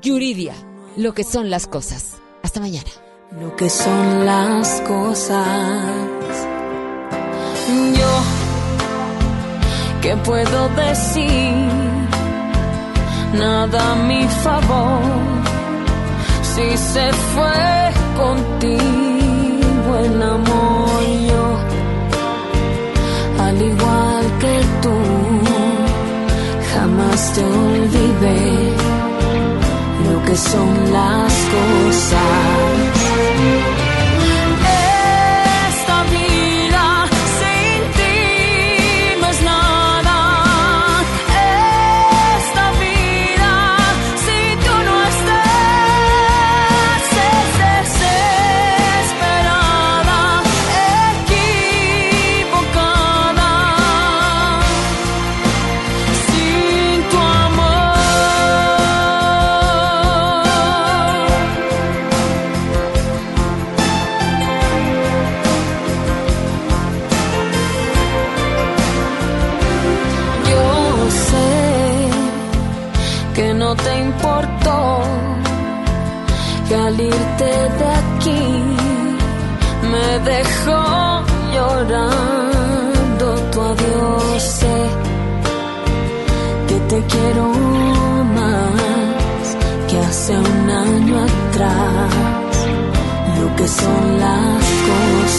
Yuridia, 0.01 0.55
lo 0.97 1.13
que 1.13 1.23
son 1.23 1.51
las 1.51 1.67
cosas. 1.67 2.17
Hasta 2.43 2.61
mañana. 2.61 2.91
lo 3.41 3.55
que 3.57 3.69
son 3.71 4.27
las 4.27 4.81
cosas. 4.83 5.47
Yo, 7.99 8.13
¿qué 10.03 10.17
puedo 10.17 10.69
decir? 10.71 11.69
Nada 13.35 13.93
a 13.93 13.97
mi 13.97 14.25
favor. 14.45 15.01
Si 16.43 16.77
se 16.77 17.13
fue 17.13 17.93
contigo 18.17 19.91
el 20.05 20.23
amor, 20.23 21.03
yo, 21.31 21.45
al 23.45 23.63
igual 23.63 24.25
que 24.41 24.61
tú, 24.83 24.97
jamás 26.75 27.33
te 27.35 27.45
olvidé 27.45 28.82
son 30.37 30.93
las 30.93 31.33
cosas. 31.33 33.02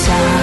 Cosas. 0.06 0.43